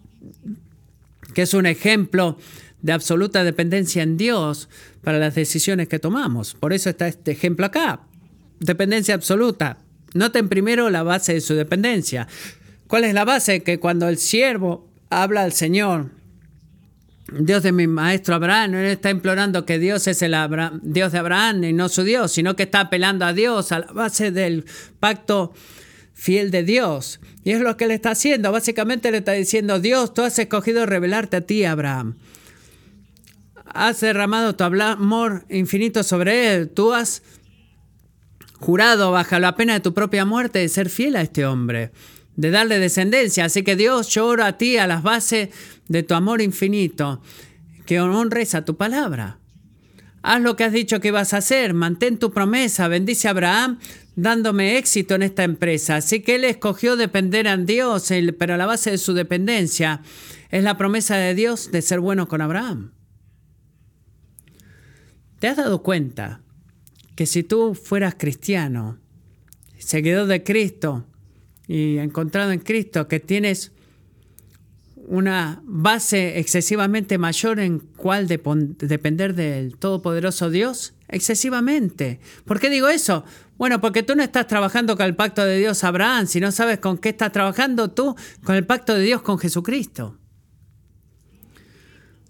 que 1.34 1.44
es 1.44 1.54
un 1.54 1.66
ejemplo 1.66 2.38
de 2.82 2.94
absoluta 2.94 3.44
dependencia 3.44 4.02
en 4.02 4.18
Dios 4.18 4.70
para 5.04 5.20
las 5.20 5.36
decisiones 5.36 5.88
que 5.88 6.00
tomamos. 6.00 6.54
Por 6.54 6.74
eso 6.74 6.90
está 6.90 7.08
este 7.08 7.32
ejemplo 7.32 7.66
acá 7.66 8.02
dependencia 8.60 9.16
absoluta. 9.16 9.78
Noten 10.14 10.50
primero 10.50 10.90
la 10.90 11.04
base 11.04 11.34
de 11.34 11.42
su 11.42 11.54
dependencia. 11.56 12.28
¿Cuál 12.90 13.04
es 13.04 13.14
la 13.14 13.24
base? 13.24 13.62
Que 13.62 13.80
cuando 13.80 14.10
el 14.10 14.18
siervo 14.18 14.90
habla 15.12 15.44
al 15.44 15.54
Señor, 15.54 16.10
Dios 17.32 17.62
de 17.62 17.72
mi 17.72 17.86
maestro 17.86 18.34
Abraham, 18.34 18.72
no 18.72 18.80
está 18.80 19.12
implorando 19.12 19.64
que 19.64 19.78
Dios 19.78 20.08
es 20.08 20.24
el 20.24 20.36
Dios 20.82 21.12
de 21.12 21.20
Abraham 21.20 21.66
y 21.66 21.74
no 21.74 21.88
su 21.88 22.02
Dios, 22.02 22.32
sino 22.32 22.56
que 22.56 22.64
está 22.64 22.80
apelando 22.80 23.26
a 23.26 23.34
Dios, 23.34 23.72
a 23.72 23.80
la 23.82 23.92
base 23.94 24.32
del 24.32 24.66
pacto 25.00 25.54
fiel 26.16 26.50
de 26.50 26.64
Dios. 26.64 27.20
Y 27.44 27.52
es 27.52 27.62
lo 27.62 27.78
que 27.78 27.86
le 27.86 27.94
está 27.94 28.10
haciendo. 28.10 28.52
Básicamente 28.52 29.12
le 29.12 29.20
está 29.20 29.34
diciendo, 29.34 29.80
Dios, 29.80 30.16
tú 30.16 30.24
has 30.24 30.40
escogido 30.40 30.88
revelarte 30.88 31.38
a 31.38 31.42
ti, 31.42 31.66
Abraham. 31.66 32.18
Has 33.66 34.02
derramado 34.02 34.56
tu 34.56 34.64
amor 34.64 35.46
infinito 35.48 36.02
sobre 36.02 36.56
él. 36.56 36.70
Tú 36.70 36.92
has 36.92 37.22
jurado 38.60 39.12
bajo 39.12 39.38
la 39.38 39.56
pena 39.56 39.74
de 39.74 39.80
tu 39.80 39.94
propia 39.94 40.26
muerte 40.26 40.58
de 40.58 40.70
ser 40.70 40.90
fiel 40.90 41.16
a 41.18 41.22
este 41.22 41.46
hombre, 41.46 41.92
de 42.40 42.52
darle 42.52 42.80
descendencia. 42.80 43.44
Así 43.44 43.64
que 43.64 43.76
Dios, 43.76 44.08
llora 44.08 44.48
a 44.48 44.58
ti 44.58 44.78
a 44.78 44.88
las 44.88 45.04
bases 45.04 45.50
de 45.90 46.04
tu 46.04 46.14
amor 46.14 46.42
infinito, 46.42 47.22
que 47.86 48.00
honres 48.00 48.56
a 48.56 48.64
tu 48.64 48.78
palabra. 48.78 49.40
Haz 50.22 50.42
lo 50.42 50.56
que 50.56 50.64
has 50.64 50.72
dicho 50.72 51.02
que 51.02 51.10
ibas 51.10 51.34
a 51.34 51.38
hacer, 51.38 51.74
mantén 51.74 52.18
tu 52.18 52.32
promesa, 52.32 52.88
bendice 52.88 53.28
a 53.28 53.32
Abraham 53.32 53.80
dándome 54.16 54.78
éxito 54.78 55.16
en 55.16 55.24
esta 55.24 55.44
empresa. 55.44 55.98
Así 55.98 56.22
que 56.22 56.36
él 56.36 56.46
escogió 56.46 56.96
depender 56.96 57.46
en 57.46 57.66
Dios, 57.66 58.10
pero 58.38 58.56
la 58.56 58.66
base 58.66 58.92
de 58.92 58.98
su 58.98 59.14
dependencia 59.14 60.02
es 60.50 60.64
la 60.64 60.78
promesa 60.78 61.18
de 61.18 61.36
Dios 61.36 61.72
de 61.72 61.82
ser 61.82 62.00
bueno 62.00 62.30
con 62.30 62.42
Abraham. 62.42 62.94
¿Te 65.40 65.48
has 65.50 65.58
dado 65.58 65.84
cuenta 65.84 66.42
que 67.16 67.26
si 67.26 67.44
tú 67.44 67.76
fueras 67.76 68.16
cristiano, 68.18 68.98
seguidor 69.78 70.28
de 70.28 70.44
Cristo 70.44 71.09
y 71.70 72.00
encontrado 72.00 72.52
en 72.52 72.60
Cristo, 72.62 73.08
que 73.08 73.20
tienes 73.20 73.72
una 75.06 75.62
base 75.66 76.40
excesivamente 76.40 77.20
mayor 77.20 77.60
en 77.60 77.78
cuál 77.78 78.28
depender 78.28 79.36
del 79.36 79.78
Todopoderoso 79.78 80.50
Dios? 80.50 80.96
Excesivamente. 81.10 82.20
¿Por 82.46 82.60
qué 82.60 82.72
digo 82.72 82.90
eso? 82.90 83.24
Bueno, 83.60 83.80
porque 83.82 84.02
tú 84.02 84.16
no 84.16 84.24
estás 84.24 84.48
trabajando 84.48 84.98
con 84.98 85.06
el 85.06 85.16
pacto 85.16 85.46
de 85.46 85.60
Dios 85.60 85.84
Abraham, 85.84 86.26
si 86.26 86.40
no 86.40 86.52
sabes 86.52 86.80
con 86.80 86.98
qué 86.98 87.10
estás 87.10 87.32
trabajando 87.32 87.92
tú, 87.92 88.16
con 88.44 88.56
el 88.56 88.66
pacto 88.66 88.96
de 88.96 89.04
Dios 89.04 89.22
con 89.22 89.38
Jesucristo. 89.38 90.18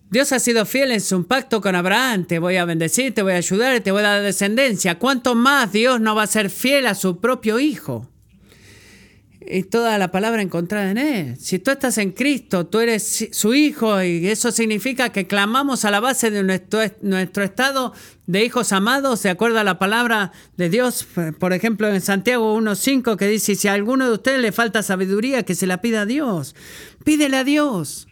Dios 0.09 0.33
ha 0.33 0.39
sido 0.39 0.65
fiel 0.65 0.91
en 0.91 1.01
su 1.01 1.25
pacto 1.27 1.61
con 1.61 1.75
Abraham. 1.75 2.25
Te 2.25 2.39
voy 2.39 2.57
a 2.57 2.65
bendecir, 2.65 3.13
te 3.13 3.21
voy 3.21 3.33
a 3.33 3.37
ayudar, 3.37 3.79
te 3.79 3.91
voy 3.91 4.01
a 4.01 4.09
dar 4.09 4.21
descendencia. 4.21 4.99
¿Cuánto 4.99 5.33
más 5.33 5.71
Dios 5.71 6.01
no 6.01 6.13
va 6.13 6.23
a 6.23 6.27
ser 6.27 6.49
fiel 6.49 6.87
a 6.87 6.95
su 6.95 7.21
propio 7.21 7.57
Hijo? 7.57 8.09
Y 9.41 9.63
toda 9.63 9.97
la 9.97 10.11
palabra 10.11 10.41
encontrada 10.41 10.91
en 10.91 10.97
Él. 10.97 11.37
Si 11.37 11.59
tú 11.59 11.71
estás 11.71 11.97
en 11.97 12.11
Cristo, 12.11 12.67
tú 12.67 12.79
eres 12.79 13.29
su 13.31 13.53
Hijo 13.53 14.03
y 14.03 14.27
eso 14.27 14.51
significa 14.51 15.09
que 15.09 15.27
clamamos 15.27 15.85
a 15.85 15.91
la 15.91 16.01
base 16.01 16.29
de 16.29 16.43
nuestro, 16.43 17.43
estado 17.43 17.93
de 18.27 18.43
hijos 18.43 18.73
amados, 18.73 19.23
de 19.23 19.29
acuerdo 19.29 19.59
a 19.59 19.63
la 19.63 19.79
palabra 19.79 20.33
de 20.57 20.69
Dios. 20.69 21.07
Por 21.39 21.53
ejemplo, 21.53 21.87
en 21.87 22.01
Santiago 22.01 22.59
1.5 22.59 23.15
que 23.15 23.27
dice, 23.27 23.55
si 23.55 23.69
a 23.69 23.73
alguno 23.73 24.07
de 24.07 24.13
ustedes 24.13 24.41
le 24.41 24.51
falta 24.51 24.83
sabiduría, 24.83 25.43
que 25.43 25.55
se 25.55 25.67
la 25.67 25.79
pida 25.79 26.01
a 26.01 26.05
Dios. 26.05 26.53
Pídele 27.05 27.37
a 27.37 27.43
Dios. 27.45 28.07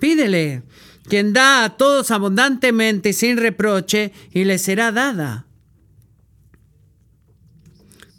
Pídele 0.00 0.64
quien 1.08 1.32
da 1.32 1.64
a 1.64 1.76
todos 1.76 2.10
abundantemente 2.10 3.10
y 3.10 3.12
sin 3.12 3.38
reproche, 3.38 4.12
y 4.32 4.44
le 4.44 4.58
será 4.58 4.92
dada. 4.92 5.46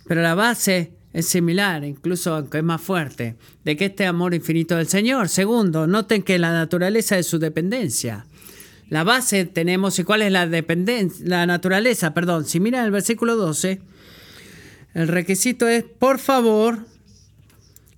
Pero 0.08 0.22
la 0.24 0.36
base 0.36 0.99
es 1.14 1.26
similar, 1.26 1.84
incluso 1.84 2.36
aunque 2.36 2.60
es 2.60 2.64
más 2.64 2.82
fuerte, 2.82 3.36
de 3.64 3.76
que 3.76 3.86
este 3.86 4.05
amor 4.05 4.34
infinito 4.34 4.76
del 4.76 4.88
Señor. 4.88 5.30
Segundo, 5.30 5.88
noten 5.88 6.24
que 6.24 6.38
la 6.38 6.51
naturaleza 6.51 7.18
es 7.18 7.28
su 7.28 7.39
dependencia. 7.39 8.26
La 8.89 9.03
base 9.03 9.45
tenemos, 9.45 9.97
¿y 9.99 10.03
cuál 10.03 10.22
es 10.22 10.32
la 10.32 10.47
dependencia? 10.47 11.26
La 11.28 11.45
naturaleza, 11.45 12.14
perdón. 12.14 12.45
Si 12.45 12.60
miran 12.60 12.86
el 12.86 12.91
versículo 12.91 13.36
12, 13.36 13.82
el 14.93 15.07
requisito 15.07 15.68
es, 15.68 15.84
por 15.84 16.20
favor, 16.20 16.86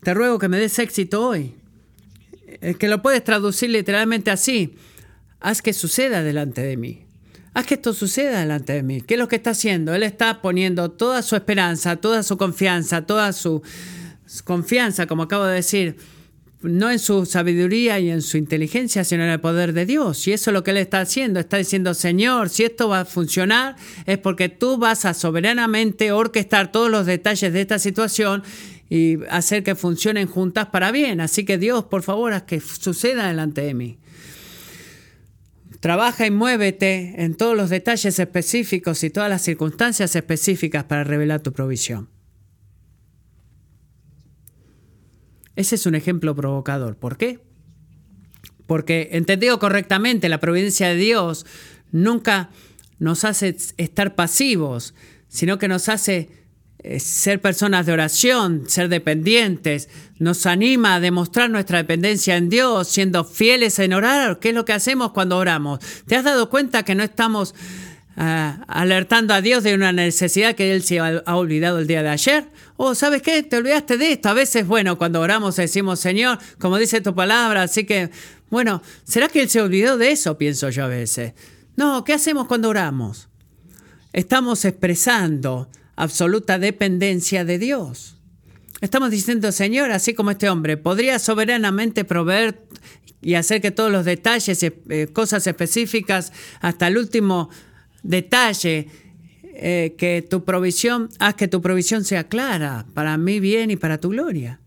te 0.03 0.13
ruego 0.13 0.39
que 0.39 0.49
me 0.49 0.57
des 0.57 0.79
éxito 0.79 1.25
hoy. 1.25 1.55
Que 2.77 2.89
lo 2.89 3.01
puedes 3.01 3.23
traducir 3.23 3.69
literalmente 3.69 4.31
así. 4.31 4.75
Haz 5.39 5.61
que 5.61 5.73
suceda 5.73 6.23
delante 6.23 6.61
de 6.61 6.77
mí. 6.77 7.05
Haz 7.53 7.65
que 7.65 7.73
esto 7.73 7.93
suceda 7.93 8.39
delante 8.39 8.73
de 8.73 8.83
mí. 8.83 9.01
¿Qué 9.01 9.15
es 9.15 9.19
lo 9.19 9.27
que 9.27 9.35
está 9.35 9.49
haciendo? 9.49 9.93
Él 9.93 10.03
está 10.03 10.41
poniendo 10.41 10.89
toda 10.91 11.21
su 11.21 11.35
esperanza, 11.35 11.97
toda 11.97 12.23
su 12.23 12.37
confianza, 12.37 13.05
toda 13.05 13.33
su 13.33 13.61
confianza, 14.45 15.05
como 15.05 15.23
acabo 15.23 15.45
de 15.45 15.55
decir, 15.55 15.97
no 16.61 16.91
en 16.91 16.99
su 16.99 17.25
sabiduría 17.25 17.99
y 17.99 18.09
en 18.09 18.21
su 18.21 18.37
inteligencia, 18.37 19.03
sino 19.03 19.23
en 19.23 19.29
el 19.29 19.41
poder 19.41 19.73
de 19.73 19.85
Dios. 19.85 20.27
Y 20.27 20.33
eso 20.33 20.51
es 20.51 20.53
lo 20.53 20.63
que 20.63 20.71
Él 20.71 20.77
está 20.77 21.01
haciendo. 21.01 21.41
Está 21.41 21.57
diciendo, 21.57 21.93
Señor, 21.93 22.49
si 22.49 22.63
esto 22.63 22.87
va 22.87 23.01
a 23.01 23.05
funcionar, 23.05 23.75
es 24.05 24.17
porque 24.17 24.47
tú 24.47 24.77
vas 24.77 25.03
a 25.03 25.13
soberanamente 25.13 26.13
orquestar 26.13 26.71
todos 26.71 26.89
los 26.89 27.05
detalles 27.05 27.51
de 27.51 27.61
esta 27.61 27.79
situación 27.79 28.43
y 28.89 29.17
hacer 29.29 29.63
que 29.63 29.75
funcionen 29.75 30.27
juntas 30.27 30.67
para 30.67 30.91
bien. 30.91 31.19
Así 31.19 31.43
que 31.43 31.57
Dios, 31.57 31.83
por 31.85 32.03
favor, 32.03 32.31
haz 32.31 32.43
que 32.43 32.61
suceda 32.61 33.27
delante 33.27 33.61
de 33.61 33.73
mí. 33.73 33.97
Trabaja 35.81 36.27
y 36.27 36.31
muévete 36.31 37.23
en 37.23 37.33
todos 37.33 37.57
los 37.57 37.71
detalles 37.71 38.19
específicos 38.19 39.03
y 39.03 39.09
todas 39.09 39.31
las 39.31 39.41
circunstancias 39.41 40.15
específicas 40.15 40.83
para 40.83 41.03
revelar 41.03 41.41
tu 41.41 41.53
provisión. 41.53 42.07
Ese 45.55 45.73
es 45.75 45.85
un 45.87 45.95
ejemplo 45.95 46.35
provocador. 46.35 46.97
¿Por 46.97 47.17
qué? 47.17 47.39
Porque 48.67 49.09
entendido 49.13 49.57
correctamente, 49.57 50.29
la 50.29 50.39
providencia 50.39 50.87
de 50.87 50.95
Dios 50.95 51.47
nunca 51.91 52.51
nos 52.99 53.25
hace 53.25 53.57
estar 53.77 54.13
pasivos, 54.13 54.93
sino 55.29 55.57
que 55.57 55.67
nos 55.67 55.89
hace 55.89 56.29
ser 56.99 57.41
personas 57.41 57.85
de 57.85 57.93
oración, 57.93 58.63
ser 58.67 58.89
dependientes, 58.89 59.89
nos 60.17 60.45
anima 60.45 60.95
a 60.95 60.99
demostrar 60.99 61.49
nuestra 61.49 61.77
dependencia 61.77 62.37
en 62.37 62.49
Dios, 62.49 62.87
siendo 62.87 63.23
fieles 63.23 63.77
en 63.79 63.93
orar. 63.93 64.39
¿Qué 64.39 64.49
es 64.49 64.55
lo 64.55 64.65
que 64.65 64.73
hacemos 64.73 65.11
cuando 65.11 65.37
oramos? 65.37 65.79
¿Te 66.07 66.15
has 66.15 66.23
dado 66.23 66.49
cuenta 66.49 66.83
que 66.83 66.95
no 66.95 67.03
estamos 67.03 67.53
ah, 68.17 68.63
alertando 68.67 69.33
a 69.33 69.41
Dios 69.41 69.63
de 69.63 69.75
una 69.75 69.91
necesidad 69.91 70.55
que 70.55 70.73
Él 70.73 70.83
se 70.83 70.99
ha, 70.99 71.21
ha 71.25 71.35
olvidado 71.35 71.79
el 71.79 71.87
día 71.87 72.03
de 72.03 72.09
ayer. 72.09 72.49
O, 72.77 72.95
¿sabes 72.95 73.21
qué? 73.21 73.43
Te 73.43 73.57
olvidaste 73.57 73.97
de 73.97 74.13
esto. 74.13 74.29
A 74.29 74.33
veces, 74.33 74.65
bueno, 74.65 74.97
cuando 74.97 75.21
oramos 75.21 75.55
decimos, 75.55 75.99
Señor, 75.99 76.39
como 76.59 76.77
dice 76.77 77.01
tu 77.01 77.13
palabra, 77.13 77.63
así 77.63 77.83
que, 77.83 78.09
bueno, 78.49 78.81
¿será 79.03 79.27
que 79.27 79.41
Él 79.41 79.49
se 79.49 79.61
olvidó 79.61 79.97
de 79.97 80.11
eso? 80.11 80.37
Pienso 80.37 80.69
yo 80.69 80.85
a 80.85 80.87
veces. 80.87 81.33
No, 81.75 82.03
¿qué 82.03 82.13
hacemos 82.13 82.47
cuando 82.47 82.69
oramos? 82.69 83.29
Estamos 84.13 84.65
expresando 84.65 85.69
absoluta 86.01 86.57
dependencia 86.57 87.45
de 87.45 87.59
Dios. 87.59 88.17
Estamos 88.81 89.11
diciendo, 89.11 89.51
Señor, 89.51 89.91
así 89.91 90.15
como 90.15 90.31
este 90.31 90.49
hombre, 90.49 90.75
podría 90.75 91.19
soberanamente 91.19 92.05
proveer 92.05 92.59
y 93.21 93.35
hacer 93.35 93.61
que 93.61 93.69
todos 93.69 93.91
los 93.91 94.03
detalles, 94.03 94.63
eh, 94.63 95.09
cosas 95.13 95.45
específicas, 95.45 96.33
hasta 96.59 96.87
el 96.87 96.97
último 96.97 97.51
detalle, 98.01 98.87
eh, 99.43 99.93
que 99.95 100.25
tu 100.27 100.43
provisión, 100.43 101.09
haz 101.19 101.35
que 101.35 101.47
tu 101.47 101.61
provisión 101.61 102.03
sea 102.03 102.27
clara 102.27 102.87
para 102.95 103.15
mi 103.19 103.39
bien 103.39 103.69
y 103.69 103.75
para 103.75 103.99
tu 103.99 104.09
gloria. 104.09 104.59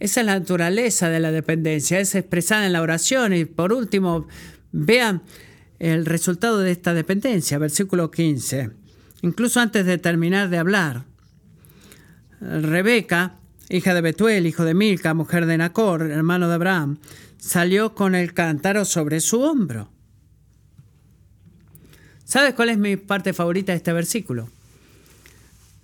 Esa 0.00 0.20
es 0.22 0.26
la 0.26 0.40
naturaleza 0.40 1.08
de 1.08 1.20
la 1.20 1.30
dependencia, 1.30 2.00
es 2.00 2.16
expresada 2.16 2.66
en 2.66 2.72
la 2.72 2.82
oración. 2.82 3.32
Y 3.32 3.44
por 3.44 3.72
último, 3.72 4.26
vean 4.72 5.22
el 5.78 6.04
resultado 6.04 6.58
de 6.58 6.72
esta 6.72 6.94
dependencia, 6.94 7.58
versículo 7.58 8.10
15. 8.10 8.79
Incluso 9.22 9.60
antes 9.60 9.84
de 9.86 9.98
terminar 9.98 10.48
de 10.48 10.58
hablar, 10.58 11.04
Rebeca, 12.40 13.36
hija 13.68 13.92
de 13.92 14.00
Betuel, 14.00 14.46
hijo 14.46 14.64
de 14.64 14.74
Milca, 14.74 15.12
mujer 15.12 15.46
de 15.46 15.58
Nacor, 15.58 16.10
hermano 16.10 16.48
de 16.48 16.54
Abraham, 16.54 16.98
salió 17.38 17.94
con 17.94 18.14
el 18.14 18.32
cántaro 18.32 18.84
sobre 18.84 19.20
su 19.20 19.42
hombro. 19.42 19.90
¿Sabes 22.24 22.54
cuál 22.54 22.70
es 22.70 22.78
mi 22.78 22.96
parte 22.96 23.32
favorita 23.32 23.72
de 23.72 23.76
este 23.76 23.92
versículo? 23.92 24.48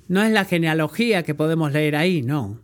No 0.09 0.23
es 0.23 0.31
la 0.33 0.45
genealogía 0.45 1.25
que 1.25 1.35
podemos 1.35 1.73
leer 1.73 1.97
ahí, 1.97 2.23
no, 2.23 2.61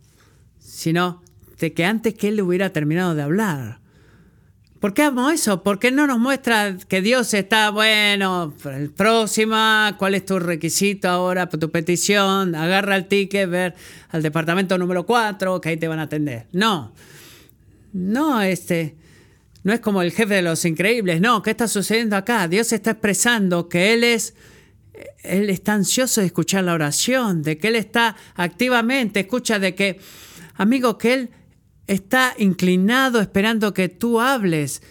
sino 0.61 1.23
de 1.59 1.73
que 1.73 1.85
antes 1.85 2.15
que 2.15 2.29
él 2.29 2.41
hubiera 2.41 2.71
terminado 2.71 3.15
de 3.15 3.23
hablar, 3.23 3.82
¿Por 4.83 4.95
qué 4.95 5.03
amo 5.03 5.31
eso? 5.31 5.63
¿Por 5.63 5.79
qué 5.79 5.93
no 5.93 6.09
nos 6.09 6.19
muestra 6.19 6.77
que 6.89 7.03
Dios 7.03 7.35
está, 7.35 7.71
bueno, 7.71 8.53
el 8.65 8.91
próximo, 8.91 9.57
cuál 9.97 10.17
es 10.17 10.27
tu 10.27 10.41
requisito 10.41 11.09
ahora, 11.09 11.49
tu 11.49 11.71
petición, 11.71 12.57
agarra 12.57 12.97
el 12.97 13.07
ticket, 13.07 13.49
ver 13.49 13.77
al 14.09 14.23
departamento 14.25 14.77
número 14.79 15.07
4, 15.07 15.61
que 15.61 15.69
ahí 15.69 15.77
te 15.77 15.87
van 15.87 16.01
a 16.01 16.03
atender? 16.03 16.49
No, 16.51 16.93
no, 17.93 18.43
este, 18.43 18.97
no 19.63 19.73
es 19.73 19.79
como 19.79 20.03
el 20.03 20.11
jefe 20.11 20.35
de 20.35 20.43
los 20.43 20.65
increíbles, 20.65 21.21
no, 21.21 21.43
¿qué 21.43 21.53
está 21.53 21.69
sucediendo 21.69 22.17
acá? 22.17 22.49
Dios 22.49 22.73
está 22.73 22.91
expresando 22.91 23.69
que 23.69 23.93
Él 23.93 24.03
es... 24.03 24.35
Él 25.23 25.49
está 25.49 25.75
ansioso 25.75 26.21
de 26.21 26.27
escuchar 26.27 26.65
la 26.65 26.75
oración, 26.75 27.45
de 27.45 27.57
que 27.57 27.69
Él 27.69 27.77
está 27.77 28.17
activamente, 28.35 29.21
escucha 29.21 29.61
de 29.61 29.77
que, 29.77 30.01
amigo, 30.57 30.99
que 30.99 31.15
Él 31.15 31.31
está 31.87 32.35
inclinado 32.39 33.21
esperando 33.21 33.75
que 33.75 33.89
tú 33.89 34.21
hables 34.21 34.83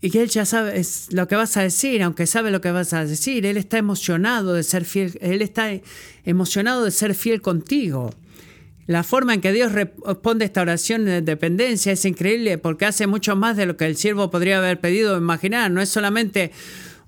y 0.00 0.10
que 0.10 0.22
él 0.22 0.28
ya 0.28 0.44
sabe 0.44 0.80
lo 1.10 1.26
que 1.26 1.36
vas 1.36 1.56
a 1.56 1.62
decir, 1.62 2.02
aunque 2.02 2.26
sabe 2.26 2.50
lo 2.50 2.60
que 2.60 2.70
vas 2.70 2.92
a 2.92 3.04
decir, 3.04 3.44
él 3.46 3.56
está 3.56 3.78
emocionado 3.78 4.54
de 4.54 4.62
ser 4.62 4.84
fiel, 4.84 5.18
él 5.20 5.42
está 5.42 5.70
emocionado 6.24 6.84
de 6.84 6.90
ser 6.90 7.14
fiel 7.14 7.42
contigo. 7.42 8.10
La 8.86 9.02
forma 9.02 9.34
en 9.34 9.40
que 9.40 9.52
Dios 9.52 9.72
responde 9.72 10.46
esta 10.46 10.62
oración 10.62 11.04
de 11.04 11.20
dependencia 11.20 11.92
es 11.92 12.04
increíble 12.04 12.56
porque 12.56 12.86
hace 12.86 13.06
mucho 13.06 13.36
más 13.36 13.56
de 13.56 13.66
lo 13.66 13.76
que 13.76 13.86
el 13.86 13.96
siervo 13.96 14.30
podría 14.30 14.58
haber 14.58 14.80
pedido 14.80 15.14
o 15.14 15.18
imaginar. 15.18 15.70
No 15.70 15.82
es 15.82 15.90
solamente 15.90 16.52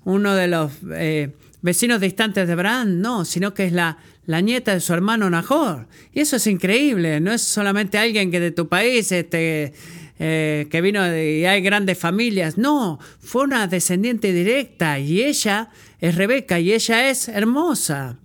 uno 0.03 0.35
de 0.35 0.47
los 0.47 0.71
eh, 0.91 1.33
vecinos 1.61 1.99
distantes 2.01 2.45
de 2.45 2.53
Abraham, 2.53 2.99
no, 2.99 3.25
sino 3.25 3.55
que 3.55 3.65
es 3.65 3.71
la, 3.71 3.97
la 4.25 4.41
nieta 4.41 4.73
de 4.73 4.79
su 4.79 4.93
hermano 4.93 5.29
Nahor. 5.29 5.87
Y 6.13 6.21
eso 6.21 6.35
es 6.35 6.47
increíble, 6.47 7.19
no 7.19 7.31
es 7.31 7.41
solamente 7.41 7.97
alguien 7.97 8.31
que 8.31 8.39
de 8.39 8.51
tu 8.51 8.67
país, 8.67 9.11
este, 9.11 9.73
eh, 10.19 10.67
que 10.69 10.81
vino 10.81 11.05
y 11.07 11.45
hay 11.45 11.61
grandes 11.61 11.97
familias, 11.97 12.57
no, 12.57 12.99
fue 13.19 13.43
una 13.43 13.67
descendiente 13.67 14.31
directa 14.31 14.99
y 14.99 15.23
ella 15.23 15.69
es 15.99 16.15
Rebeca 16.15 16.59
y 16.59 16.73
ella 16.73 17.09
es 17.09 17.27
hermosa. 17.27 18.17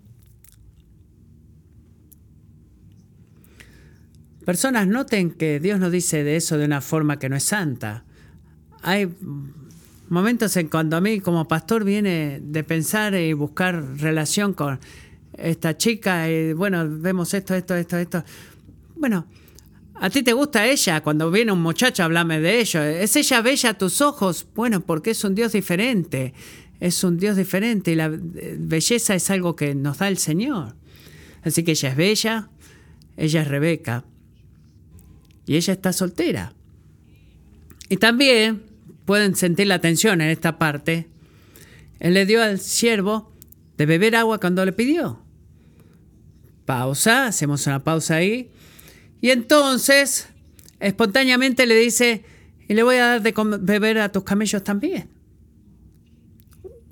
Personas 4.45 4.87
noten 4.87 5.33
que 5.33 5.59
Dios 5.59 5.81
nos 5.81 5.91
dice 5.91 6.23
de 6.23 6.37
eso 6.37 6.57
de 6.57 6.67
una 6.67 6.81
forma 6.81 7.19
que 7.19 7.29
no 7.29 7.35
es 7.35 7.43
santa. 7.43 8.05
Hay 8.83 9.09
momentos 10.09 10.57
en 10.57 10.69
cuando 10.69 10.97
a 10.97 11.01
mí 11.01 11.21
como 11.21 11.49
pastor 11.49 11.83
viene 11.83 12.41
de 12.41 12.63
pensar 12.63 13.15
y 13.15 13.33
buscar 13.33 13.99
relación 13.99 14.55
con 14.55 14.79
esta 15.39 15.77
chica, 15.77 16.31
y 16.31 16.53
bueno, 16.53 16.87
vemos 16.89 17.33
esto, 17.35 17.55
esto, 17.55 17.75
esto, 17.75 17.97
esto. 17.97 18.25
Bueno, 18.97 19.27
¿a 19.95 20.11
ti 20.11 20.23
te 20.23 20.33
gusta 20.33 20.67
ella? 20.67 21.03
Cuando 21.03 21.31
viene 21.31 21.53
un 21.53 21.61
muchacho, 21.61 22.03
háblame 22.05 22.41
de 22.41 22.61
ello. 22.61 22.83
¿Es 22.83 23.17
ella 23.17 23.43
bella 23.43 23.71
a 23.71 23.75
tus 23.79 24.01
ojos? 24.01 24.47
Bueno, 24.55 24.81
porque 24.81 25.11
es 25.11 25.25
un 25.25 25.35
Dios 25.35 25.53
diferente. 25.53 26.33
Es 26.81 27.05
un 27.05 27.19
Dios 27.19 27.37
diferente 27.37 27.93
y 27.93 27.95
la 27.95 28.11
belleza 28.11 29.15
es 29.15 29.31
algo 29.31 29.57
que 29.57 29.75
nos 29.75 29.99
da 29.99 30.09
el 30.09 30.19
Señor. 30.19 30.75
Así 31.43 31.63
que 31.63 31.73
ella 31.73 31.91
es 31.91 31.97
bella, 31.97 32.51
ella 33.17 33.43
es 33.43 33.49
Rebeca 33.49 34.05
y 35.47 35.57
ella 35.57 35.73
está 35.73 35.93
soltera. 35.93 36.53
Y 37.89 37.99
también 37.99 38.63
pueden 39.05 39.37
sentir 39.37 39.69
la 39.69 39.81
tensión 39.81 40.21
en 40.21 40.29
esta 40.29 40.59
parte. 40.59 41.07
Él 42.01 42.15
le 42.15 42.27
dio 42.27 42.43
al 42.43 42.59
siervo 42.59 43.33
de 43.79 43.87
beber 43.87 44.17
agua 44.17 44.39
cuando 44.39 44.65
le 44.65 44.73
pidió 44.73 45.26
pausa, 46.67 47.29
hacemos 47.29 47.67
una 47.67 47.83
pausa 47.83 48.17
ahí. 48.17 48.51
Y 49.21 49.31
entonces, 49.31 50.29
espontáneamente 50.81 51.67
le 51.67 51.77
dice, 51.77 52.25
y 52.69 52.75
le 52.75 52.83
voy 52.83 52.97
a 52.97 53.19
dar 53.19 53.23
de 53.23 53.33
beber 53.59 53.99
a 53.99 54.11
tus 54.11 54.25
camellos 54.25 54.63
también. 54.63 55.09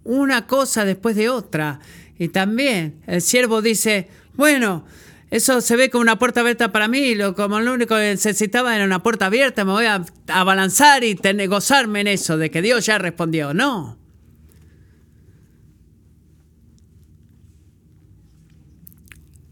Una 0.04 0.46
cosa 0.46 0.84
después 0.84 1.16
de 1.16 1.28
otra. 1.28 1.80
Y 2.18 2.28
también 2.28 3.02
el 3.06 3.20
siervo 3.20 3.60
dice, 3.60 4.08
bueno, 4.34 4.84
eso 5.30 5.60
se 5.60 5.76
ve 5.76 5.90
como 5.90 6.02
una 6.02 6.18
puerta 6.18 6.40
abierta 6.40 6.70
para 6.70 6.86
mí, 6.86 7.14
lo, 7.14 7.34
como 7.34 7.58
lo 7.60 7.72
único 7.72 7.96
que 7.96 8.10
necesitaba 8.10 8.76
era 8.76 8.84
una 8.84 9.02
puerta 9.02 9.26
abierta, 9.26 9.64
me 9.64 9.72
voy 9.72 9.86
a 9.86 10.04
abalanzar 10.28 11.02
y 11.02 11.16
gozarme 11.46 12.02
en 12.02 12.06
eso, 12.06 12.36
de 12.38 12.50
que 12.50 12.62
Dios 12.62 12.86
ya 12.86 12.98
respondió. 12.98 13.52
No. 13.52 14.03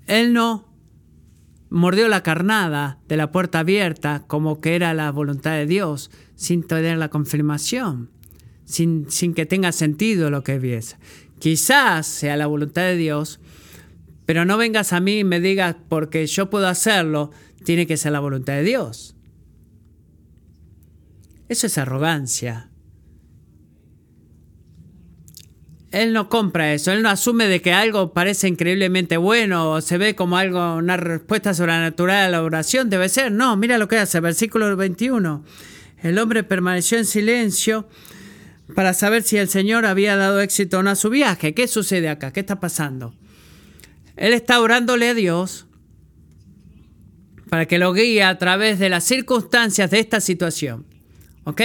Él 0.06 0.32
no 0.32 0.68
mordió 1.70 2.08
la 2.08 2.22
carnada 2.22 2.98
de 3.08 3.16
la 3.16 3.32
puerta 3.32 3.60
abierta 3.60 4.24
como 4.26 4.60
que 4.60 4.74
era 4.74 4.92
la 4.94 5.10
voluntad 5.10 5.52
de 5.52 5.66
Dios, 5.66 6.10
sin 6.34 6.66
tener 6.66 6.98
la 6.98 7.08
confirmación, 7.08 8.10
sin, 8.64 9.10
sin 9.10 9.32
que 9.34 9.46
tenga 9.46 9.72
sentido 9.72 10.30
lo 10.30 10.42
que 10.42 10.58
viese. 10.58 10.96
Quizás 11.38 12.06
sea 12.06 12.36
la 12.36 12.46
voluntad 12.46 12.82
de 12.82 12.96
Dios, 12.96 13.40
pero 14.26 14.44
no 14.44 14.56
vengas 14.56 14.92
a 14.92 15.00
mí 15.00 15.20
y 15.20 15.24
me 15.24 15.40
digas, 15.40 15.76
porque 15.88 16.26
yo 16.26 16.50
puedo 16.50 16.68
hacerlo, 16.68 17.30
tiene 17.64 17.86
que 17.86 17.96
ser 17.96 18.12
la 18.12 18.20
voluntad 18.20 18.54
de 18.54 18.64
Dios. 18.64 19.16
Eso 21.48 21.66
es 21.66 21.78
arrogancia. 21.78 22.71
Él 25.92 26.12
no 26.12 26.28
compra 26.28 26.72
eso, 26.72 26.90
él 26.90 27.02
no 27.02 27.10
asume 27.10 27.46
de 27.46 27.60
que 27.60 27.72
algo 27.72 28.12
parece 28.12 28.48
increíblemente 28.48 29.16
bueno 29.18 29.70
o 29.70 29.80
se 29.80 29.98
ve 29.98 30.14
como 30.14 30.36
algo, 30.38 30.76
una 30.76 30.96
respuesta 30.96 31.54
sobrenatural 31.54 32.26
a 32.26 32.28
la 32.30 32.42
oración, 32.42 32.90
debe 32.90 33.08
ser. 33.08 33.30
No, 33.30 33.56
mira 33.56 33.78
lo 33.78 33.88
que 33.88 33.98
hace, 33.98 34.18
versículo 34.20 34.74
21. 34.76 35.44
El 36.02 36.18
hombre 36.18 36.42
permaneció 36.42 36.98
en 36.98 37.04
silencio 37.04 37.88
para 38.74 38.94
saber 38.94 39.22
si 39.22 39.36
el 39.36 39.48
Señor 39.48 39.86
había 39.86 40.16
dado 40.16 40.40
éxito 40.40 40.78
o 40.78 40.82
no 40.82 40.90
a 40.90 40.96
su 40.96 41.10
viaje. 41.10 41.54
¿Qué 41.54 41.68
sucede 41.68 42.08
acá? 42.08 42.32
¿Qué 42.32 42.40
está 42.40 42.58
pasando? 42.58 43.14
Él 44.16 44.32
está 44.32 44.60
orándole 44.60 45.08
a 45.08 45.14
Dios 45.14 45.66
para 47.48 47.66
que 47.66 47.78
lo 47.78 47.92
guíe 47.92 48.22
a 48.22 48.38
través 48.38 48.78
de 48.78 48.88
las 48.88 49.04
circunstancias 49.04 49.90
de 49.90 50.00
esta 50.00 50.20
situación. 50.20 50.86
¿Ok? 51.44 51.60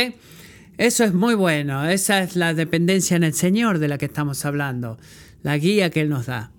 Eso 0.77 1.03
es 1.03 1.13
muy 1.13 1.33
bueno, 1.33 1.89
esa 1.89 2.21
es 2.21 2.35
la 2.35 2.53
dependencia 2.53 3.17
en 3.17 3.23
el 3.23 3.33
Señor 3.33 3.79
de 3.79 3.87
la 3.87 3.97
que 3.97 4.05
estamos 4.05 4.45
hablando, 4.45 4.99
la 5.41 5.57
guía 5.57 5.89
que 5.89 6.01
Él 6.01 6.09
nos 6.09 6.27
da. 6.27 6.51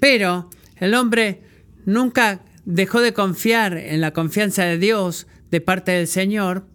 Pero 0.00 0.50
el 0.76 0.94
hombre 0.94 1.42
nunca 1.86 2.40
dejó 2.64 3.00
de 3.00 3.12
confiar 3.12 3.76
en 3.76 4.00
la 4.00 4.12
confianza 4.12 4.64
de 4.64 4.78
Dios 4.78 5.28
de 5.50 5.60
parte 5.60 5.92
del 5.92 6.08
Señor 6.08 6.66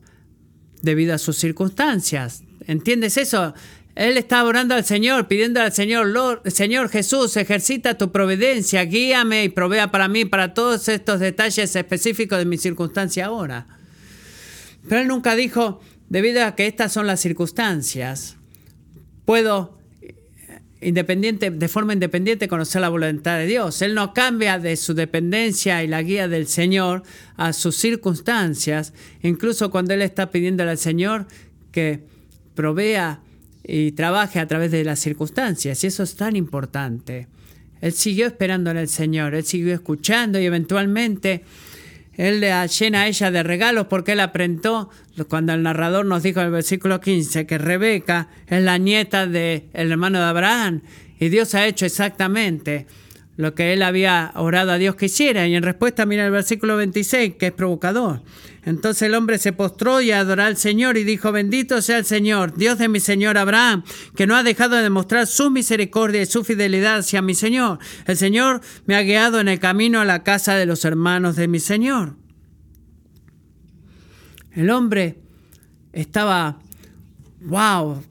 debido 0.81 1.13
a 1.13 1.17
sus 1.17 1.37
circunstancias. 1.37 2.43
¿Entiendes 2.65 3.17
eso? 3.17 3.53
Él 3.95 4.15
está 4.15 4.45
orando 4.45 4.75
al 4.75 4.85
Señor, 4.85 5.27
pidiendo 5.27 5.59
al 5.59 5.73
Señor, 5.73 6.41
Señor 6.45 6.87
Jesús, 6.87 7.35
ejercita 7.35 7.97
tu 7.97 8.13
providencia, 8.13 8.85
guíame 8.85 9.43
y 9.43 9.49
provea 9.49 9.91
para 9.91 10.07
mí, 10.07 10.23
para 10.23 10.53
todos 10.53 10.87
estos 10.87 11.19
detalles 11.19 11.75
específicos 11.75 12.39
de 12.39 12.45
mi 12.45 12.57
circunstancia 12.57 13.25
ahora. 13.25 13.67
Pero 14.87 15.01
él 15.01 15.07
nunca 15.09 15.35
dijo, 15.35 15.81
debido 16.09 16.43
a 16.43 16.55
que 16.55 16.67
estas 16.67 16.91
son 16.91 17.07
las 17.07 17.19
circunstancias, 17.19 18.37
puedo 19.25 19.77
independiente, 20.81 21.51
de 21.51 21.67
forma 21.67 21.93
independiente 21.93 22.47
conocer 22.47 22.81
la 22.81 22.89
voluntad 22.89 23.37
de 23.37 23.45
Dios. 23.45 23.81
Él 23.81 23.95
no 23.95 24.13
cambia 24.13 24.59
de 24.59 24.75
su 24.77 24.93
dependencia 24.93 25.83
y 25.83 25.87
la 25.87 26.01
guía 26.01 26.27
del 26.27 26.47
Señor 26.47 27.03
a 27.35 27.53
sus 27.53 27.75
circunstancias, 27.75 28.93
incluso 29.21 29.71
cuando 29.71 29.93
Él 29.93 30.01
está 30.01 30.31
pidiéndole 30.31 30.71
al 30.71 30.77
Señor 30.77 31.27
que 31.71 32.01
provea 32.55 33.21
y 33.63 33.91
trabaje 33.91 34.39
a 34.39 34.47
través 34.47 34.71
de 34.71 34.83
las 34.83 34.99
circunstancias. 34.99 35.83
Y 35.83 35.87
eso 35.87 36.03
es 36.03 36.15
tan 36.15 36.35
importante. 36.35 37.27
Él 37.81 37.93
siguió 37.93 38.27
esperando 38.27 38.71
en 38.71 38.77
el 38.77 38.89
Señor, 38.89 39.35
él 39.35 39.45
siguió 39.45 39.73
escuchando 39.73 40.39
y 40.39 40.45
eventualmente 40.45 41.43
él 42.19 42.41
le 42.41 42.67
llena 42.67 43.03
a 43.03 43.07
ella 43.07 43.31
de 43.31 43.43
regalos 43.43 43.87
porque 43.87 44.11
él 44.11 44.19
aprendió, 44.19 44.89
cuando 45.29 45.53
el 45.53 45.63
narrador 45.63 46.05
nos 46.05 46.21
dijo 46.21 46.41
en 46.41 46.47
el 46.47 46.51
versículo 46.51 46.99
15 46.99 47.45
que 47.45 47.57
Rebeca 47.57 48.27
es 48.45 48.61
la 48.61 48.77
nieta 48.77 49.25
del 49.25 49.69
hermano 49.71 50.19
de 50.19 50.25
Abraham. 50.25 50.81
Y 51.17 51.29
Dios 51.29 51.55
ha 51.55 51.65
hecho 51.65 51.85
exactamente 51.85 52.87
lo 53.39 53.55
que 53.55 53.71
él 53.71 53.83
había 53.83 54.33
orado 54.35 54.73
a 54.73 54.77
Dios 54.77 54.95
que 54.95 55.05
hiciera. 55.05 55.47
Y 55.47 55.55
en 55.55 55.63
respuesta 55.63 56.05
mira 56.05 56.25
el 56.25 56.31
versículo 56.31 56.75
26 56.75 57.35
que 57.35 57.47
es 57.47 57.51
provocador. 57.53 58.21
Entonces 58.65 59.03
el 59.03 59.15
hombre 59.15 59.37
se 59.37 59.53
postró 59.53 60.01
y 60.01 60.11
adoró 60.11 60.43
al 60.43 60.57
Señor 60.57 60.97
y 60.97 61.05
dijo, 61.05 61.31
bendito 61.31 61.81
sea 61.81 61.99
el 61.99 62.03
Señor, 62.03 62.57
Dios 62.57 62.77
de 62.79 62.89
mi 62.89 62.99
Señor 62.99 63.37
Abraham, 63.37 63.85
que 64.17 64.27
no 64.27 64.35
ha 64.35 64.43
dejado 64.43 64.75
de 64.75 64.83
demostrar 64.83 65.25
su 65.25 65.51
misericordia 65.51 66.21
y 66.21 66.25
su 66.25 66.43
fidelidad 66.43 66.97
hacia 66.97 67.21
mi 67.21 67.33
Señor. 67.33 67.79
El 68.07 68.17
Señor 68.17 68.59
me 68.85 68.97
ha 68.97 69.03
guiado 69.03 69.39
en 69.39 69.47
el 69.47 69.59
camino 69.59 70.01
a 70.01 70.05
la 70.05 70.21
casa 70.23 70.55
de 70.55 70.65
los 70.65 70.83
hermanos 70.83 71.37
de 71.37 71.47
mi 71.47 71.61
Señor. 71.61 72.15
El 74.51 74.69
hombre 74.69 75.17
estaba, 75.93 76.59
wow, 77.39 78.03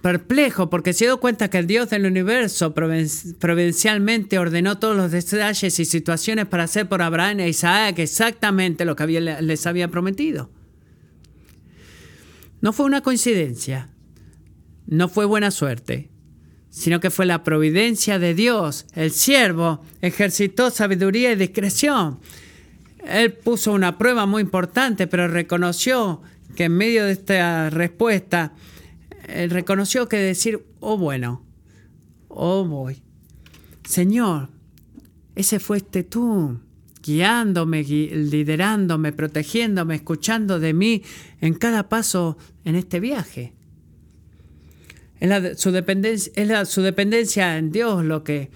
perplejo 0.00 0.70
porque 0.70 0.92
se 0.92 1.06
dio 1.06 1.20
cuenta 1.20 1.50
que 1.50 1.58
el 1.58 1.66
Dios 1.66 1.90
del 1.90 2.06
universo 2.06 2.74
providencialmente 2.74 4.38
ordenó 4.38 4.78
todos 4.78 4.96
los 4.96 5.10
detalles 5.10 5.78
y 5.78 5.84
situaciones 5.84 6.46
para 6.46 6.64
hacer 6.64 6.88
por 6.88 7.02
Abraham 7.02 7.40
e 7.40 7.48
Isaac 7.48 7.98
exactamente 7.98 8.84
lo 8.84 8.96
que 8.96 9.06
les 9.06 9.66
había 9.66 9.88
prometido. 9.88 10.50
No 12.60 12.72
fue 12.72 12.86
una 12.86 13.02
coincidencia, 13.02 13.90
no 14.86 15.08
fue 15.08 15.24
buena 15.24 15.50
suerte, 15.50 16.10
sino 16.70 17.00
que 17.00 17.10
fue 17.10 17.26
la 17.26 17.44
providencia 17.44 18.18
de 18.18 18.34
Dios. 18.34 18.86
El 18.94 19.10
siervo 19.10 19.84
ejercitó 20.00 20.70
sabiduría 20.70 21.32
y 21.32 21.36
discreción. 21.36 22.18
Él 23.06 23.32
puso 23.32 23.72
una 23.72 23.96
prueba 23.96 24.26
muy 24.26 24.42
importante, 24.42 25.06
pero 25.06 25.28
reconoció 25.28 26.20
que 26.56 26.64
en 26.64 26.76
medio 26.76 27.04
de 27.04 27.12
esta 27.12 27.70
respuesta, 27.70 28.52
él 29.28 29.50
reconoció 29.50 30.08
que 30.08 30.16
decir, 30.16 30.64
oh 30.80 30.96
bueno, 30.96 31.44
oh 32.28 32.64
voy. 32.64 33.02
Señor, 33.84 34.48
ese 35.34 35.60
fuiste 35.60 36.02
tú, 36.02 36.60
guiándome, 37.02 37.82
liderándome, 37.84 39.12
protegiéndome, 39.12 39.96
escuchando 39.96 40.58
de 40.58 40.74
mí 40.74 41.02
en 41.40 41.54
cada 41.54 41.88
paso 41.88 42.36
en 42.64 42.74
este 42.74 43.00
viaje. 43.00 43.52
Es, 45.20 45.60
su, 45.60 45.72
dependencia, 45.72 46.32
es 46.36 46.68
su 46.68 46.82
dependencia 46.82 47.58
en 47.58 47.72
Dios 47.72 48.04
lo 48.04 48.22
que 48.24 48.50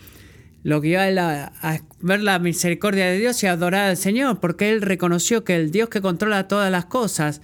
lo 0.63 0.81
guió 0.81 1.01
a, 1.01 1.53
a, 1.61 1.81
ver 2.01 2.23
la 2.23 2.39
misericordia 2.39 3.07
de 3.07 3.19
Dios 3.19 3.43
y 3.43 3.47
a 3.47 3.53
adorar 3.53 3.91
al 3.91 3.97
Señor, 3.97 4.39
porque 4.39 4.71
él 4.71 4.81
reconoció 4.81 5.45
que 5.45 5.57
el 5.57 5.73
Dios 5.73 5.89
que 5.89 6.01
controla 6.01 6.47
todas 6.47 6.71
las 6.71 6.85
cosas 6.85 7.43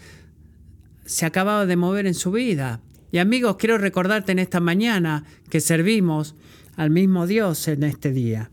se 1.04 1.26
acababa 1.26 1.66
de 1.66 1.76
mover 1.76 2.06
en 2.06 2.14
su 2.14 2.30
vida. 2.30 2.80
Y 3.10 3.18
amigos, 3.18 3.56
quiero 3.58 3.78
recordarte 3.78 4.32
en 4.32 4.38
esta 4.38 4.60
mañana 4.60 5.24
que 5.50 5.60
servimos 5.60 6.34
al 6.76 6.90
mismo 6.90 7.26
Dios 7.26 7.66
en 7.68 7.82
este 7.82 8.12
día. 8.12 8.50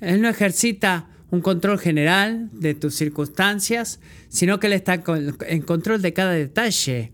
Él 0.00 0.20
no 0.20 0.28
ejercita 0.28 1.08
un 1.30 1.40
control 1.40 1.78
general 1.78 2.50
de 2.52 2.74
tus 2.74 2.94
circunstancias, 2.94 4.00
sino 4.28 4.58
que 4.58 4.66
Él 4.66 4.72
está 4.74 5.02
en 5.46 5.62
control 5.62 6.02
de 6.02 6.12
cada 6.12 6.32
detalle, 6.32 7.12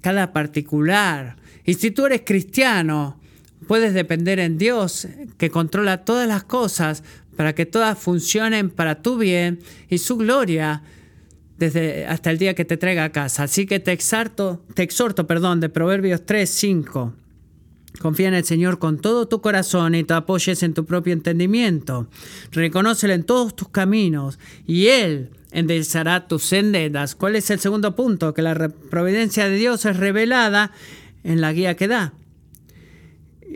cada 0.00 0.32
particular. 0.32 1.36
Y 1.64 1.74
si 1.74 1.90
tú 1.90 2.06
eres 2.06 2.22
cristiano, 2.24 3.20
puedes 3.66 3.94
depender 3.94 4.38
en 4.38 4.56
Dios, 4.56 5.08
que 5.36 5.50
controla 5.50 6.04
todas 6.04 6.28
las 6.28 6.44
cosas 6.44 7.02
para 7.36 7.54
que 7.54 7.66
todas 7.66 7.98
funcionen 7.98 8.70
para 8.70 9.02
tu 9.02 9.18
bien 9.18 9.60
y 9.88 9.98
su 9.98 10.16
gloria 10.16 10.82
hasta 12.08 12.30
el 12.30 12.38
día 12.38 12.54
que 12.54 12.64
te 12.64 12.76
traiga 12.76 13.04
a 13.04 13.12
casa. 13.12 13.44
Así 13.44 13.66
que 13.66 13.80
te 13.80 13.92
exhorto, 13.92 14.64
te 14.74 14.82
exhorto, 14.82 15.26
perdón, 15.26 15.60
de 15.60 15.68
Proverbios 15.68 16.24
3, 16.24 16.48
5. 16.48 17.14
Confía 18.00 18.28
en 18.28 18.34
el 18.34 18.44
Señor 18.44 18.78
con 18.78 18.98
todo 18.98 19.28
tu 19.28 19.40
corazón 19.40 19.94
y 19.94 20.04
te 20.04 20.14
apoyes 20.14 20.62
en 20.62 20.74
tu 20.74 20.86
propio 20.86 21.12
entendimiento. 21.12 22.08
Reconócelo 22.52 23.12
en 23.12 23.24
todos 23.24 23.54
tus 23.54 23.68
caminos 23.68 24.38
y 24.66 24.86
Él 24.86 25.30
enderezará 25.52 26.28
tus 26.28 26.44
sendas. 26.44 27.14
¿Cuál 27.14 27.36
es 27.36 27.50
el 27.50 27.58
segundo 27.58 27.94
punto? 27.96 28.32
Que 28.32 28.42
la 28.42 28.68
providencia 28.90 29.48
de 29.48 29.56
Dios 29.56 29.84
es 29.84 29.96
revelada 29.96 30.72
en 31.24 31.40
la 31.40 31.52
guía 31.52 31.76
que 31.76 31.88
da. 31.88 32.14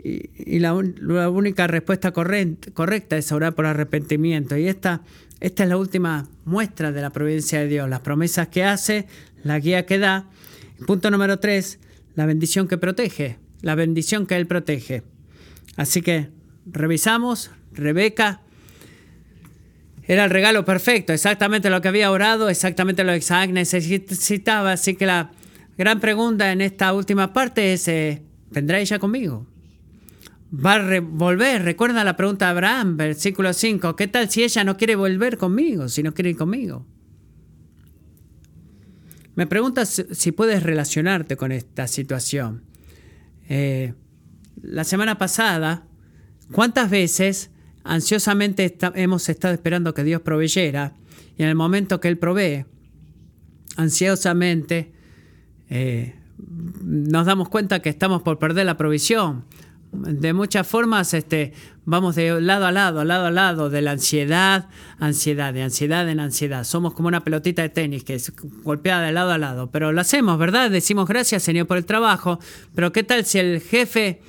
Y, 0.03 0.59
la, 0.59 0.73
única 0.73 1.67
respuesta 1.67 2.11
correcta 2.11 3.17
es 3.17 3.31
orar 3.31 3.55
por 3.55 3.65
arrepentimiento. 3.65 4.57
Y 4.57 4.67
esta 4.67 5.01
esta 5.39 5.63
es 5.63 5.69
la 5.69 5.77
última 5.77 6.27
muestra 6.45 6.91
de 6.91 7.01
la 7.01 7.11
providencia 7.11 7.59
de 7.59 7.67
Dios, 7.67 7.89
las 7.89 7.99
promesas 7.99 8.47
que 8.47 8.63
hace, 8.63 9.07
la 9.43 9.59
guía 9.59 9.85
que 9.85 9.99
da. 9.99 10.27
Punto 10.87 11.11
número 11.11 11.39
tres, 11.39 11.79
la 12.15 12.25
bendición 12.25 12.67
que 12.67 12.77
protege, 12.77 13.37
la 13.61 13.75
bendición 13.75 14.25
que 14.25 14.37
Él 14.37 14.47
protege. 14.47 15.03
Así 15.75 16.01
que 16.01 16.29
revisamos, 16.65 17.51
Rebeca 17.73 18.41
era 20.07 20.23
el 20.23 20.29
regalo 20.29 20.63
perfecto, 20.65 21.11
exactamente 21.13 21.69
lo 21.69 21.81
que 21.81 21.89
había 21.89 22.11
orado, 22.11 22.49
exactamente 22.49 23.03
lo 23.03 23.13
que 23.13 23.47
necesitaba. 23.51 24.71
Así 24.71 24.95
que 24.95 25.05
la 25.05 25.31
gran 25.77 25.99
pregunta 25.99 26.51
en 26.51 26.61
esta 26.61 26.93
última 26.93 27.33
parte 27.33 27.73
es, 27.73 27.87
eh, 27.87 28.21
¿vendrá 28.51 28.79
ella 28.79 28.99
conmigo? 28.99 29.45
Va 30.53 30.75
a 30.75 30.99
volver. 31.01 31.63
Recuerda 31.63 32.03
la 32.03 32.15
pregunta 32.15 32.45
de 32.45 32.51
Abraham, 32.51 32.97
versículo 32.97 33.53
5. 33.53 33.95
¿Qué 33.95 34.07
tal 34.07 34.29
si 34.29 34.43
ella 34.43 34.63
no 34.63 34.77
quiere 34.77 34.95
volver 34.95 35.37
conmigo, 35.37 35.89
si 35.89 36.03
no 36.03 36.13
quiere 36.13 36.31
ir 36.31 36.37
conmigo? 36.37 36.85
Me 39.35 39.47
preguntas 39.47 40.05
si 40.11 40.31
puedes 40.31 40.63
relacionarte 40.63 41.35
con 41.35 41.51
esta 41.51 41.87
situación. 41.87 42.63
Eh, 43.49 43.93
la 44.61 44.83
semana 44.83 45.17
pasada, 45.17 45.85
¿cuántas 46.51 46.89
veces 46.89 47.51
ansiosamente 47.83 48.77
hemos 48.95 49.29
estado 49.29 49.53
esperando 49.53 49.93
que 49.93 50.03
Dios 50.03 50.21
proveyera 50.21 50.93
y 51.37 51.43
en 51.43 51.49
el 51.49 51.55
momento 51.55 51.99
que 51.99 52.07
Él 52.07 52.17
provee, 52.17 52.65
ansiosamente 53.75 54.93
eh, 55.69 56.15
nos 56.81 57.25
damos 57.25 57.49
cuenta 57.49 57.81
que 57.81 57.89
estamos 57.89 58.21
por 58.21 58.39
perder 58.39 58.65
la 58.65 58.77
provisión 58.77 59.45
de 60.01 60.33
muchas 60.33 60.67
formas 60.67 61.13
este, 61.13 61.53
vamos 61.85 62.15
de 62.15 62.41
lado 62.41 62.65
a 62.65 62.71
lado, 62.71 63.03
lado 63.03 63.27
a 63.27 63.31
lado, 63.31 63.69
de 63.69 63.81
la 63.81 63.91
ansiedad, 63.91 64.67
ansiedad, 64.99 65.53
de 65.53 65.63
ansiedad 65.63 66.09
en 66.09 66.19
ansiedad. 66.19 66.63
Somos 66.63 66.93
como 66.93 67.07
una 67.07 67.23
pelotita 67.23 67.61
de 67.61 67.69
tenis 67.69 68.03
que 68.03 68.15
es 68.15 68.33
golpeada 68.63 69.05
de 69.05 69.11
lado 69.11 69.31
a 69.31 69.37
lado, 69.37 69.71
pero 69.71 69.91
lo 69.91 70.01
hacemos, 70.01 70.37
¿verdad? 70.37 70.69
Decimos 70.69 71.07
gracias 71.07 71.43
Señor 71.43 71.67
por 71.67 71.77
el 71.77 71.85
trabajo, 71.85 72.39
pero 72.73 72.91
¿qué 72.91 73.03
tal 73.03 73.25
si 73.25 73.39
el 73.39 73.61
jefe 73.61 74.21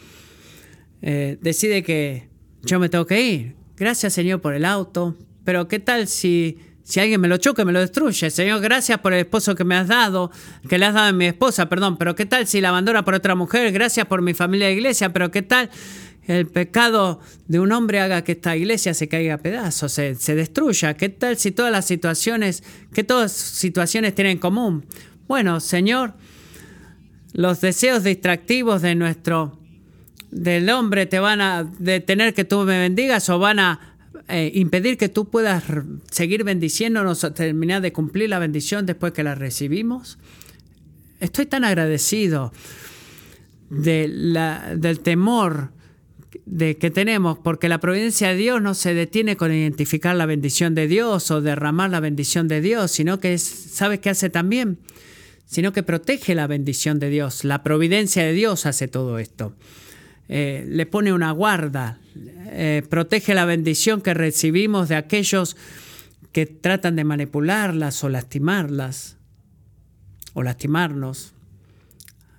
eh, 1.03 1.39
decide 1.41 1.83
que 1.83 2.29
yo 2.63 2.79
me 2.79 2.89
tengo 2.89 3.07
que 3.07 3.21
ir? 3.23 3.57
Gracias 3.77 4.13
Señor 4.13 4.41
por 4.41 4.55
el 4.55 4.65
auto, 4.65 5.17
pero 5.45 5.69
¿qué 5.69 5.79
tal 5.79 6.09
si 6.09 6.59
si 6.87 7.01
alguien 7.01 7.21
me 7.21 7.27
lo 7.27 7.37
choca, 7.39 7.65
me 7.65 7.73
lo 7.73 7.81
destruye. 7.81 8.31
Señor, 8.31 8.61
gracias 8.61 9.01
por 9.01 9.13
el 9.13 9.19
esposo 9.19 9.57
que 9.57 9.65
me 9.65 9.75
has 9.75 9.89
dado, 9.89 10.31
que 10.69 10.79
le 10.79 10.87
has 10.87 10.95
dado 10.95 11.09
a 11.09 11.13
mi 11.13 11.27
esposa, 11.27 11.69
perdón. 11.69 11.97
Pero 11.97 12.15
¿qué 12.15 12.27
tal 12.27 12.47
si 12.47 12.61
la 12.61 12.69
abandona 12.69 13.05
por 13.05 13.15
otra 13.15 13.35
mujer? 13.35 13.73
Gracias 13.73 14.07
por 14.07 14.23
mi 14.23 14.35
familia 14.35 14.69
de 14.69 14.75
iglesia. 14.75 15.13
Pero 15.13 15.33
¿qué 15.33 15.43
tal 15.43 15.69
el 16.29 16.47
pecado 16.47 17.19
de 17.49 17.59
un 17.59 17.73
hombre 17.73 17.99
haga 17.99 18.23
que 18.23 18.33
esta 18.33 18.57
iglesia 18.57 18.95
se 18.95 19.09
caiga 19.09 19.35
a 19.35 19.39
pedazos, 19.39 19.91
se, 19.91 20.35
destruya? 20.37 20.95
¿Qué 20.95 21.09
tal 21.09 21.37
si 21.39 21.51
todas 21.51 21.73
las 21.73 21.87
situaciones, 21.87 22.63
que 22.95 23.03
todas 23.03 23.33
situaciones 23.33 24.15
tienen 24.15 24.35
en 24.35 24.39
común? 24.39 24.87
Bueno, 25.27 25.59
Señor, 25.59 26.15
los 27.33 27.61
deseos 27.61 28.05
distractivos 28.05 28.81
de 28.81 28.95
nuestro 28.95 29.59
del 30.31 30.71
hombre 30.71 31.07
te 31.07 31.19
van 31.19 31.41
a 31.41 31.65
detener 31.65 32.33
que 32.33 32.45
tú 32.45 32.61
me 32.61 32.79
bendigas 32.79 33.29
o 33.29 33.41
van 33.41 33.59
a 33.59 33.96
eh, 34.29 34.51
impedir 34.55 34.99
que 34.99 35.09
tú 35.09 35.29
puedas 35.29 35.65
seguir 36.11 36.43
bendiciéndonos 36.43 37.27
terminar 37.35 37.81
de 37.81 37.93
cumplir 37.93 38.29
la 38.29 38.39
bendición 38.39 38.85
después 38.85 39.13
que 39.13 39.23
la 39.23 39.35
recibimos. 39.35 40.19
Estoy 41.21 41.47
tan 41.47 41.65
agradecido 41.65 42.53
del 43.71 45.01
temor 45.03 45.71
de 46.45 46.77
que 46.77 46.91
tenemos, 46.91 47.39
porque 47.39 47.69
la 47.69 47.79
providencia 47.79 48.29
de 48.29 48.37
Dios 48.37 48.61
no 48.61 48.75
se 48.75 48.95
detiene 48.95 49.37
con 49.37 49.53
identificar 49.53 50.15
la 50.17 50.27
bendición 50.27 50.75
de 50.75 50.89
Dios 50.89 51.31
o 51.31 51.41
derramar 51.41 51.91
la 51.91 52.01
bendición 52.01 52.49
de 52.49 52.61
Dios, 52.61 52.91
sino 52.91 53.21
que 53.21 53.39
¿sabes 53.39 54.01
qué 54.01 54.11
hace 54.11 54.29
también? 54.29 54.79
Sino 55.47 55.73
que 55.73 55.83
protege 55.83 56.35
la 56.35 56.47
bendición 56.47 56.99
de 56.99 57.11
Dios. 57.11 57.45
La 57.45 57.63
providencia 57.63 58.25
de 58.25 58.33
Dios 58.33 58.67
hace 58.67 58.89
todo 58.89 59.19
esto. 59.19 59.55
Eh, 60.29 60.65
le 60.69 60.87
pone 60.87 61.13
una 61.13 61.31
guarda, 61.33 61.99
eh, 62.47 62.83
protege 62.89 63.35
la 63.35 63.45
bendición 63.45 64.01
que 64.01 64.15
recibimos 64.15 64.89
de 64.89 64.97
aquellos 64.97 65.57
que 66.33 66.47
tratan 66.47 66.97
de 66.97 67.05
manipularlas 67.05 68.03
o 68.05 68.09
lastimarlas 68.09 69.17
o 70.35 70.43
lastimarnos. 70.43 71.33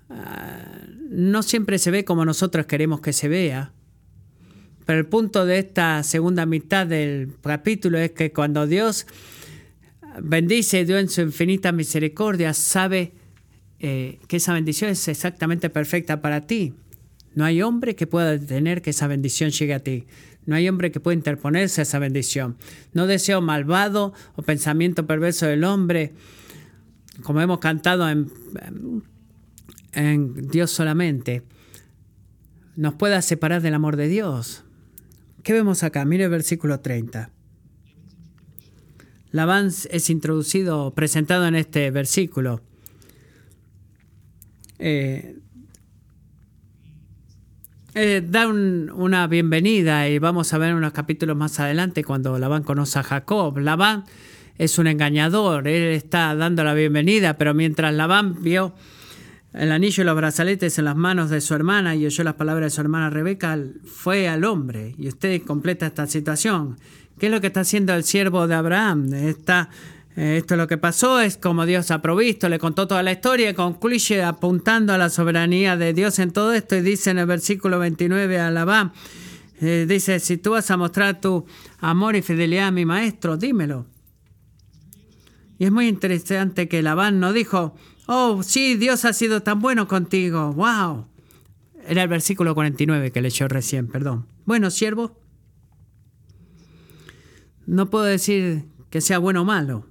Ah, 0.10 0.82
no 1.10 1.44
siempre 1.44 1.80
se 1.80 1.92
ve 1.92 2.06
como 2.06 2.26
nosotros 2.26 2.66
queremos 2.66 3.02
que 3.02 3.14
se 3.14 3.28
vea. 3.28 3.72
Pero 4.86 5.00
el 5.00 5.06
punto 5.06 5.46
de 5.46 5.60
esta 5.60 6.02
segunda 6.04 6.46
mitad 6.46 6.88
del 6.88 7.34
capítulo 7.42 7.98
es 7.98 8.12
que 8.12 8.32
cuando 8.32 8.68
Dios 8.68 9.06
bendice, 10.22 10.86
Dios 10.86 11.02
en 11.02 11.10
su 11.10 11.22
infinita 11.22 11.72
misericordia 11.72 12.54
sabe 12.54 13.14
eh, 13.80 14.20
que 14.28 14.38
esa 14.38 14.54
bendición 14.54 14.90
es 14.90 15.08
exactamente 15.08 15.70
perfecta 15.70 16.22
para 16.22 16.42
ti. 16.48 16.74
No 17.36 17.46
hay 17.46 17.62
hombre 17.62 17.96
que 17.96 18.08
pueda 18.08 18.32
detener 18.32 18.82
que 18.82 18.90
esa 18.90 19.08
bendición 19.08 19.52
llegue 19.52 19.74
a 19.74 19.80
ti. 19.80 20.08
No 20.48 20.56
hay 20.56 20.68
hombre 20.70 20.92
que 20.92 21.00
pueda 21.00 21.16
interponerse 21.16 21.82
a 21.82 21.84
esa 21.84 22.00
bendición. 22.00 22.58
No 22.94 23.06
deseo 23.06 23.42
malvado 23.42 24.14
o 24.36 24.42
pensamiento 24.42 25.06
perverso 25.06 25.46
del 25.46 25.66
hombre, 25.66 26.14
como 27.22 27.42
hemos 27.42 27.60
cantado 27.60 28.08
en, 28.10 28.32
Dios 30.50 30.72
solamente, 30.72 31.44
nos 32.76 32.94
pueda 32.94 33.22
separar 33.22 33.62
del 33.62 33.74
amor 33.74 33.98
de 33.98 34.08
Dios. 34.08 34.64
¿Qué 35.44 35.54
vemos 35.54 35.84
acá? 35.84 36.06
Mire 36.06 36.26
el 36.26 36.30
versículo 36.30 36.80
30. 36.80 37.32
Labán 39.32 39.68
es 39.68 40.10
introducido, 40.10 40.94
presentado 40.94 41.48
en 41.48 41.56
este 41.56 41.92
versículo. 41.92 42.62
Eh, 44.80 45.37
eh, 48.00 48.22
da 48.22 48.48
una 48.48 49.26
bienvenida 49.26 50.08
y 50.08 50.20
vamos 50.20 50.54
a 50.54 50.60
ver 50.60 50.76
unos 50.76 50.92
capítulos 50.92 51.36
más 51.36 51.60
adelante 51.60 52.04
cuando 52.04 52.38
Labán 52.38 52.62
conoce 52.62 53.00
a 53.00 53.04
Jacob. 53.04 53.58
Labán 53.58 54.04
es 54.60 54.78
un 54.78 54.86
engañador, 54.86 55.68
él 55.68 55.96
está 55.96 56.36
dando 56.36 56.64
la 56.64 56.76
bienvenida, 56.76 57.40
pero 57.40 57.56
mientras 57.56 57.92
Labán 57.96 58.44
vio 58.44 58.76
el 59.52 59.72
anillo 59.72 60.04
y 60.04 60.06
los 60.06 60.16
brazaletes 60.16 60.78
en 60.78 60.86
las 60.86 60.96
manos 60.96 61.32
de 61.32 61.42
su 61.42 61.56
hermana 61.56 61.96
y 61.96 62.06
oyó 62.06 62.24
las 62.24 62.36
palabras 62.36 62.72
de 62.72 62.76
su 62.76 62.82
hermana 62.82 63.10
Rebeca, 63.10 63.58
fue 63.84 64.30
al 64.30 64.44
hombre. 64.44 64.94
Y 65.00 65.08
usted 65.08 65.42
completa 65.42 65.88
esta 65.88 66.06
situación. 66.06 66.78
¿Qué 67.18 67.26
es 67.26 67.32
lo 67.32 67.42
que 67.42 67.48
está 67.48 67.62
haciendo 67.62 67.96
el 67.96 68.04
siervo 68.04 68.48
de 68.48 68.54
Abraham? 68.54 69.12
Está 69.12 69.72
esto 70.18 70.56
es 70.56 70.58
lo 70.58 70.68
que 70.68 70.80
pasó, 70.80 71.20
es 71.20 71.38
como 71.38 71.68
Dios 71.68 71.92
ha 71.92 72.02
provisto, 72.02 72.50
le 72.50 72.58
contó 72.58 72.88
toda 72.88 73.04
la 73.04 73.12
historia 73.12 73.52
y 73.52 73.54
concluye 73.54 74.24
apuntando 74.24 74.92
a 74.92 74.98
la 74.98 75.12
soberanía 75.12 75.78
de 75.78 75.94
Dios 75.94 76.18
en 76.18 76.32
todo 76.32 76.54
esto 76.54 76.76
y 76.76 76.82
dice 76.82 77.12
en 77.12 77.20
el 77.20 77.28
versículo 77.28 77.78
29 77.78 78.40
a 78.40 78.50
Labán, 78.50 78.94
dice, 79.62 80.20
si 80.20 80.38
tú 80.38 80.52
vas 80.52 80.72
a 80.72 80.78
mostrar 80.78 81.22
tu 81.22 81.46
amor 81.78 82.16
y 82.16 82.24
fidelidad 82.24 82.70
a 82.70 82.72
mi 82.72 82.84
maestro, 82.84 83.38
dímelo. 83.38 83.86
Y 85.60 85.66
es 85.66 85.72
muy 85.72 85.88
interesante 85.88 86.68
que 86.68 86.82
Labán 86.82 87.20
no 87.20 87.32
dijo, 87.32 87.76
oh, 88.08 88.42
sí, 88.42 88.74
Dios 88.74 89.06
ha 89.06 89.14
sido 89.14 89.44
tan 89.44 89.60
bueno 89.60 89.88
contigo, 89.88 90.52
wow. 90.52 91.06
Era 91.88 92.02
el 92.02 92.10
versículo 92.10 92.56
49 92.56 93.12
que 93.12 93.22
leyó 93.22 93.48
recién, 93.48 93.88
perdón. 93.88 94.26
Bueno, 94.46 94.72
siervo, 94.72 95.22
no 97.68 97.92
puedo 97.92 98.06
decir 98.06 98.66
que 98.90 99.00
sea 99.00 99.20
bueno 99.20 99.44
o 99.44 99.46
malo 99.46 99.86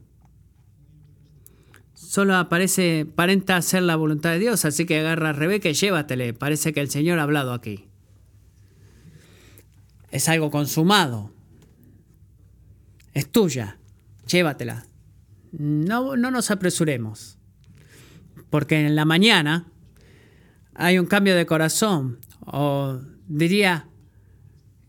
solo 2.17 2.35
aparece, 2.35 3.05
parenta 3.05 3.59
hacer 3.59 3.83
la 3.83 3.95
voluntad 3.95 4.31
de 4.31 4.39
Dios, 4.39 4.65
así 4.65 4.87
que 4.87 5.01
agarra 5.01 5.29
a 5.29 5.33
Rebeca 5.35 5.69
y 5.69 5.75
llévatele. 5.75 6.33
Parece 6.33 6.73
que 6.73 6.81
el 6.81 6.89
Señor 6.89 7.19
ha 7.19 7.25
hablado 7.25 7.53
aquí. 7.53 7.91
Es 10.11 10.27
algo 10.31 10.51
consumado. 10.51 11.31
Es 13.13 13.31
tuya. 13.31 13.77
Llévatela. 14.27 14.87
No, 15.53 16.17
no 16.17 16.31
nos 16.31 16.51
apresuremos. 16.51 17.37
Porque 18.49 18.87
en 18.87 18.97
la 18.97 19.05
mañana 19.05 19.67
hay 20.75 20.99
un 20.99 21.05
cambio 21.05 21.37
de 21.37 21.45
corazón. 21.45 22.19
O 22.47 22.99
diría, 23.29 23.89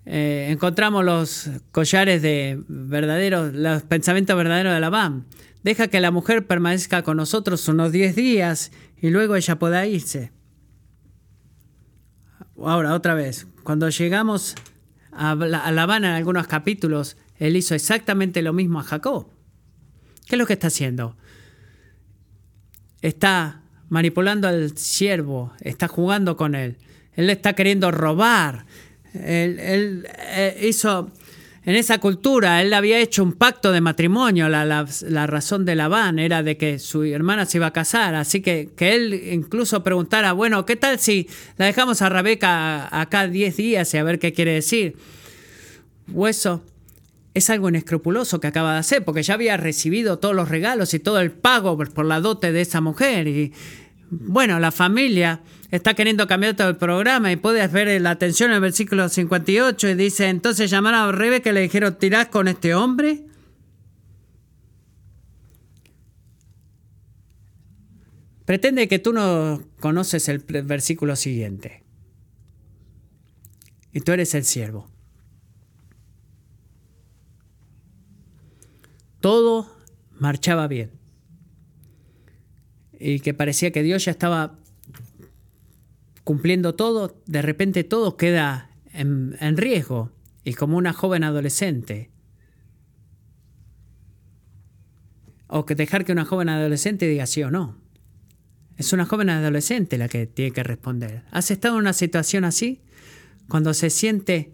eh, 0.09 0.47
encontramos 0.51 1.03
los 1.03 1.49
collares 1.73 2.21
de 2.21 2.63
verdaderos, 2.69 3.53
los 3.53 3.83
pensamientos 3.83 4.37
verdaderos 4.37 4.73
de 4.73 4.79
Labán. 4.79 5.25
Deja 5.63 5.89
que 5.89 5.99
la 5.99 6.11
mujer 6.11 6.47
permanezca 6.47 7.03
con 7.03 7.17
nosotros 7.17 7.67
unos 7.67 7.91
10 7.91 8.15
días 8.15 8.71
y 9.01 9.09
luego 9.09 9.35
ella 9.35 9.59
pueda 9.59 9.85
irse. 9.85 10.31
Ahora, 12.57 12.93
otra 12.93 13.15
vez, 13.15 13.47
cuando 13.63 13.89
llegamos 13.89 14.55
a 15.11 15.35
La 15.35 15.83
Habana 15.83 16.11
en 16.11 16.15
algunos 16.15 16.47
capítulos, 16.47 17.17
él 17.35 17.57
hizo 17.57 17.75
exactamente 17.75 18.41
lo 18.41 18.53
mismo 18.53 18.79
a 18.79 18.83
Jacob. 18.83 19.27
¿Qué 20.25 20.35
es 20.35 20.39
lo 20.39 20.45
que 20.45 20.53
está 20.53 20.67
haciendo? 20.67 21.17
Está 23.01 23.61
manipulando 23.89 24.47
al 24.47 24.77
siervo, 24.77 25.51
está 25.59 25.89
jugando 25.89 26.37
con 26.37 26.55
él. 26.55 26.77
Él 27.11 27.27
le 27.27 27.33
está 27.33 27.53
queriendo 27.53 27.91
robar. 27.91 28.65
Él, 29.23 30.07
eh, 30.17 30.59
hizo 30.67 31.11
en 31.67 31.75
esa 31.75 31.97
cultura 31.97 32.61
él 32.61 32.73
había 32.73 32.97
hecho 32.99 33.21
un 33.21 33.33
pacto 33.33 33.73
de 33.73 33.81
matrimonio. 33.81 34.47
La, 34.47 35.27
razón 35.27 35.65
de 35.65 35.75
Labán 35.75 36.17
era 36.17 36.41
de 36.41 36.55
que 36.55 36.79
su 36.79 37.03
hermana 37.03 37.45
se 37.45 37.57
iba 37.57 37.67
a 37.67 37.73
casar. 37.73 38.15
Así 38.15 38.41
que, 38.41 38.69
que 38.75 38.95
él 38.95 39.13
incluso 39.33 39.83
preguntara, 39.83 40.31
bueno, 40.31 40.65
¿qué 40.65 40.77
tal 40.77 40.97
si 40.97 41.27
la 41.57 41.65
dejamos 41.65 42.01
a 42.01 42.07
Rebeca 42.07 42.87
acá 43.01 43.27
10 43.27 43.57
días 43.57 43.93
y 43.93 43.97
a 43.97 44.03
ver 44.03 44.17
qué 44.17 44.31
quiere 44.31 44.53
decir? 44.53 44.95
O 46.15 46.25
eso 46.25 46.63
es 47.33 47.49
algo 47.49 47.67
inescrupuloso 47.67 48.39
que 48.39 48.47
acaba 48.47 48.73
de 48.73 48.79
hacer, 48.79 49.03
porque 49.03 49.21
ya 49.21 49.33
había 49.33 49.57
recibido 49.57 50.19
todos 50.19 50.35
los 50.35 50.49
regalos 50.49 50.93
y 50.93 50.99
todo 50.99 51.19
el 51.19 51.31
pago 51.31 51.77
por 51.77 52.05
la 52.05 52.19
dote 52.21 52.51
de 52.51 52.61
esa 52.61 52.79
mujer. 52.79 53.27
Y 53.27 53.53
bueno, 54.09 54.59
la 54.59 54.71
familia 54.71 55.41
está 55.71 55.93
queriendo 55.93 56.27
cambiar 56.27 56.55
todo 56.55 56.69
el 56.69 56.77
programa 56.77 57.31
y 57.31 57.35
puedes 57.35 57.71
ver 57.71 58.01
la 58.01 58.11
atención 58.11 58.49
en 58.51 58.55
el 58.55 58.61
versículo 58.61 59.09
58 59.09 59.89
y 59.89 59.95
dice, 59.95 60.29
entonces 60.29 60.69
llamaron 60.69 61.01
a 61.01 61.11
Rebeca 61.11 61.49
y 61.49 61.53
le 61.53 61.61
dijeron, 61.61 61.97
¿tirás 61.99 62.27
con 62.27 62.47
este 62.47 62.73
hombre? 62.73 63.25
Pretende 68.45 68.87
que 68.87 68.99
tú 68.99 69.11
no 69.11 69.61
conoces 69.81 70.29
el 70.29 70.39
versículo 70.39 71.17
siguiente. 71.17 71.83
Y 73.91 73.99
tú 73.99 74.13
eres 74.13 74.33
el 74.35 74.45
siervo. 74.45 74.89
Todo 79.19 79.69
marchaba 80.17 80.67
bien. 80.67 80.96
Y 82.99 83.19
que 83.19 83.33
parecía 83.33 83.71
que 83.71 83.83
Dios 83.83 84.05
ya 84.05 84.11
estaba 84.11 84.57
cumpliendo 86.23 86.75
todo, 86.75 87.21
de 87.25 87.41
repente 87.41 87.85
todo 87.85 88.17
queda 88.17 88.69
en, 88.91 89.57
riesgo 89.57 90.11
y 90.43 90.55
como 90.55 90.77
una 90.77 90.91
joven 90.91 91.23
adolescente. 91.23 92.09
O 95.47 95.65
que 95.65 95.75
dejar 95.75 96.03
que 96.03 96.11
una 96.11 96.25
joven 96.25 96.49
adolescente 96.49 97.07
diga 97.07 97.27
sí 97.27 97.43
o 97.43 97.51
no. 97.51 97.77
Es 98.75 98.91
una 98.91 99.05
joven 99.05 99.29
adolescente 99.29 99.97
la 99.97 100.09
que 100.09 100.27
tiene 100.27 100.51
que 100.51 100.63
responder. 100.63 101.23
¿Has 101.31 101.49
estado 101.49 101.75
en 101.75 101.81
una 101.81 101.93
situación 101.93 102.43
así? 102.43 102.81
Cuando 103.47 103.73
se 103.73 103.89
siente 103.89 104.51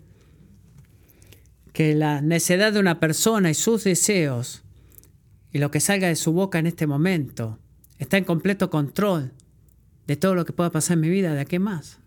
que 1.73 1.95
la 1.95 2.21
necedad 2.21 2.71
de 2.71 2.79
una 2.79 2.99
persona 2.99 3.49
y 3.49 3.55
sus 3.55 3.83
deseos 3.83 4.63
y 5.51 5.57
lo 5.57 5.71
que 5.71 5.79
salga 5.79 6.07
de 6.07 6.15
su 6.15 6.33
boca 6.33 6.59
en 6.59 6.67
este 6.67 6.85
momento 6.85 7.57
está 7.99 8.17
en 8.17 8.23
completo 8.23 8.69
control 8.69 9.31
de 10.07 10.15
todo 10.15 10.35
lo 10.35 10.45
que 10.45 10.53
pueda 10.53 10.69
pasar 10.69 10.95
en 10.95 11.01
mi 11.01 11.09
vida, 11.09 11.33
¿de 11.33 11.41
a 11.41 11.45
qué 11.45 11.59
más? 11.59 11.99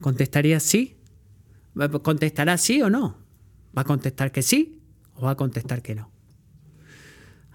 ¿Contestaría 0.00 0.60
sí? 0.60 0.96
¿Contestará 2.02 2.58
sí 2.58 2.82
o 2.82 2.90
no? 2.90 3.18
¿Va 3.76 3.82
a 3.82 3.84
contestar 3.84 4.30
que 4.32 4.42
sí 4.42 4.80
o 5.14 5.22
va 5.22 5.32
a 5.32 5.36
contestar 5.36 5.82
que 5.82 5.94
no? 5.94 6.10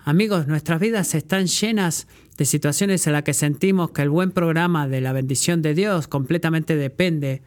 Amigos, 0.03 0.47
nuestras 0.47 0.80
vidas 0.80 1.14
están 1.14 1.45
llenas 1.45 2.07
de 2.38 2.45
situaciones 2.45 3.05
en 3.05 3.14
las 3.14 3.24
que 3.24 3.34
sentimos 3.34 3.91
que 3.91 4.01
el 4.01 4.09
buen 4.09 4.32
programa 4.32 4.88
de 4.88 4.99
la 4.99 5.14
bendición 5.14 5.62
de 5.62 5.76
Dios 5.76 6.07
completamente 6.07 6.76
depende 6.76 7.43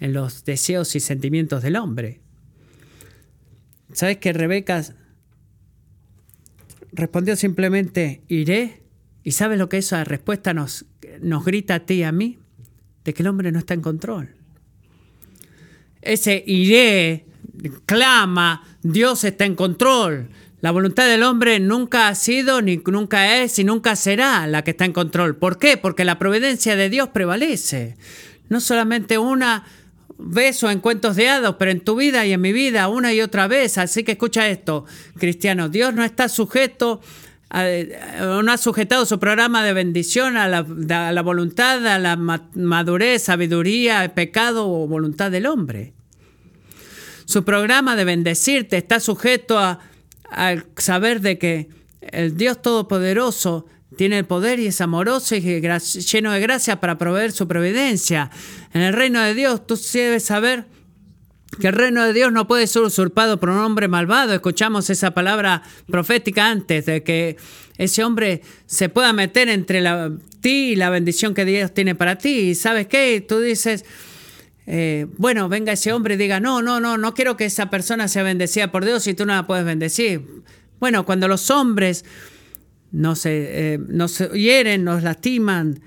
en 0.00 0.12
los 0.12 0.44
deseos 0.44 0.96
y 0.96 1.00
sentimientos 1.00 1.62
del 1.62 1.76
hombre. 1.76 2.20
¿Sabes 3.92 4.16
que 4.16 4.32
Rebeca 4.32 4.82
respondió 6.92 7.36
simplemente, 7.36 8.22
iré. 8.28 8.82
¿Y 9.24 9.32
sabes 9.32 9.58
lo 9.58 9.68
que 9.68 9.78
esa 9.78 10.04
respuesta 10.04 10.52
nos, 10.52 10.84
nos 11.20 11.44
grita 11.44 11.76
a 11.76 11.80
ti 11.80 11.94
y 11.94 12.02
a 12.02 12.12
mí? 12.12 12.38
De 13.04 13.14
que 13.14 13.22
el 13.22 13.28
hombre 13.28 13.52
no 13.52 13.58
está 13.58 13.74
en 13.74 13.80
control. 13.80 14.34
Ese 16.00 16.42
iré 16.46 17.26
clama, 17.86 18.64
Dios 18.82 19.24
está 19.24 19.44
en 19.44 19.54
control. 19.54 20.28
La 20.60 20.70
voluntad 20.70 21.08
del 21.08 21.22
hombre 21.24 21.58
nunca 21.58 22.08
ha 22.08 22.14
sido, 22.14 22.62
ni 22.62 22.76
nunca 22.86 23.42
es, 23.42 23.58
y 23.58 23.64
nunca 23.64 23.96
será 23.96 24.46
la 24.46 24.62
que 24.62 24.72
está 24.72 24.84
en 24.84 24.92
control. 24.92 25.36
¿Por 25.36 25.58
qué? 25.58 25.76
Porque 25.76 26.04
la 26.04 26.18
providencia 26.18 26.76
de 26.76 26.88
Dios 26.88 27.08
prevalece. 27.08 27.96
No 28.48 28.60
solamente 28.60 29.18
una 29.18 29.64
o 30.62 30.70
en 30.70 30.80
cuentos 30.80 31.16
de 31.16 31.28
hados, 31.28 31.56
pero 31.58 31.70
en 31.70 31.80
tu 31.80 31.96
vida 31.96 32.24
y 32.26 32.32
en 32.32 32.40
mi 32.40 32.52
vida 32.52 32.88
una 32.88 33.12
y 33.12 33.20
otra 33.20 33.48
vez. 33.48 33.78
Así 33.78 34.04
que 34.04 34.12
escucha 34.12 34.48
esto, 34.48 34.84
cristiano. 35.18 35.68
Dios 35.68 35.94
no 35.94 36.04
está 36.04 36.28
sujeto 36.28 37.00
no 37.52 38.50
ha 38.50 38.56
sujetado 38.56 39.04
su 39.04 39.18
programa 39.18 39.62
de 39.62 39.74
bendición 39.74 40.38
a 40.38 40.48
la, 40.48 40.58
a 40.60 41.22
voluntad, 41.22 41.86
a 41.86 41.98
la 41.98 42.16
madurez, 42.16 43.24
sabiduría, 43.24 44.14
pecado 44.14 44.70
o 44.70 44.86
voluntad 44.88 45.30
del 45.30 45.46
hombre. 45.46 45.92
Su 47.26 47.44
programa 47.44 47.94
de 47.94 48.04
bendecirte 48.04 48.78
está 48.78 49.00
sujeto 49.00 49.58
a, 49.58 49.80
al 50.30 50.64
saber 50.76 51.20
de 51.20 51.38
que 51.38 51.68
el 52.00 52.36
Dios 52.36 52.60
Todopoderoso 52.62 53.66
tiene 53.96 54.18
el 54.18 54.24
poder 54.24 54.58
y 54.60 54.66
es 54.66 54.80
amoroso 54.80 55.34
y 55.34 55.40
lleno 55.40 56.32
de 56.32 56.40
gracia 56.40 56.80
para 56.80 56.98
proveer 56.98 57.32
su 57.32 57.46
providencia. 57.48 58.30
En 58.72 58.82
el 58.82 58.92
reino 58.92 59.20
de 59.20 59.34
Dios 59.34 59.66
tú 59.66 59.78
debes 59.92 60.24
saber 60.24 60.66
que 61.60 61.68
el 61.68 61.74
reino 61.74 62.04
de 62.04 62.12
Dios 62.12 62.32
no 62.32 62.46
puede 62.46 62.66
ser 62.66 62.82
usurpado 62.82 63.38
por 63.38 63.50
un 63.50 63.58
hombre 63.58 63.88
malvado. 63.88 64.32
Escuchamos 64.32 64.88
esa 64.90 65.12
palabra 65.12 65.62
profética 65.86 66.48
antes 66.48 66.86
de 66.86 67.02
que 67.02 67.36
ese 67.76 68.04
hombre 68.04 68.42
se 68.66 68.88
pueda 68.88 69.12
meter 69.12 69.48
entre 69.48 69.80
la, 69.80 70.12
ti 70.40 70.72
y 70.72 70.76
la 70.76 70.90
bendición 70.90 71.34
que 71.34 71.44
Dios 71.44 71.74
tiene 71.74 71.94
para 71.94 72.16
ti. 72.16 72.50
¿Y 72.50 72.54
sabes 72.54 72.86
qué? 72.86 73.24
Tú 73.26 73.40
dices, 73.40 73.84
eh, 74.66 75.06
bueno, 75.18 75.48
venga 75.48 75.72
ese 75.72 75.92
hombre 75.92 76.14
y 76.14 76.16
diga, 76.16 76.40
no, 76.40 76.62
no, 76.62 76.80
no, 76.80 76.96
no 76.96 77.14
quiero 77.14 77.36
que 77.36 77.44
esa 77.44 77.68
persona 77.68 78.08
sea 78.08 78.22
bendecida 78.22 78.72
por 78.72 78.84
Dios 78.84 79.06
y 79.06 79.14
tú 79.14 79.26
no 79.26 79.34
la 79.34 79.46
puedes 79.46 79.64
bendecir. 79.64 80.22
Bueno, 80.80 81.04
cuando 81.04 81.28
los 81.28 81.50
hombres 81.50 82.04
nos, 82.92 83.26
eh, 83.26 83.80
hieren, 84.34 84.84
nos 84.84 85.02
lastiman, 85.02 85.80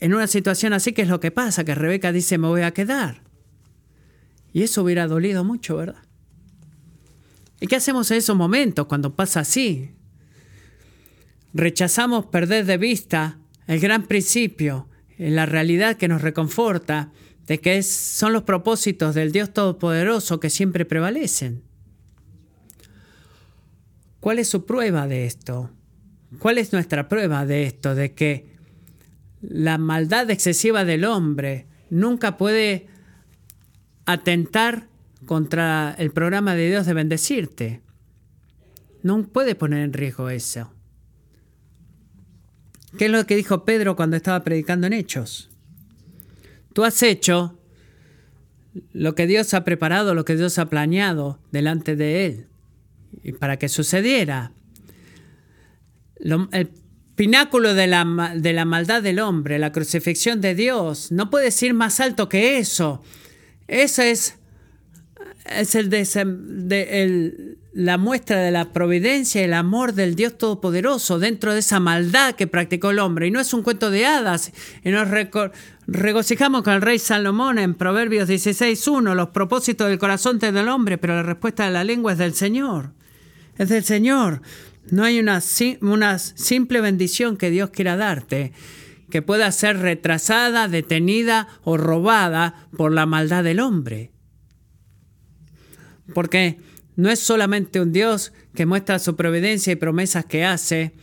en 0.00 0.14
una 0.14 0.26
situación 0.26 0.72
así, 0.72 0.92
¿qué 0.92 1.02
es 1.02 1.08
lo 1.08 1.20
que 1.20 1.30
pasa? 1.30 1.64
Que 1.64 1.74
Rebeca 1.74 2.12
dice, 2.12 2.38
me 2.38 2.48
voy 2.48 2.62
a 2.62 2.70
quedar. 2.70 3.22
Y 4.52 4.62
eso 4.62 4.82
hubiera 4.82 5.06
dolido 5.06 5.44
mucho, 5.44 5.76
¿verdad? 5.76 6.02
¿Y 7.60 7.66
qué 7.66 7.76
hacemos 7.76 8.10
en 8.10 8.18
esos 8.18 8.36
momentos 8.36 8.86
cuando 8.86 9.14
pasa 9.14 9.40
así? 9.40 9.90
Rechazamos 11.52 12.26
perder 12.26 12.64
de 12.66 12.78
vista 12.78 13.38
el 13.66 13.80
gran 13.80 14.06
principio, 14.06 14.88
la 15.18 15.46
realidad 15.46 15.96
que 15.96 16.08
nos 16.08 16.22
reconforta 16.22 17.10
de 17.46 17.60
que 17.60 17.82
son 17.82 18.32
los 18.32 18.44
propósitos 18.44 19.14
del 19.14 19.32
Dios 19.32 19.52
Todopoderoso 19.52 20.38
que 20.38 20.50
siempre 20.50 20.84
prevalecen. 20.84 21.62
¿Cuál 24.20 24.38
es 24.38 24.48
su 24.48 24.66
prueba 24.66 25.08
de 25.08 25.26
esto? 25.26 25.70
¿Cuál 26.38 26.58
es 26.58 26.72
nuestra 26.72 27.08
prueba 27.08 27.46
de 27.46 27.64
esto? 27.64 27.94
De 27.94 28.12
que 28.12 28.56
la 29.40 29.78
maldad 29.78 30.30
excesiva 30.30 30.84
del 30.84 31.04
hombre 31.04 31.66
nunca 31.90 32.36
puede 32.36 32.86
atentar 34.04 34.88
contra 35.26 35.94
el 35.98 36.10
programa 36.10 36.54
de 36.54 36.68
Dios 36.68 36.86
de 36.86 36.94
bendecirte. 36.94 37.82
No 39.02 39.22
puede 39.22 39.54
poner 39.54 39.84
en 39.84 39.92
riesgo 39.92 40.28
eso. 40.30 40.72
¿Qué 42.96 43.06
es 43.06 43.10
lo 43.10 43.24
que 43.26 43.36
dijo 43.36 43.64
Pedro 43.64 43.96
cuando 43.96 44.16
estaba 44.16 44.42
predicando 44.44 44.86
en 44.86 44.94
Hechos? 44.94 45.50
Tú 46.72 46.84
has 46.84 47.02
hecho 47.02 47.58
lo 48.92 49.14
que 49.14 49.26
Dios 49.26 49.52
ha 49.54 49.64
preparado, 49.64 50.14
lo 50.14 50.24
que 50.24 50.36
Dios 50.36 50.58
ha 50.58 50.68
planeado 50.70 51.38
delante 51.50 51.96
de 51.96 52.26
Él, 52.26 52.46
y 53.22 53.32
para 53.32 53.58
que 53.58 53.68
sucediera. 53.68 54.52
El 56.20 56.70
pináculo 57.18 57.74
de 57.74 57.88
la, 57.88 58.32
de 58.36 58.52
la 58.52 58.64
maldad 58.64 59.02
del 59.02 59.18
hombre, 59.18 59.58
la 59.58 59.72
crucifixión 59.72 60.40
de 60.40 60.54
Dios, 60.54 61.10
no 61.10 61.30
puede 61.30 61.52
ir 61.60 61.74
más 61.74 61.98
alto 62.00 62.28
que 62.28 62.58
eso. 62.58 63.02
Esa 63.66 64.06
es, 64.06 64.36
es 65.44 65.74
el 65.74 65.90
de, 65.90 67.56
la 67.74 67.98
muestra 67.98 68.40
de 68.40 68.50
la 68.50 68.72
providencia 68.72 69.40
y 69.40 69.44
el 69.44 69.54
amor 69.54 69.94
del 69.94 70.14
Dios 70.14 70.38
Todopoderoso 70.38 71.18
dentro 71.18 71.52
de 71.52 71.60
esa 71.60 71.80
maldad 71.80 72.34
que 72.34 72.46
practicó 72.46 72.90
el 72.90 72.98
hombre. 72.98 73.26
Y 73.26 73.30
no 73.30 73.40
es 73.40 73.52
un 73.52 73.62
cuento 73.62 73.90
de 73.90 74.06
hadas. 74.06 74.52
Y 74.84 74.90
nos 74.90 75.08
regocijamos 75.86 76.62
con 76.62 76.72
el 76.72 76.82
rey 76.82 76.98
Salomón 76.98 77.58
en 77.58 77.74
Proverbios 77.74 78.28
16.1, 78.28 79.14
los 79.14 79.28
propósitos 79.30 79.88
del 79.88 79.98
corazón 79.98 80.38
del 80.38 80.68
hombre, 80.68 80.98
pero 80.98 81.14
la 81.14 81.22
respuesta 81.22 81.66
de 81.66 81.72
la 81.72 81.84
lengua 81.84 82.12
es 82.12 82.18
del 82.18 82.34
Señor. 82.34 82.92
Es 83.58 83.68
del 83.68 83.84
Señor. 83.84 84.40
No 84.90 85.04
hay 85.04 85.18
una, 85.18 85.42
una 85.82 86.18
simple 86.18 86.80
bendición 86.80 87.36
que 87.36 87.50
Dios 87.50 87.70
quiera 87.70 87.96
darte 87.96 88.52
que 89.10 89.22
pueda 89.22 89.50
ser 89.52 89.78
retrasada, 89.78 90.68
detenida 90.68 91.48
o 91.64 91.76
robada 91.76 92.68
por 92.76 92.92
la 92.92 93.06
maldad 93.06 93.42
del 93.42 93.60
hombre. 93.60 94.12
Porque 96.14 96.58
no 96.96 97.10
es 97.10 97.20
solamente 97.20 97.80
un 97.80 97.92
Dios 97.92 98.32
que 98.54 98.66
muestra 98.66 98.98
su 98.98 99.16
providencia 99.16 99.72
y 99.72 99.76
promesas 99.76 100.24
que 100.24 100.44
hace 100.44 100.94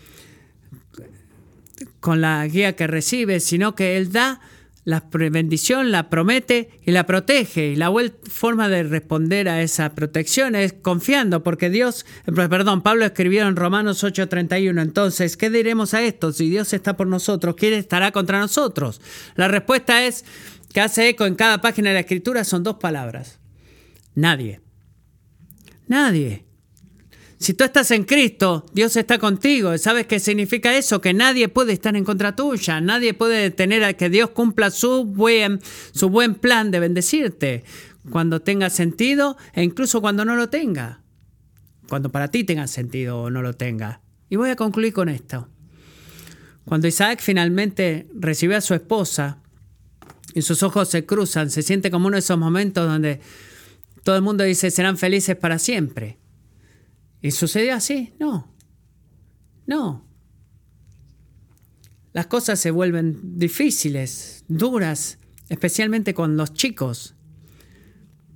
con 1.99 2.21
la 2.21 2.45
guía 2.47 2.75
que 2.75 2.88
recibe, 2.88 3.39
sino 3.39 3.75
que 3.75 3.97
Él 3.97 4.11
da 4.11 4.39
la 4.86 5.03
bendición 5.11 5.91
la 5.91 6.09
promete 6.09 6.69
y 6.86 6.91
la 6.91 7.05
protege. 7.05 7.71
Y 7.71 7.75
la 7.75 7.91
forma 8.29 8.69
de 8.69 8.83
responder 8.83 9.49
a 9.49 9.61
esa 9.61 9.95
protección 9.95 10.55
es 10.55 10.73
confiando, 10.73 11.43
porque 11.43 11.69
Dios, 11.69 12.05
perdón, 12.25 12.83
Pablo 12.83 13.03
escribió 13.03 13.47
en 13.47 13.55
Romanos 13.55 14.03
8:31, 14.03 14.81
entonces, 14.81 15.36
¿qué 15.36 15.49
diremos 15.49 15.93
a 15.93 16.03
esto? 16.03 16.31
Si 16.31 16.49
Dios 16.49 16.71
está 16.71 16.95
por 16.95 17.07
nosotros, 17.07 17.55
¿quién 17.57 17.73
estará 17.73 18.11
contra 18.11 18.39
nosotros? 18.39 19.01
La 19.36 19.47
respuesta 19.47 20.05
es, 20.05 20.23
que 20.71 20.81
hace 20.81 21.07
eco 21.09 21.25
en 21.25 21.36
cada 21.36 21.61
página 21.61 21.89
de 21.89 21.93
la 21.93 22.01
escritura, 22.01 22.43
son 22.43 22.61
dos 22.61 22.75
palabras. 22.75 23.39
Nadie. 24.13 24.61
Nadie. 25.88 26.45
Si 27.45 27.53
tú 27.53 27.63
estás 27.63 27.91
en 27.91 28.05
Cristo, 28.05 28.65
Dios 28.73 28.95
está 28.95 29.19
contigo. 29.19 29.77
¿Sabes 29.77 30.07
qué 30.07 30.19
significa 30.19 30.75
eso? 30.75 30.99
Que 30.99 31.13
nadie 31.13 31.47
puede 31.47 31.73
estar 31.73 31.95
en 31.95 32.03
contra 32.03 32.35
tuya. 32.35 32.81
Nadie 32.81 33.13
puede 33.13 33.39
detener 33.39 33.83
a 33.83 33.93
que 33.93 34.09
Dios 34.09 34.31
cumpla 34.31 34.71
su 34.71 35.05
buen, 35.05 35.59
su 35.91 36.09
buen 36.09 36.33
plan 36.33 36.71
de 36.71 36.79
bendecirte. 36.79 37.63
Cuando 38.09 38.41
tenga 38.41 38.71
sentido 38.71 39.37
e 39.53 39.61
incluso 39.61 40.01
cuando 40.01 40.25
no 40.25 40.35
lo 40.35 40.49
tenga. 40.49 41.03
Cuando 41.87 42.11
para 42.11 42.29
ti 42.29 42.45
tenga 42.45 42.65
sentido 42.65 43.21
o 43.21 43.29
no 43.29 43.43
lo 43.43 43.53
tenga. 43.53 44.01
Y 44.27 44.37
voy 44.37 44.49
a 44.49 44.55
concluir 44.55 44.93
con 44.93 45.07
esto. 45.07 45.47
Cuando 46.65 46.87
Isaac 46.87 47.19
finalmente 47.21 48.07
recibe 48.15 48.55
a 48.55 48.61
su 48.61 48.73
esposa 48.73 49.37
y 50.33 50.41
sus 50.41 50.63
ojos 50.63 50.89
se 50.89 51.05
cruzan, 51.05 51.51
se 51.51 51.61
siente 51.61 51.91
como 51.91 52.07
uno 52.07 52.15
de 52.15 52.21
esos 52.21 52.39
momentos 52.39 52.87
donde 52.87 53.21
todo 54.01 54.15
el 54.15 54.23
mundo 54.23 54.43
dice 54.43 54.71
serán 54.71 54.97
felices 54.97 55.35
para 55.35 55.59
siempre. 55.59 56.24
¿Y 57.22 57.32
sucedió 57.32 57.76
así? 57.76 58.13
No. 58.20 58.53
No. 59.66 60.05
Las 62.13 62.28
cosas 62.28 62.59
se 62.59 62.72
vuelven 62.72 63.38
difíciles, 63.38 64.45
duras, 64.47 65.18
especialmente 65.49 66.13
con 66.13 66.38
los 66.38 66.53
chicos. 66.53 67.16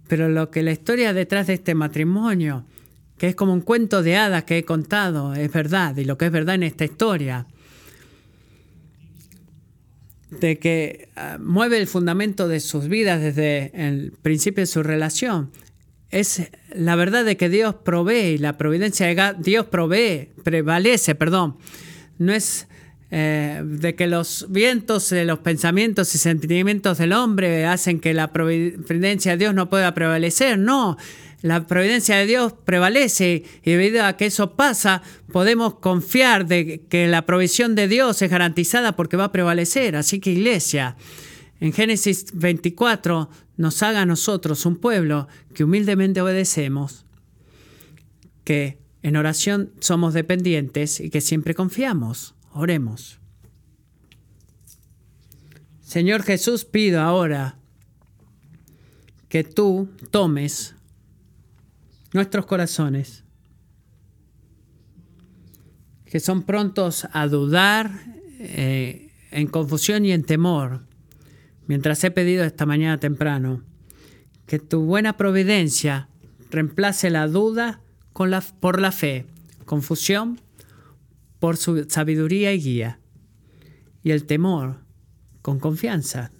Pero 0.07 0.27
lo 0.27 0.51
que 0.51 0.63
la 0.63 0.71
historia 0.71 1.13
detrás 1.13 1.47
de 1.47 1.53
este 1.53 1.75
matrimonio, 1.75 2.65
que 3.17 3.27
es 3.27 3.35
como 3.35 3.53
un 3.53 3.61
cuento 3.61 4.03
de 4.03 4.17
hadas 4.17 4.43
que 4.43 4.57
he 4.57 4.65
contado, 4.65 5.33
es 5.33 5.51
verdad, 5.51 5.95
y 5.97 6.03
lo 6.03 6.17
que 6.17 6.25
es 6.25 6.31
verdad 6.31 6.55
en 6.55 6.63
esta 6.63 6.85
historia, 6.85 7.47
de 10.31 10.59
que 10.59 11.09
ah, 11.15 11.37
mueve 11.39 11.77
el 11.77 11.87
fundamento 11.87 12.47
de 12.47 12.59
sus 12.59 12.87
vidas 12.87 13.21
desde 13.21 13.71
el 13.73 14.11
principio 14.21 14.61
de 14.61 14.67
su 14.67 14.83
relación, 14.83 15.51
es 16.11 16.49
la 16.73 16.95
verdad 16.95 17.23
de 17.23 17.37
que 17.37 17.49
Dios 17.49 17.75
provee 17.75 18.35
y 18.35 18.37
la 18.37 18.57
providencia 18.57 19.07
de 19.07 19.35
Dios 19.39 19.65
provee, 19.67 20.29
prevalece, 20.43 21.15
perdón. 21.15 21.57
No 22.17 22.33
es 22.33 22.67
eh, 23.11 23.61
de 23.63 23.95
que 23.95 24.07
los 24.07 24.47
vientos, 24.49 25.09
de 25.09 25.25
los 25.25 25.39
pensamientos 25.39 26.13
y 26.15 26.17
sentimientos 26.17 26.97
del 26.97 27.13
hombre 27.13 27.65
hacen 27.65 27.99
que 27.99 28.13
la 28.13 28.31
providencia 28.31 29.31
de 29.31 29.37
Dios 29.37 29.53
no 29.53 29.69
pueda 29.69 29.93
prevalecer. 29.93 30.59
No, 30.59 30.97
la 31.41 31.65
providencia 31.65 32.17
de 32.17 32.25
Dios 32.25 32.53
prevalece 32.65 33.43
y 33.63 33.71
debido 33.71 34.03
a 34.03 34.17
que 34.17 34.25
eso 34.25 34.55
pasa, 34.55 35.01
podemos 35.31 35.75
confiar 35.75 36.45
de 36.47 36.81
que 36.89 37.07
la 37.07 37.25
provisión 37.25 37.75
de 37.75 37.87
Dios 37.87 38.21
es 38.21 38.29
garantizada 38.29 38.95
porque 38.95 39.17
va 39.17 39.25
a 39.25 39.31
prevalecer. 39.31 39.95
Así 39.95 40.19
que 40.19 40.31
iglesia, 40.31 40.97
en 41.59 41.73
Génesis 41.73 42.27
24 42.33 43.29
nos 43.57 43.83
haga 43.83 44.01
a 44.01 44.05
nosotros 44.05 44.65
un 44.65 44.77
pueblo 44.77 45.27
que 45.53 45.63
humildemente 45.63 46.21
obedecemos, 46.21 47.05
que 48.43 48.79
en 49.01 49.15
oración 49.15 49.71
somos 49.79 50.13
dependientes 50.13 50.99
y 50.99 51.09
que 51.09 51.21
siempre 51.21 51.55
confiamos. 51.55 52.35
Oremos. 52.51 53.19
Señor 55.81 56.23
Jesús, 56.23 56.65
pido 56.65 57.01
ahora 57.01 57.57
que 59.27 59.43
tú 59.43 59.89
tomes 60.11 60.75
nuestros 62.13 62.45
corazones 62.45 63.23
que 66.09 66.19
son 66.19 66.43
prontos 66.43 67.07
a 67.13 67.27
dudar 67.27 67.91
eh, 68.39 69.11
en 69.31 69.47
confusión 69.47 70.05
y 70.05 70.11
en 70.11 70.23
temor, 70.23 70.81
mientras 71.69 72.03
he 72.03 72.09
pedido 72.09 72.43
esta 72.43 72.65
mañana 72.65 72.99
temprano, 72.99 73.63
que 74.47 74.57
tu 74.57 74.81
buena 74.81 75.17
providencia 75.17 76.09
reemplace 76.49 77.11
la 77.11 77.27
duda 77.27 77.79
con 78.11 78.31
la, 78.31 78.41
por 78.41 78.81
la 78.81 78.91
fe, 78.91 79.27
confusión 79.65 80.41
por 81.37 81.57
su 81.57 81.85
sabiduría 81.87 82.53
y 82.53 82.59
guía, 82.59 82.99
y 84.01 84.09
el 84.09 84.25
temor 84.25 84.79
con 85.43 85.59
confianza. 85.59 86.31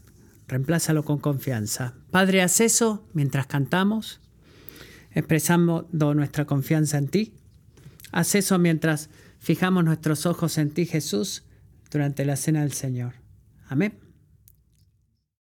Reemplázalo 0.47 1.05
con 1.05 1.19
confianza. 1.19 1.93
Padre, 2.09 2.41
haz 2.41 2.59
eso 2.59 3.07
mientras 3.13 3.45
cantamos, 3.45 4.21
expresando 5.11 5.87
nuestra 5.91 6.45
confianza 6.45 6.97
en 6.97 7.07
ti. 7.07 7.33
Haz 8.11 8.33
eso 8.33 8.57
mientras 8.57 9.11
fijamos 9.37 9.83
nuestros 9.83 10.25
ojos 10.25 10.57
en 10.57 10.71
ti, 10.71 10.87
Jesús, 10.87 11.43
durante 11.91 12.25
la 12.25 12.35
cena 12.35 12.61
del 12.61 12.73
Señor. 12.73 13.13
Amén. 13.67 14.08